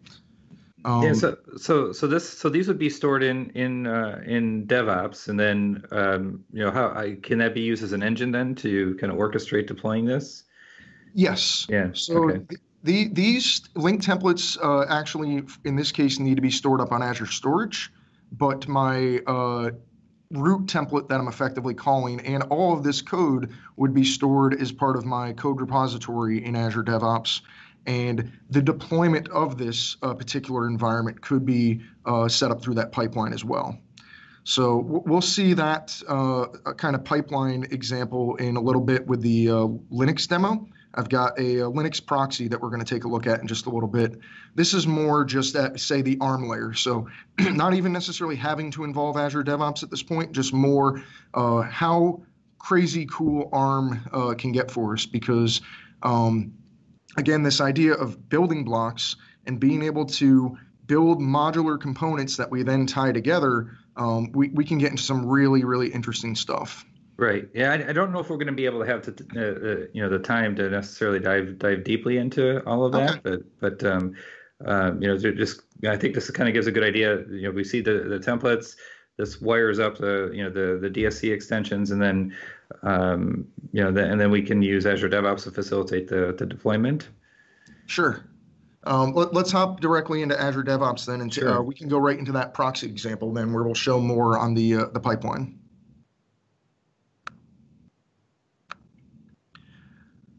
Um, 0.86 1.01
yeah, 1.01 1.13
so 1.13 1.38
so 1.57 1.91
so 1.91 2.05
this 2.05 2.30
so 2.30 2.47
these 2.47 2.68
would 2.68 2.78
be 2.78 2.91
stored 2.91 3.24
in 3.24 3.49
in 3.51 3.88
uh, 3.88 4.22
in 4.26 4.68
DevOps, 4.68 5.30
and 5.30 5.39
then 5.39 5.84
um, 5.91 6.43
you 6.53 6.63
know 6.63 6.70
how 6.70 6.89
I, 6.89 7.18
can 7.24 7.39
that 7.39 7.55
be 7.55 7.61
used 7.61 7.84
as 7.84 7.91
an 7.91 8.03
engine 8.03 8.32
then 8.32 8.53
to 8.55 8.95
kind 8.99 9.11
of 9.11 9.18
orchestrate 9.18 9.66
deploying 9.66 10.05
this? 10.05 10.43
Yes. 11.16 11.66
Yeah. 11.70 11.89
So 11.93 12.30
okay. 12.30 12.41
the, 12.84 13.07
these 13.07 13.61
link 13.76 14.03
templates 14.03 14.57
uh, 14.61 14.86
actually 14.88 15.43
in 15.63 15.76
this 15.76 15.91
case 15.91 16.20
need 16.20 16.36
to 16.36 16.41
be 16.41 16.51
stored 16.51 16.82
up 16.82 16.91
on 16.91 17.01
Azure 17.01 17.26
Storage, 17.26 17.91
but 18.32 18.68
my 18.68 19.22
uh, 19.26 19.72
root 20.38 20.67
template 20.67 21.09
that 21.09 21.19
I'm 21.19 21.27
effectively 21.27 21.73
calling, 21.73 22.19
and 22.21 22.43
all 22.43 22.73
of 22.73 22.83
this 22.83 23.01
code 23.01 23.51
would 23.75 23.93
be 23.93 24.03
stored 24.03 24.59
as 24.59 24.71
part 24.71 24.95
of 24.95 25.05
my 25.05 25.33
code 25.33 25.59
repository 25.59 26.43
in 26.43 26.55
Azure 26.55 26.83
DevOps. 26.83 27.41
And 27.86 28.31
the 28.49 28.61
deployment 28.61 29.29
of 29.29 29.57
this 29.57 29.97
uh, 30.01 30.13
particular 30.13 30.67
environment 30.67 31.21
could 31.21 31.45
be 31.45 31.81
uh, 32.05 32.27
set 32.27 32.51
up 32.51 32.61
through 32.61 32.75
that 32.75 32.91
pipeline 32.91 33.31
as 33.33 33.43
well. 33.43 33.77
So 34.43 34.77
we'll 34.77 35.21
see 35.21 35.53
that 35.53 35.99
uh, 36.07 36.45
kind 36.77 36.95
of 36.95 37.03
pipeline 37.03 37.63
example 37.71 38.36
in 38.36 38.57
a 38.57 38.61
little 38.61 38.81
bit 38.81 39.07
with 39.07 39.21
the 39.21 39.49
uh, 39.49 39.53
Linux 39.91 40.27
demo. 40.27 40.67
I've 40.95 41.09
got 41.09 41.37
a, 41.37 41.59
a, 41.59 41.71
Linux 41.71 42.05
proxy 42.05 42.47
that 42.47 42.61
we're 42.61 42.69
going 42.69 42.83
to 42.83 42.93
take 42.93 43.03
a 43.03 43.07
look 43.07 43.27
at 43.27 43.41
in 43.41 43.47
just 43.47 43.65
a 43.65 43.69
little 43.69 43.89
bit. 43.89 44.19
This 44.55 44.73
is 44.73 44.87
more 44.87 45.25
just 45.25 45.55
at, 45.55 45.79
say, 45.79 46.01
the 46.01 46.17
ARM 46.21 46.47
layer. 46.47 46.73
So 46.73 47.07
not 47.39 47.73
even 47.73 47.91
necessarily 47.91 48.35
having 48.35 48.71
to 48.71 48.83
involve 48.83 49.17
Azure 49.17 49.43
DevOps 49.43 49.83
at 49.83 49.89
this 49.89 50.03
point, 50.03 50.31
just 50.31 50.53
more 50.53 51.03
uh, 51.33 51.61
how 51.61 52.23
crazy 52.57 53.05
cool 53.11 53.49
ARM 53.51 54.01
uh, 54.11 54.33
can 54.33 54.51
get 54.51 54.71
for 54.71 54.93
us 54.93 55.05
because 55.05 55.61
Um, 56.03 56.53
again, 57.17 57.43
this 57.43 57.59
idea 57.61 57.93
of 57.93 58.29
building 58.29 58.63
blocks 58.63 59.15
and 59.45 59.59
being 59.59 59.81
able 59.83 60.05
to 60.05 60.57
build 60.85 61.19
modular 61.19 61.79
components 61.79 62.37
that 62.37 62.49
we 62.51 62.63
then 62.63 62.85
tie 62.85 63.11
together, 63.11 63.77
um, 63.97 64.31
we, 64.33 64.49
we 64.49 64.63
can 64.63 64.77
get 64.77 64.91
into 64.91 65.03
some 65.03 65.25
really, 65.25 65.63
really 65.63 65.87
interesting 65.87 66.35
stuff. 66.35 66.85
Right. 67.18 67.47
Yeah, 67.53 67.72
I, 67.72 67.89
I 67.89 67.93
don't 67.93 68.11
know 68.11 68.20
if 68.20 68.30
we're 68.30 68.38
going 68.38 68.47
to 68.47 68.53
be 68.53 68.66
able 68.66 68.80
to 68.80 68.86
have 68.86 69.01
to, 69.03 69.11
uh, 69.36 69.39
uh, 69.39 69.88
you 69.93 70.01
know, 70.01 70.09
the 70.09 70.20
time 70.20 70.55
to 70.57 70.70
necessarily 70.70 71.20
dive 71.20 71.57
dive 71.59 71.84
deeply 71.84 72.18
into 72.18 72.61
all 72.66 72.84
of 72.84 72.91
that, 72.91 73.11
okay. 73.11 73.20
but 73.59 73.80
but 73.80 73.84
um, 73.89 74.16
um, 74.66 75.01
you 75.01 75.07
know, 75.07 75.18
just 75.18 75.61
I 75.88 75.95
think 75.95 76.13
this 76.13 76.30
kind 76.30 76.49
of 76.49 76.53
gives 76.53 76.68
a 76.68 76.72
good 76.72 76.84
idea. 76.84 77.24
You 77.30 77.43
know, 77.43 77.51
we 77.51 77.63
see 77.63 77.82
the 77.82 77.99
the 77.99 78.20
templates. 78.20 78.76
This 79.18 79.39
wires 79.39 79.80
up 79.80 79.97
the 79.97 80.30
you 80.34 80.43
know 80.43 80.49
the 80.49 80.78
the 80.78 80.89
DSC 80.89 81.32
extensions, 81.32 81.91
and 81.91 82.01
then 82.01 82.36
um, 82.84 83.47
you 83.72 83.82
know, 83.82 83.91
the, 83.91 84.03
and 84.03 84.20
then 84.20 84.30
we 84.30 84.41
can 84.41 84.61
use 84.61 84.86
Azure 84.86 85.09
DevOps 85.09 85.43
to 85.43 85.51
facilitate 85.51 86.09
the 86.09 86.36
the 86.38 86.45
deployment. 86.45 87.09
Sure. 87.86 88.26
Um, 88.84 89.13
let, 89.13 89.36
us 89.36 89.51
hop 89.51 89.80
directly 89.80 90.22
into 90.22 90.39
Azure 90.39 90.63
DevOps 90.63 91.05
then, 91.05 91.22
and 91.22 91.34
sure. 91.34 91.57
uh, 91.57 91.61
we 91.61 91.74
can 91.74 91.88
go 91.88 91.97
right 91.97 92.20
into 92.20 92.32
that 92.34 92.53
proxy 92.53 92.86
example 92.88 93.34
then, 93.34 93.51
where 93.51 93.63
we'll 93.63 93.74
show 93.74 93.99
more 93.99 94.38
on 94.38 94.53
the 94.53 94.76
uh, 94.76 94.86
the 94.88 94.99
pipeline. 94.99 95.59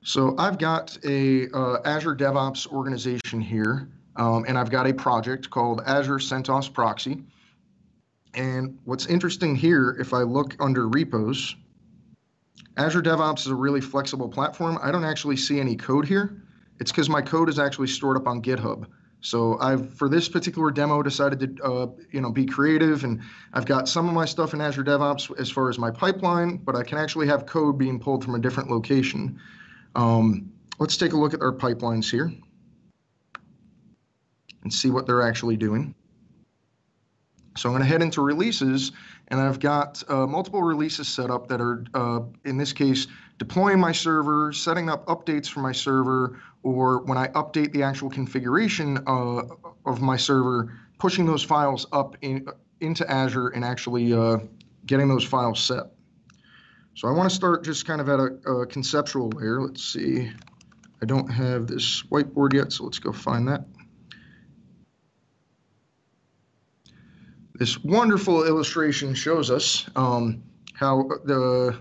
So 0.06 0.36
I've 0.38 0.56
got 0.56 0.96
a 1.04 1.50
uh, 1.50 1.78
Azure 1.84 2.14
DevOps 2.14 2.68
organization 2.68 3.40
here, 3.40 3.88
um, 4.14 4.44
and 4.46 4.56
I've 4.56 4.70
got 4.70 4.86
a 4.86 4.94
project 4.94 5.50
called 5.50 5.82
Azure 5.84 6.18
CentOS 6.18 6.72
Proxy. 6.72 7.24
And 8.32 8.78
what's 8.84 9.06
interesting 9.06 9.56
here, 9.56 9.96
if 9.98 10.14
I 10.14 10.18
look 10.18 10.54
under 10.60 10.86
repos, 10.86 11.56
Azure 12.76 13.02
DevOps 13.02 13.40
is 13.40 13.46
a 13.48 13.54
really 13.56 13.80
flexible 13.80 14.28
platform. 14.28 14.78
I 14.80 14.92
don't 14.92 15.02
actually 15.02 15.38
see 15.38 15.58
any 15.58 15.74
code 15.74 16.06
here. 16.06 16.40
It's 16.78 16.92
because 16.92 17.08
my 17.08 17.20
code 17.20 17.48
is 17.48 17.58
actually 17.58 17.88
stored 17.88 18.16
up 18.16 18.28
on 18.28 18.40
GitHub. 18.40 18.86
So 19.22 19.58
I've, 19.58 19.92
for 19.92 20.08
this 20.08 20.28
particular 20.28 20.70
demo, 20.70 21.02
decided 21.02 21.56
to, 21.56 21.64
uh, 21.64 21.86
you 22.12 22.20
know, 22.20 22.30
be 22.30 22.46
creative, 22.46 23.02
and 23.02 23.22
I've 23.52 23.66
got 23.66 23.88
some 23.88 24.06
of 24.06 24.14
my 24.14 24.24
stuff 24.24 24.54
in 24.54 24.60
Azure 24.60 24.84
DevOps 24.84 25.36
as 25.36 25.50
far 25.50 25.68
as 25.68 25.80
my 25.80 25.90
pipeline, 25.90 26.58
but 26.58 26.76
I 26.76 26.84
can 26.84 26.96
actually 26.96 27.26
have 27.26 27.44
code 27.44 27.76
being 27.76 27.98
pulled 27.98 28.22
from 28.22 28.36
a 28.36 28.38
different 28.38 28.70
location. 28.70 29.40
Um, 29.96 30.52
let's 30.78 30.96
take 30.96 31.14
a 31.14 31.16
look 31.16 31.34
at 31.34 31.40
our 31.40 31.52
pipelines 31.52 32.08
here 32.10 32.30
and 34.62 34.72
see 34.72 34.90
what 34.90 35.06
they're 35.06 35.22
actually 35.22 35.56
doing. 35.56 35.94
So 37.56 37.70
I'm 37.70 37.72
going 37.72 37.82
to 37.82 37.88
head 37.88 38.02
into 38.02 38.20
releases, 38.20 38.92
and 39.28 39.40
I've 39.40 39.58
got 39.58 40.02
uh, 40.08 40.26
multiple 40.26 40.62
releases 40.62 41.08
set 41.08 41.30
up 41.30 41.48
that 41.48 41.62
are, 41.62 41.84
uh, 41.94 42.20
in 42.44 42.58
this 42.58 42.74
case, 42.74 43.06
deploying 43.38 43.80
my 43.80 43.92
server, 43.92 44.52
setting 44.52 44.90
up 44.90 45.06
updates 45.06 45.48
for 45.48 45.60
my 45.60 45.72
server, 45.72 46.38
or 46.62 47.02
when 47.04 47.16
I 47.16 47.28
update 47.28 47.72
the 47.72 47.82
actual 47.82 48.10
configuration 48.10 48.98
uh, 49.06 49.44
of 49.86 50.02
my 50.02 50.18
server, 50.18 50.74
pushing 50.98 51.24
those 51.24 51.42
files 51.42 51.86
up 51.92 52.16
in, 52.20 52.46
into 52.80 53.10
Azure 53.10 53.48
and 53.48 53.64
actually 53.64 54.12
uh, 54.12 54.38
getting 54.84 55.08
those 55.08 55.24
files 55.24 55.58
set. 55.58 55.95
So 56.96 57.08
I 57.08 57.10
want 57.10 57.28
to 57.28 57.36
start 57.36 57.62
just 57.62 57.84
kind 57.84 58.00
of 58.00 58.08
at 58.08 58.18
a, 58.18 58.50
a, 58.50 58.66
conceptual 58.66 59.28
layer. 59.28 59.60
Let's 59.60 59.84
see. 59.84 60.30
I 61.02 61.04
don't 61.04 61.28
have 61.28 61.66
this 61.66 62.02
whiteboard 62.04 62.54
yet, 62.54 62.72
so 62.72 62.84
let's 62.84 62.98
go 62.98 63.12
find 63.12 63.46
that. 63.48 63.66
This 67.54 67.78
wonderful 67.84 68.46
illustration 68.46 69.14
shows 69.14 69.50
us 69.50 69.86
um, 69.94 70.42
how 70.72 71.06
the, 71.24 71.78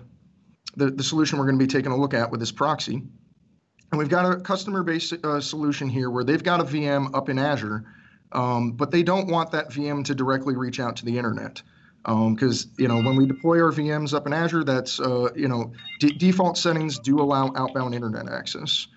the, 0.76 0.91
the, 0.91 1.03
solution 1.03 1.39
we're 1.39 1.45
going 1.45 1.59
to 1.59 1.66
be 1.66 1.72
taking 1.72 1.93
a 1.93 1.97
look 1.97 2.13
at 2.13 2.30
with 2.30 2.41
this 2.41 2.51
proxy. 2.51 2.95
And 2.95 3.99
we've 3.99 4.09
got 4.09 4.30
a 4.30 4.41
customer-based 4.41 5.13
uh, 5.24 5.39
solution 5.39 5.88
here 5.88 6.09
where 6.09 6.26
they've 6.26 6.43
got 6.43 6.59
a 6.59 6.66
VM 6.66 7.16
up 7.16 7.30
in 7.30 7.39
Azure, 7.39 7.86
um, 8.34 8.74
but 8.74 8.91
they 8.91 9.01
don't 9.01 9.28
want 9.28 9.51
that 9.51 9.70
VM 9.70 10.03
to 10.05 10.13
directly 10.13 10.57
reach 10.57 10.82
out 10.82 10.97
to 10.97 11.05
the 11.05 11.18
internet 11.18 11.61
because 12.06 12.66
um, 12.66 12.72
you 12.78 12.88
know 12.88 13.01
when 13.01 13.16
we 13.16 13.26
deploy 13.26 13.60
our 13.62 13.72
VMs 13.72 14.14
up 14.14 14.28
in 14.28 14.34
Azure, 14.34 14.64
that's 14.64 14.99
uh, 14.99 15.30
you 15.36 15.47
know 15.47 15.72
default 15.99 16.58
settings 16.58 16.99
do 16.99 17.20
allow 17.20 17.51
outbound 17.56 17.95
internet 17.95 18.30
access. 18.30 18.88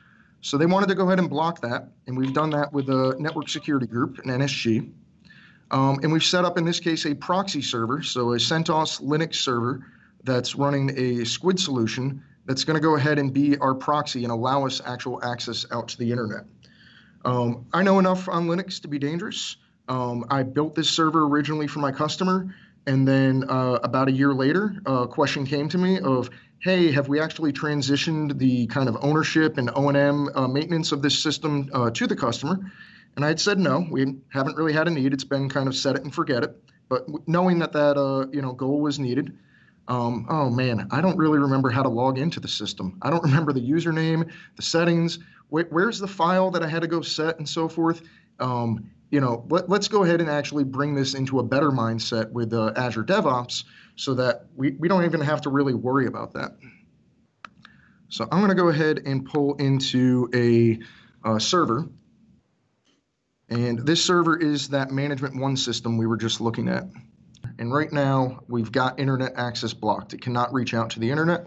So 0.41 0.57
they 0.57 0.67
wanted 0.67 0.89
to 0.91 0.95
go 0.95 1.07
ahead 1.07 1.19
and 1.19 1.29
block 1.29 1.61
that, 1.63 1.89
and 2.07 2.17
we've 2.17 2.33
done 2.33 2.51
that 2.51 2.73
with 2.73 2.89
a 2.91 3.17
network 3.19 3.49
security 3.49 3.87
group, 3.87 4.19
an 4.19 4.31
NSG. 4.31 4.93
Um, 5.71 5.99
and 6.03 6.13
we've 6.13 6.25
set 6.25 6.45
up 6.45 6.57
in 6.57 6.65
this 6.65 6.81
case 6.81 7.07
a 7.07 7.15
proxy 7.15 7.61
server, 7.61 8.03
so 8.03 8.33
a 8.33 8.37
CentOS 8.37 9.03
Linux 9.03 9.37
server 9.37 9.85
that's 10.25 10.55
running 10.55 10.91
a 10.99 11.25
Squid 11.25 11.59
solution 11.59 12.23
that's 12.47 12.65
going 12.65 12.77
to 12.77 12.81
go 12.81 12.97
ahead 12.97 13.19
and 13.19 13.33
be 13.33 13.59
our 13.59 13.75
proxy 13.75 14.25
and 14.25 14.33
allow 14.33 14.65
us 14.65 14.81
actual 14.87 15.23
access 15.25 15.67
out 15.73 15.89
to 15.89 15.99
the 15.99 16.11
internet. 16.11 16.45
Um, 17.25 17.67
I 17.75 17.83
know 17.83 17.99
enough 17.99 18.29
on 18.29 18.47
Linux 18.47 18.81
to 18.83 18.89
be 18.89 18.99
dangerous. 18.99 19.57
Um, 19.89 20.25
I 20.31 20.43
built 20.43 20.75
this 20.75 20.89
server 20.89 21.25
originally 21.25 21.67
for 21.67 21.81
my 21.81 21.93
customer 21.93 22.55
and 22.89 23.07
then 23.07 23.45
uh, 23.51 23.79
about 23.83 24.09
a 24.09 24.13
year 24.13 24.33
later, 24.33 24.81
a 24.87 25.07
question 25.07 25.45
came 25.45 25.69
to 25.69 25.77
me 25.77 26.01
of, 26.01 26.31
hey, 26.61 26.91
have 26.91 27.07
we 27.07 27.21
actually 27.21 27.53
transitioned 27.53 28.39
the 28.39 28.67
kind 28.69 28.89
of 28.89 28.97
ownership 29.03 29.59
and 29.59 29.71
O&M 29.77 30.31
uh, 30.35 30.49
maintenance 30.49 30.91
of 30.91 31.03
this 31.03 31.19
system 31.19 31.69
uh, 31.75 31.91
to 31.91 32.07
the 32.07 32.17
customer? 32.17 32.59
And 33.15 33.27
I 33.27 33.29
had 33.29 33.39
said 33.39 33.59
no, 33.59 33.87
we 33.91 34.17
haven't 34.31 34.57
really 34.57 34.73
had 34.73 34.89
a 34.89 34.91
need. 34.91 35.13
It's 35.13 35.23
been 35.23 35.51
kind 35.51 35.69
of 35.69 35.77
set 35.77 35.97
it 35.97 36.03
and 36.03 36.15
forget 36.15 36.43
it. 36.43 36.57
But 36.89 37.07
knowing 37.29 37.59
that 37.59 37.73
that 37.73 37.99
uh, 37.99 38.27
you 38.33 38.41
know 38.41 38.53
goal 38.53 38.81
was 38.81 38.99
needed, 38.99 39.37
um, 39.89 40.27
oh 40.31 40.49
man, 40.49 40.89
I 40.91 41.03
don't 41.03 41.19
really 41.19 41.39
remember 41.39 41.69
how 41.69 41.83
to 41.83 41.91
log 41.91 42.19
into 42.19 42.41
the 42.41 42.49
system. 42.49 42.99
I 43.03 43.11
don't 43.11 43.23
remember 43.23 43.53
the 43.53 43.61
username, 43.61 44.31
the 44.57 44.63
settings, 44.63 45.19
wh- 45.51 45.71
where's 45.71 45.99
the 45.99 46.09
file 46.09 46.51
that 46.53 46.63
I 46.63 46.69
had 46.69 46.81
to 46.81 46.89
go 46.89 47.03
set 47.03 47.37
and 47.37 47.47
so 47.47 47.69
forth. 47.69 48.01
Um, 48.41 48.91
you 49.11 49.21
know, 49.21 49.47
let, 49.49 49.71
us 49.71 49.89
go 49.89 50.05
ahead 50.05 50.21
and 50.21 50.29
actually 50.29 50.65
bring 50.65 50.95
this 50.95 51.15
into 51.15 51.39
a 51.39 51.43
better 51.43 51.71
mindset 51.71 52.31
with 52.31 52.53
uh, 52.53 52.73
Azure 52.77 53.05
DevOps 53.05 53.65
so 53.97 54.15
that 54.15 54.47
we, 54.55 54.73
we 54.73 54.89
don't 54.89 55.05
even 55.05 55.21
have 55.21 55.41
to 55.43 55.51
really 55.51 55.75
worry 55.75 56.07
about 56.07 56.35
that. 56.35 56.53
So 58.11 58.27
I'm 58.31 58.39
going 58.39 58.51
to 58.51 58.55
go 58.55 58.69
ahead 58.69 59.03
and 59.07 59.25
pull 59.25 59.55
into 59.55 60.29
a 60.35 60.79
uh, 61.27 61.39
server. 61.39 61.89
And 63.49 63.79
this 63.87 64.05
server 64.05 64.37
is 64.37 64.69
that 64.69 64.91
management 64.91 65.37
one 65.37 65.57
system 65.57 65.97
we 65.97 66.07
were 66.07 66.17
just 66.17 66.41
looking 66.41 66.69
at. 66.69 66.85
And 67.59 67.73
right 67.73 67.91
now 67.91 68.41
we've 68.47 68.71
got 68.71 69.01
internet 69.01 69.33
access 69.37 69.73
blocked. 69.73 70.13
It 70.13 70.21
cannot 70.21 70.53
reach 70.53 70.75
out 70.75 70.91
to 70.91 71.01
the 71.01 71.11
internet. 71.11 71.47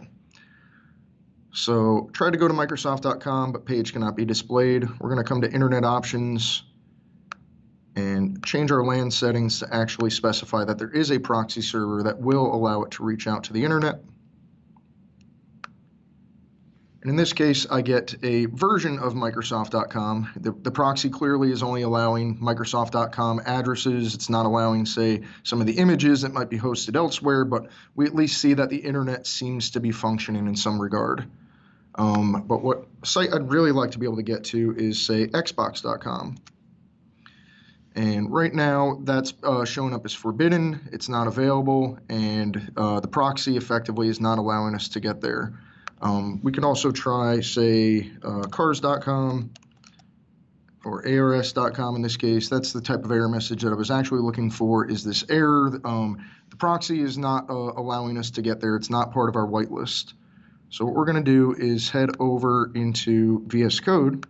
So 1.54 2.10
try 2.14 2.32
to 2.32 2.38
go 2.38 2.48
to 2.48 2.54
Microsoft.com, 2.54 3.52
but 3.52 3.66
page 3.66 3.94
cannot 3.94 4.16
be 4.16 4.26
displayed. 4.26 4.84
We're 5.00 5.10
going 5.10 5.24
to 5.24 5.28
come 5.28 5.42
to 5.42 5.52
internet 5.52 5.84
options 5.84 6.64
and 7.96 8.44
change 8.46 8.72
our 8.72 8.84
LAN 8.84 9.12
settings 9.12 9.60
to 9.60 9.74
actually 9.74 10.10
specify 10.10 10.64
that 10.64 10.78
there 10.78 10.92
is 10.92 11.12
a 11.12 11.20
proxy 11.20 11.62
server 11.62 12.04
that 12.04 12.20
will 12.20 12.54
allow 12.54 12.84
it 12.84 12.92
to 12.92 13.04
reach 13.04 13.28
out 13.28 13.44
to 13.46 13.54
the 13.54 13.64
internet. 13.64 14.00
And 17.02 17.10
in 17.10 17.16
this 17.16 17.34
case, 17.34 17.66
I 17.70 17.82
get 17.82 18.14
a 18.24 18.46
version 18.46 19.00
of 19.00 19.14
Microsoft.com. 19.14 20.34
The, 20.36 20.52
the 20.52 20.70
proxy 20.70 21.10
clearly 21.10 21.52
is 21.52 21.64
only 21.64 21.82
allowing 21.82 22.38
Microsoft.com 22.38 23.42
addresses. 23.44 24.14
It's 24.14 24.30
not 24.30 24.46
allowing, 24.46 24.86
say, 24.86 25.24
some 25.42 25.60
of 25.62 25.68
the 25.68 25.80
images 25.80 26.22
that 26.22 26.32
might 26.32 26.50
be 26.50 26.60
hosted 26.60 26.96
elsewhere, 26.96 27.44
but 27.44 27.70
we 27.96 28.06
at 28.06 28.14
least 28.14 28.40
see 28.40 28.54
that 28.54 28.70
the 28.70 28.78
internet 28.78 29.26
seems 29.26 29.72
to 29.72 29.80
be 29.80 29.92
functioning 29.92 30.46
in 30.46 30.56
some 30.56 30.80
regard. 30.80 31.28
Um, 31.96 32.46
but 32.48 32.62
what 32.62 32.86
site 33.04 33.34
I'd 33.34 33.52
really 33.52 33.72
like 33.72 33.92
to 33.92 34.00
be 34.00 34.06
able 34.06 34.18
to 34.18 34.24
get 34.24 34.44
to 34.46 34.76
is, 34.78 35.02
say, 35.02 35.26
Xbox.com. 35.26 36.38
And 37.96 38.32
right 38.32 38.54
now, 38.54 39.00
that's 39.04 39.34
uh, 39.44 39.66
showing 39.66 39.94
up 39.94 40.06
as 40.06 40.14
forbidden. 40.14 40.90
It's 40.94 41.10
not 41.10 41.28
available, 41.28 42.00
and 42.08 42.72
uh, 42.78 43.02
the 43.02 43.08
proxy 43.08 43.58
effectively 43.58 44.08
is 44.08 44.22
not 44.22 44.38
allowing 44.38 44.76
us 44.76 44.88
to 44.90 45.02
get 45.02 45.20
there. 45.20 45.60
Um, 46.02 46.40
we 46.42 46.52
can 46.52 46.64
also 46.64 46.92
try, 46.92 47.42
say, 47.42 48.10
uh, 48.24 48.44
cars.com 48.44 49.52
or 50.84 51.08
ars.com 51.08 51.96
in 51.96 52.02
this 52.02 52.18
case. 52.18 52.50
That's 52.50 52.74
the 52.74 52.82
type 52.82 53.04
of 53.04 53.12
error 53.12 53.30
message 53.30 53.62
that 53.64 53.72
I 53.72 53.76
was 53.76 53.92
actually 53.92 54.22
looking 54.22 54.50
for. 54.50 54.90
Is 54.90 55.04
this 55.04 55.26
error? 55.30 55.80
Um, 55.84 56.26
the 56.50 56.56
proxy 56.56 57.02
is 57.02 57.18
not 57.18 57.50
uh, 57.50 57.54
allowing 57.54 58.18
us 58.18 58.32
to 58.32 58.42
get 58.42 58.62
there. 58.62 58.76
It's 58.78 58.90
not 58.90 59.12
part 59.12 59.30
of 59.30 59.36
our 59.36 59.46
whitelist. 59.46 60.14
So 60.70 60.86
what 60.86 60.96
we're 60.96 61.06
going 61.06 61.24
to 61.24 61.32
do 61.32 61.54
is 61.58 61.90
head 61.90 62.12
over 62.20 62.72
into 62.74 63.44
VS 63.48 63.82
Code 63.82 64.26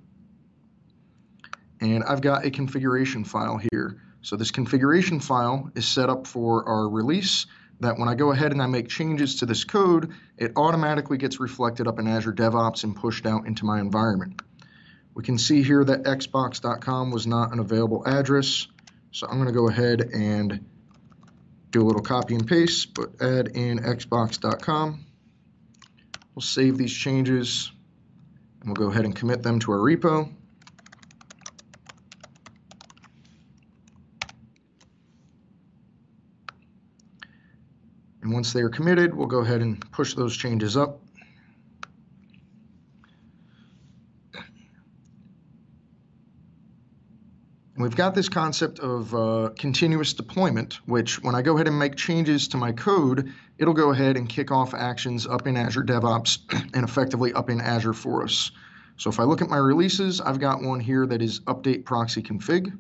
and 1.82 2.04
I've 2.04 2.22
got 2.22 2.46
a 2.46 2.52
configuration 2.52 3.26
file 3.26 3.60
here. 3.72 4.00
So 4.22 4.36
this 4.36 4.52
configuration 4.52 5.20
file 5.20 5.72
is 5.76 5.88
set 5.88 6.10
up 6.10 6.28
for 6.28 6.68
our 6.70 6.88
release 6.88 7.48
that 7.80 7.98
when 7.98 8.08
I 8.08 8.14
go 8.14 8.32
ahead 8.32 8.52
and 8.52 8.62
I 8.62 8.68
make 8.68 8.88
changes 8.88 9.38
to 9.38 9.48
this 9.48 9.64
code, 9.64 10.14
it 10.38 10.54
automatically 10.56 11.18
gets 11.18 11.40
reflected 11.40 11.88
up 11.88 11.98
in 11.98 12.08
Azure 12.08 12.32
DevOps 12.32 12.84
and 12.84 12.96
pushed 12.96 13.26
out 13.26 13.48
into 13.48 13.66
my 13.66 13.80
environment. 13.80 14.42
We 15.16 15.24
can 15.24 15.40
see 15.40 15.64
here 15.64 15.84
that 15.84 16.04
xbox.com 16.04 17.12
was 17.12 17.26
not 17.26 17.52
an 17.52 17.60
available 17.60 18.04
address. 18.06 18.68
So 19.12 19.28
I'm 19.28 19.38
going 19.38 19.48
to 19.48 19.54
go 19.54 19.68
ahead 19.68 20.02
and 20.02 20.64
do 21.72 21.82
a 21.82 21.86
little 21.86 22.04
copy 22.04 22.36
and 22.36 22.48
paste, 22.48 22.94
but 22.94 23.20
add 23.20 23.48
in 23.48 23.80
xbox.com. 23.80 25.06
We'll 26.36 26.42
save 26.42 26.78
these 26.78 26.94
changes 26.94 27.72
And 28.62 28.70
we'll 28.70 28.88
go 28.88 28.92
ahead 28.92 29.06
and 29.06 29.16
commit 29.16 29.42
them 29.42 29.60
to 29.60 29.72
our 29.72 29.80
repo. 29.80 30.32
And 38.32 38.36
once 38.38 38.54
they 38.54 38.62
are 38.62 38.70
committed, 38.70 39.14
we'll 39.14 39.28
go 39.28 39.40
ahead 39.40 39.60
and 39.60 39.92
push 39.92 40.14
those 40.14 40.38
changes 40.38 40.78
up. 40.78 41.02
And 47.76 47.84
we've 47.84 47.94
got 47.94 48.16
this 48.16 48.30
concept 48.30 48.80
of 48.80 49.14
uh, 49.14 49.50
continuous 49.60 50.14
deployment, 50.14 50.76
which 50.88 51.22
when 51.22 51.36
I 51.36 51.42
go 51.42 51.56
ahead 51.56 51.68
and 51.68 51.78
make 51.78 51.98
changes 51.98 52.48
to 52.48 52.58
my 52.58 52.72
code, 52.72 53.34
it'll 53.58 53.74
go 53.74 53.92
ahead 53.92 54.16
and 54.16 54.30
kick 54.30 54.50
off 54.50 54.74
actions 54.74 55.28
up 55.28 55.46
in 55.46 55.58
Azure 55.58 55.84
DevOps 55.84 56.38
and 56.74 56.86
effectively 56.86 57.34
up 57.34 57.50
in 57.50 57.60
Azure 57.60 57.92
for 57.92 58.24
us. 58.24 58.50
So 58.96 59.10
if 59.10 59.20
I 59.20 59.24
look 59.24 59.42
at 59.42 59.50
my 59.50 59.58
releases, 59.58 60.22
I've 60.22 60.40
got 60.40 60.62
one 60.62 60.80
here 60.80 61.06
that 61.06 61.22
is 61.22 61.42
update 61.42 61.84
proxy 61.84 62.24
config. 62.24 62.72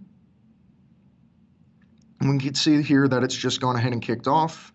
And 2.21 2.29
we 2.29 2.37
can 2.37 2.55
see 2.55 2.81
here 2.81 3.09
that 3.09 3.21
it's 3.21 3.35
just 3.35 3.59
gone 3.59 3.75
ahead 3.75 3.91
and 3.91 4.01
kicked 4.01 4.29
off. 4.29 4.71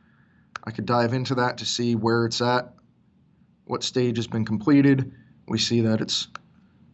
I 0.67 0.73
could 0.73 0.87
dive 0.87 1.12
into 1.12 1.37
that 1.37 1.59
to 1.59 1.64
see 1.64 1.95
where 1.95 2.27
it's 2.27 2.41
at, 2.41 2.75
what 3.64 3.85
stage 3.85 4.17
has 4.17 4.27
been 4.27 4.45
completed. 4.45 5.12
We 5.47 5.59
see 5.59 5.83
that 5.83 6.01
it's 6.01 6.29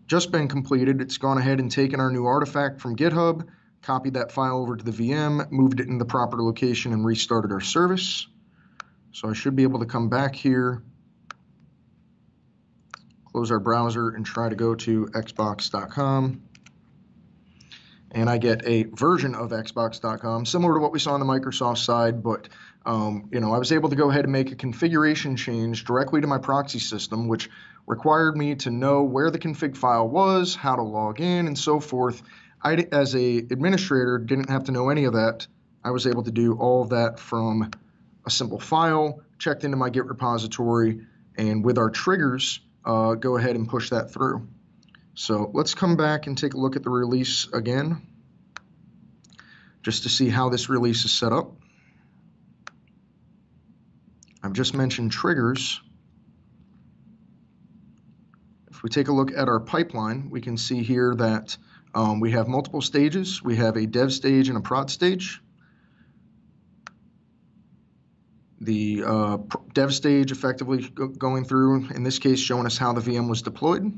just 0.07 0.31
been 0.31 0.49
completed. 0.49 1.01
It's 1.01 1.17
gone 1.17 1.39
ahead 1.39 1.59
and 1.59 1.71
taken 1.71 1.99
our 1.99 2.11
new 2.11 2.27
artifact 2.27 2.81
from 2.81 2.97
GitHub, 2.97 3.47
copied 3.81 4.15
that 4.15 4.31
file 4.31 4.59
over 4.59 4.77
to 4.77 4.85
the 4.85 4.91
VM, 4.91 5.51
moved 5.51 5.81
it 5.81 5.89
in 5.89 5.97
the 5.97 6.05
proper 6.05 6.43
location, 6.43 6.93
and 6.93 7.05
restarted 7.05 7.51
our 7.51 7.61
service. 7.61 8.27
So 9.13 9.31
I 9.31 9.33
should 9.33 9.57
be 9.57 9.63
able 9.63 9.81
to 9.81 9.87
come 9.87 10.09
back 10.09 10.35
here, 10.35 10.83
close 13.31 13.51
our 13.51 13.61
browser, 13.61 14.11
and 14.11 14.25
try 14.25 14.49
to 14.49 14.55
go 14.55 14.75
to 14.75 15.07
xbox.com. 15.07 16.43
And 18.15 18.29
I 18.29 18.37
get 18.37 18.67
a 18.67 18.85
version 18.85 19.35
of 19.35 19.51
xbox.com, 19.51 20.45
similar 20.45 20.75
to 20.75 20.81
what 20.81 20.93
we 20.93 20.99
saw 20.99 21.15
on 21.15 21.21
the 21.21 21.27
Microsoft 21.27 21.79
side, 21.79 22.23
but 22.23 22.49
um, 22.85 23.29
you 23.33 23.41
know, 23.41 23.53
I 23.53 23.59
was 23.59 23.73
able 23.73 23.89
to 23.89 23.97
go 23.97 24.11
ahead 24.11 24.25
and 24.25 24.33
make 24.33 24.53
a 24.53 24.57
configuration 24.57 25.37
change 25.37 25.85
directly 25.85 26.21
to 26.21 26.27
my 26.27 26.39
proxy 26.39 26.79
system, 26.79 27.29
which 27.29 27.49
required 27.87 28.37
me 28.37 28.55
to 28.57 28.71
know 28.71 29.03
where 29.03 29.31
the 29.31 29.39
config 29.39 29.77
file 29.77 30.09
was, 30.09 30.55
how 30.55 30.77
to 30.77 30.83
log 30.83 31.21
in, 31.21 31.47
and 31.47 31.59
so 31.59 31.81
forth. 31.81 32.23
I, 32.63 32.87
as 32.93 33.15
a 33.15 33.39
administrator, 33.39 34.19
didn't 34.19 34.51
have 34.51 34.65
to 34.65 34.73
know 34.73 34.89
any 34.89 35.05
of 35.05 35.15
that. 35.15 35.47
I 35.85 35.91
was 35.91 36.07
able 36.07 36.23
to 36.25 36.31
do 36.31 36.55
all 36.55 36.83
of 36.83 36.91
that 36.91 37.19
from 37.19 37.71
a 38.25 38.31
simple 38.31 38.61
file, 38.61 39.21
checked 39.39 39.65
into 39.65 39.77
my 39.77 39.91
Git 39.91 40.07
repository, 40.07 41.07
and 41.37 41.65
with 41.65 41.79
our 41.79 41.91
triggers, 41.91 42.61
uh, 42.85 43.15
go 43.15 43.37
ahead 43.37 43.57
and 43.57 43.69
push 43.69 43.91
that 43.91 44.13
through. 44.13 44.47
So 45.15 45.51
let's 45.53 45.75
come 45.75 45.97
back 45.97 46.27
and 46.27 46.37
take 46.37 46.55
a 46.55 46.59
look 46.59 46.75
at 46.75 46.83
the 46.83 46.91
release 46.91 47.47
again, 47.53 48.01
just 49.83 50.05
to 50.05 50.09
see 50.09 50.29
how 50.29 50.49
this 50.49 50.69
release 50.69 51.05
is 51.05 51.13
set 51.13 51.33
up. 51.33 51.53
I've 54.43 54.55
just 54.55 54.75
mentioned 54.75 55.13
triggers. 55.13 55.81
If 58.71 58.83
we 58.83 58.89
take 58.89 59.09
a 59.09 59.13
look 59.13 59.31
at 59.37 59.49
our 59.49 59.61
pipeline, 59.61 60.31
we 60.31 60.41
can 60.41 60.57
see 60.57 60.83
here 60.83 61.15
that 61.17 61.57
um, 61.95 62.19
we 62.19 62.33
have 62.33 62.49
multiple 62.49 62.81
stages. 62.81 63.43
We 63.43 63.57
have 63.57 63.77
a 63.77 63.87
dev 63.87 64.13
stage 64.13 64.49
and 64.49 64.57
a 64.57 64.61
prod 64.61 64.91
stage. 64.91 65.41
The 68.61 69.05
uh, 69.05 69.39
dev 69.75 69.93
stage 69.93 70.33
effectively 70.33 70.89
go 70.89 71.09
going 71.09 71.45
through, 71.45 71.89
in 71.91 72.03
this 72.03 72.19
case, 72.19 72.41
showing 72.41 72.65
us 72.65 72.79
how 72.79 72.93
the 72.93 73.01
VM 73.01 73.29
was 73.29 73.43
deployed. 73.43 73.93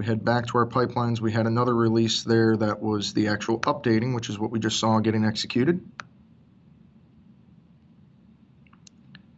We 0.00 0.06
head 0.06 0.24
back 0.24 0.46
to 0.46 0.56
our 0.56 0.66
pipelines, 0.66 1.20
we 1.20 1.30
had 1.30 1.46
another 1.46 1.76
release 1.76 2.22
there 2.22 2.56
that 2.56 2.80
was 2.80 3.12
the 3.12 3.28
actual 3.28 3.60
updating, 3.60 4.14
which 4.14 4.30
is 4.30 4.38
what 4.38 4.50
we 4.50 4.58
just 4.58 4.80
saw 4.80 4.98
getting 4.98 5.26
executed. 5.26 5.86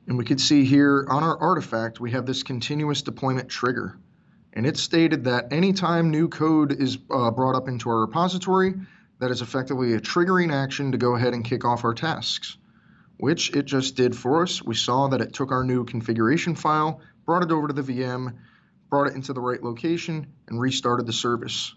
And 0.06 0.16
we 0.16 0.24
could 0.24 0.40
see 0.40 0.64
here 0.64 1.04
on 1.10 1.24
our 1.24 1.36
artifact, 1.36 1.98
we 1.98 2.12
have 2.12 2.26
this 2.26 2.44
continuous 2.44 3.02
deployment 3.02 3.48
trigger. 3.48 3.98
And 4.52 4.64
it 4.64 4.76
stated 4.76 5.24
that 5.24 5.52
anytime 5.52 6.12
new 6.12 6.28
code 6.28 6.80
is 6.80 6.96
uh, 7.10 7.32
brought 7.32 7.56
up 7.56 7.66
into 7.66 7.90
our 7.90 7.98
repository, 7.98 8.74
that 9.18 9.32
is 9.32 9.42
effectively 9.42 9.94
a 9.94 10.00
triggering 10.00 10.54
action 10.54 10.92
to 10.92 10.96
go 10.96 11.16
ahead 11.16 11.34
and 11.34 11.44
kick 11.44 11.64
off 11.64 11.82
our 11.82 11.92
tasks, 11.92 12.56
which 13.16 13.50
it 13.56 13.64
just 13.64 13.96
did 13.96 14.14
for 14.14 14.44
us. 14.44 14.62
We 14.62 14.76
saw 14.76 15.08
that 15.08 15.20
it 15.20 15.32
took 15.32 15.50
our 15.50 15.64
new 15.64 15.84
configuration 15.84 16.54
file, 16.54 17.00
brought 17.26 17.42
it 17.42 17.50
over 17.50 17.66
to 17.66 17.74
the 17.74 17.82
VM, 17.82 18.34
brought 18.93 19.07
it 19.07 19.14
into 19.14 19.32
the 19.32 19.40
right 19.40 19.62
location, 19.62 20.26
and 20.49 20.61
restarted 20.61 21.07
the 21.07 21.12
service. 21.14 21.74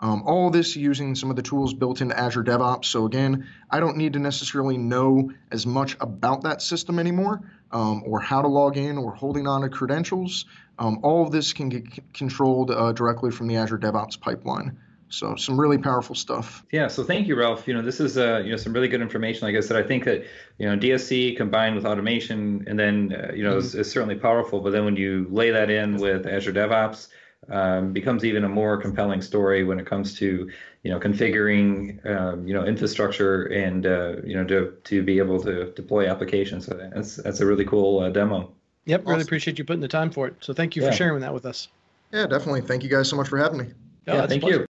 Um, 0.00 0.24
all 0.26 0.50
this 0.50 0.74
using 0.74 1.14
some 1.14 1.30
of 1.30 1.36
the 1.36 1.42
tools 1.42 1.72
built 1.72 2.00
into 2.00 2.18
Azure 2.18 2.42
DevOps. 2.42 2.86
So 2.86 3.06
again, 3.06 3.46
I 3.70 3.78
don't 3.78 3.96
need 3.96 4.14
to 4.14 4.18
necessarily 4.18 4.76
know 4.76 5.30
as 5.52 5.64
much 5.64 5.96
about 6.00 6.42
that 6.42 6.60
system 6.60 6.98
anymore 6.98 7.40
um, 7.70 8.02
or 8.04 8.18
how 8.18 8.42
to 8.42 8.48
log 8.48 8.76
in 8.76 8.98
or 8.98 9.14
holding 9.14 9.46
on 9.46 9.60
to 9.60 9.68
credentials. 9.68 10.46
Um, 10.76 10.98
all 11.04 11.24
of 11.24 11.30
this 11.30 11.52
can 11.52 11.68
get 11.68 11.84
c- 11.84 12.02
controlled 12.12 12.72
uh, 12.72 12.90
directly 12.90 13.30
from 13.30 13.46
the 13.46 13.58
Azure 13.58 13.78
DevOps 13.78 14.20
pipeline. 14.20 14.76
So 15.08 15.36
some 15.36 15.58
really 15.58 15.78
powerful 15.78 16.14
stuff. 16.14 16.64
Yeah. 16.72 16.88
So 16.88 17.04
thank 17.04 17.28
you, 17.28 17.36
Ralph. 17.36 17.68
You 17.68 17.74
know, 17.74 17.82
this 17.82 18.00
is 18.00 18.18
uh, 18.18 18.42
you 18.44 18.50
know 18.50 18.56
some 18.56 18.72
really 18.72 18.88
good 18.88 19.00
information. 19.00 19.46
Like 19.46 19.56
I 19.56 19.60
said, 19.60 19.76
I 19.76 19.86
think 19.86 20.04
that 20.04 20.24
you 20.58 20.68
know 20.68 20.76
DSC 20.76 21.36
combined 21.36 21.76
with 21.76 21.86
automation, 21.86 22.64
and 22.66 22.78
then 22.78 23.14
uh, 23.14 23.32
you 23.32 23.44
know 23.44 23.50
mm-hmm. 23.50 23.58
is, 23.58 23.74
is, 23.74 23.90
certainly 23.90 24.16
powerful. 24.16 24.60
But 24.60 24.70
then 24.70 24.84
when 24.84 24.96
you 24.96 25.26
lay 25.30 25.50
that 25.50 25.70
in 25.70 25.96
with 25.96 26.26
Azure 26.26 26.52
DevOps, 26.52 27.08
um, 27.48 27.92
becomes 27.92 28.24
even 28.24 28.44
a 28.44 28.48
more 28.48 28.76
compelling 28.76 29.22
story 29.22 29.62
when 29.62 29.78
it 29.78 29.86
comes 29.86 30.14
to 30.18 30.50
you 30.82 30.90
know 30.90 30.98
configuring 30.98 32.04
um, 32.06 32.46
you 32.46 32.54
know 32.54 32.64
infrastructure 32.64 33.44
and 33.44 33.86
uh, 33.86 34.16
you 34.24 34.34
know 34.34 34.44
to 34.44 34.72
to 34.84 35.02
be 35.02 35.18
able 35.18 35.40
to 35.42 35.72
deploy 35.72 36.08
applications. 36.08 36.66
So 36.66 36.74
that's 36.94 37.16
that's 37.16 37.40
a 37.40 37.46
really 37.46 37.64
cool 37.64 38.00
uh, 38.00 38.10
demo. 38.10 38.52
Yep, 38.86 39.00
awesome. 39.00 39.10
really 39.10 39.22
appreciate 39.22 39.58
you 39.58 39.64
putting 39.64 39.80
the 39.80 39.88
time 39.88 40.10
for 40.10 40.26
it. 40.26 40.34
So 40.40 40.52
thank 40.52 40.76
you 40.76 40.82
yeah. 40.82 40.90
for 40.90 40.96
sharing 40.96 41.20
that 41.20 41.34
with 41.34 41.46
us. 41.46 41.68
Yeah, 42.12 42.26
definitely. 42.26 42.62
Thank 42.62 42.82
you 42.82 42.88
guys 42.88 43.08
so 43.08 43.16
much 43.16 43.28
for 43.28 43.38
having 43.38 43.58
me. 43.58 43.66
yeah, 44.06 44.26
thank 44.26 44.44
you. 44.44 44.66